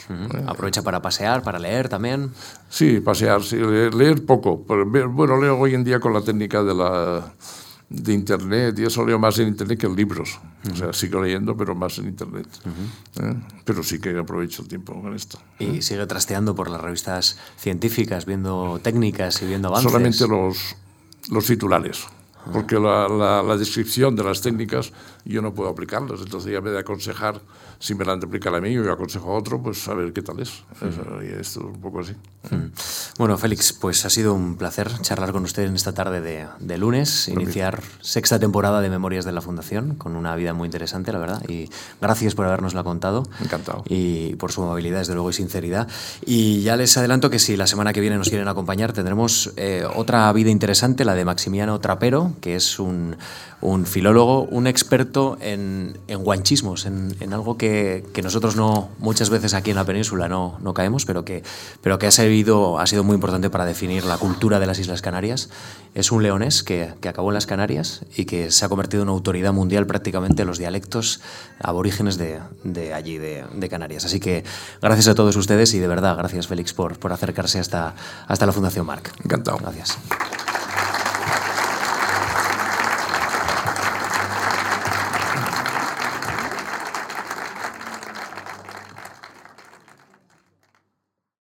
¿Aprovecha 0.49 0.83
para 0.83 1.01
pasear, 1.01 1.45
para 1.45 1.61
leer 1.61 1.89
también? 1.89 2.33
Sí, 2.69 2.99
pasear, 2.99 3.45
sí, 3.45 3.55
leer, 3.55 3.95
leer 3.95 4.27
poco. 4.27 4.65
pero 4.67 4.85
Bueno, 4.85 5.41
leo 5.41 5.61
hoy 5.61 5.75
en 5.75 5.85
día 5.85 6.01
con 6.01 6.13
la 6.13 6.23
técnica 6.23 6.65
de 6.65 6.75
la 6.75 7.33
de 7.93 8.13
internet 8.13 8.79
y 8.79 8.85
eso 8.85 9.05
leo 9.05 9.19
más 9.19 9.39
en 9.39 9.49
internet 9.49 9.79
que 9.79 9.87
en 9.87 9.95
libros. 9.95 10.39
O 10.73 10.77
sea, 10.77 10.93
sigo 10.93 11.23
leyendo, 11.23 11.57
pero 11.57 11.75
más 11.75 11.99
en 11.99 12.07
internet. 12.07 12.47
¿eh? 13.21 13.35
Pero 13.65 13.83
sí 13.83 14.01
que 14.01 14.19
aprovecho 14.19 14.63
el 14.63 14.69
tiempo 14.69 15.01
con 15.01 15.15
esto. 15.15 15.39
Y 15.59 15.83
sigue 15.83 16.07
trasteando 16.07 16.55
por 16.55 16.71
las 16.71 16.81
revistas 16.81 17.39
científicas, 17.57 18.25
viendo 18.25 18.81
técnicas 18.83 19.43
y 19.43 19.47
viendo 19.47 19.69
avances. 19.69 19.91
Solamente 19.91 20.27
los, 20.27 20.77
los 21.31 21.47
titulares. 21.47 22.07
Porque 22.53 22.77
la, 22.79 23.09
la- 23.09 23.43
la 23.43 23.57
descripción 23.57 24.17
de 24.17 24.25
las 24.25 24.41
técnicas 24.41 24.93
yo 25.25 25.43
no 25.43 25.53
puedo 25.55 25.69
aplicarlas. 25.71 26.21
Entonces 26.21 26.53
ya 26.53 26.61
me 26.61 26.71
de 26.71 26.79
aconsejar, 26.81 27.41
si 27.79 27.95
me 27.95 28.05
la 28.05 28.13
han 28.15 28.21
de 28.21 28.27
aplicar 28.27 28.55
a 28.55 28.61
mí 28.61 28.73
yo 28.73 28.91
aconsejo 28.93 29.31
a 29.33 29.39
otro, 29.39 29.63
pues 29.63 29.87
a 29.89 29.95
ver 29.95 30.13
qué 30.13 30.23
tal 30.23 30.41
es. 30.41 30.65
Y 31.23 31.27
esto 31.41 31.41
es 31.41 31.57
un 31.59 31.81
poco 31.81 32.01
así. 32.01 32.15
Bueno, 33.19 33.39
Félix, 33.39 33.73
pues 33.73 34.05
ha 34.05 34.11
sido 34.11 34.35
un 34.35 34.57
placer 34.57 34.91
charlar 35.03 35.33
con 35.33 35.45
usted 35.45 35.65
en 35.65 35.75
esta 35.77 35.93
tarde 35.95 36.21
de, 36.21 36.47
de 36.59 36.79
lunes, 36.79 37.29
iniciar 37.29 37.83
sexta 38.01 38.39
temporada 38.41 38.81
de 38.81 38.91
Memorias 38.91 39.25
de 39.25 39.33
la 39.33 39.41
Fundación, 39.41 39.95
con 39.95 40.17
una 40.17 40.35
vida 40.35 40.53
muy 40.55 40.67
interesante, 40.67 41.13
la 41.13 41.19
verdad, 41.19 41.43
y 41.49 41.69
gracias 42.01 42.35
por 42.35 42.47
habernosla 42.47 42.83
contado. 42.83 43.23
Encantado. 43.41 43.85
Y 43.89 44.35
por 44.37 44.51
su 44.51 44.63
amabilidad, 44.63 44.99
desde 45.01 45.15
luego, 45.15 45.31
y 45.31 45.35
sinceridad. 45.35 45.87
Y 46.27 46.63
ya 46.63 46.77
les 46.77 46.97
adelanto 46.97 47.31
que 47.31 47.39
si 47.39 47.57
la 47.57 47.67
semana 47.67 47.93
que 47.93 48.01
viene 48.01 48.17
nos 48.19 48.29
quieren 48.29 48.49
acompañar, 48.49 48.93
tendremos 48.93 49.53
eh, 49.57 49.85
otra 49.95 50.33
vida 50.33 50.51
interesante, 50.51 51.05
la 51.05 51.15
de 51.15 51.25
Maximiano 51.25 51.79
Trapero, 51.79 52.32
que 52.41 52.57
es 52.57 52.79
un, 52.79 53.17
un 53.61 53.87
filólogo, 53.87 54.43
un 54.43 54.67
experto 54.67 55.39
en, 55.41 55.99
en 56.09 56.25
guanchismos, 56.25 56.85
en, 56.87 57.15
en 57.21 57.33
algo 57.33 57.57
que, 57.57 58.05
que 58.13 58.23
nosotros 58.23 58.57
no 58.57 58.89
muchas 58.99 59.31
veces 59.31 59.55
aquí 59.55 59.71
en 59.71 59.77
la 59.77 59.85
península 59.85 60.29
no, 60.29 60.59
no 60.61 60.75
caemos, 60.75 61.05
pero 61.05 61.25
que, 61.25 61.43
pero 61.81 61.99
que 61.99 62.07
ha, 62.07 62.11
servido, 62.11 62.79
ha 62.79 62.87
sido 62.87 63.05
muy 63.05 63.15
importante 63.15 63.51
para 63.51 63.65
definir 63.65 64.05
la 64.05 64.19
cultura 64.19 64.59
de 64.59 64.67
las 64.67 64.79
Islas 64.79 65.01
Canarias. 65.01 65.49
Es 65.95 66.11
un 66.11 66.23
leonés 66.23 66.63
que, 66.63 66.95
que 67.01 67.09
acabó 67.09 67.31
en 67.31 67.35
las 67.35 67.47
Canarias 67.47 68.05
y 68.17 68.25
que 68.25 68.51
se 68.51 68.65
ha 68.65 68.69
convertido 68.69 69.03
en 69.03 69.09
una 69.09 69.17
autoridad 69.17 69.53
mundial 69.53 69.87
prácticamente 69.87 70.43
en 70.43 70.49
los 70.49 70.59
dialectos 70.59 71.21
aborígenes 71.61 72.19
de, 72.19 72.41
de 72.65 72.95
allí, 72.95 73.19
de, 73.19 73.45
de 73.55 73.69
Canarias. 73.69 74.05
Así 74.05 74.19
que 74.19 74.45
gracias 74.81 75.09
a 75.09 75.15
todos 75.15 75.37
ustedes 75.37 75.73
y 75.75 75.79
de 75.79 75.87
verdad, 75.87 76.17
gracias 76.17 76.49
Félix 76.49 76.73
por, 76.73 76.99
por 76.99 77.13
acercarse 77.13 77.61
hasta, 77.61 77.95
hasta 78.27 78.47
la 78.47 78.53
Fundación 78.53 78.87
Marc. 78.87 79.13
Encantado. 79.25 79.59
Gracias. 79.59 79.99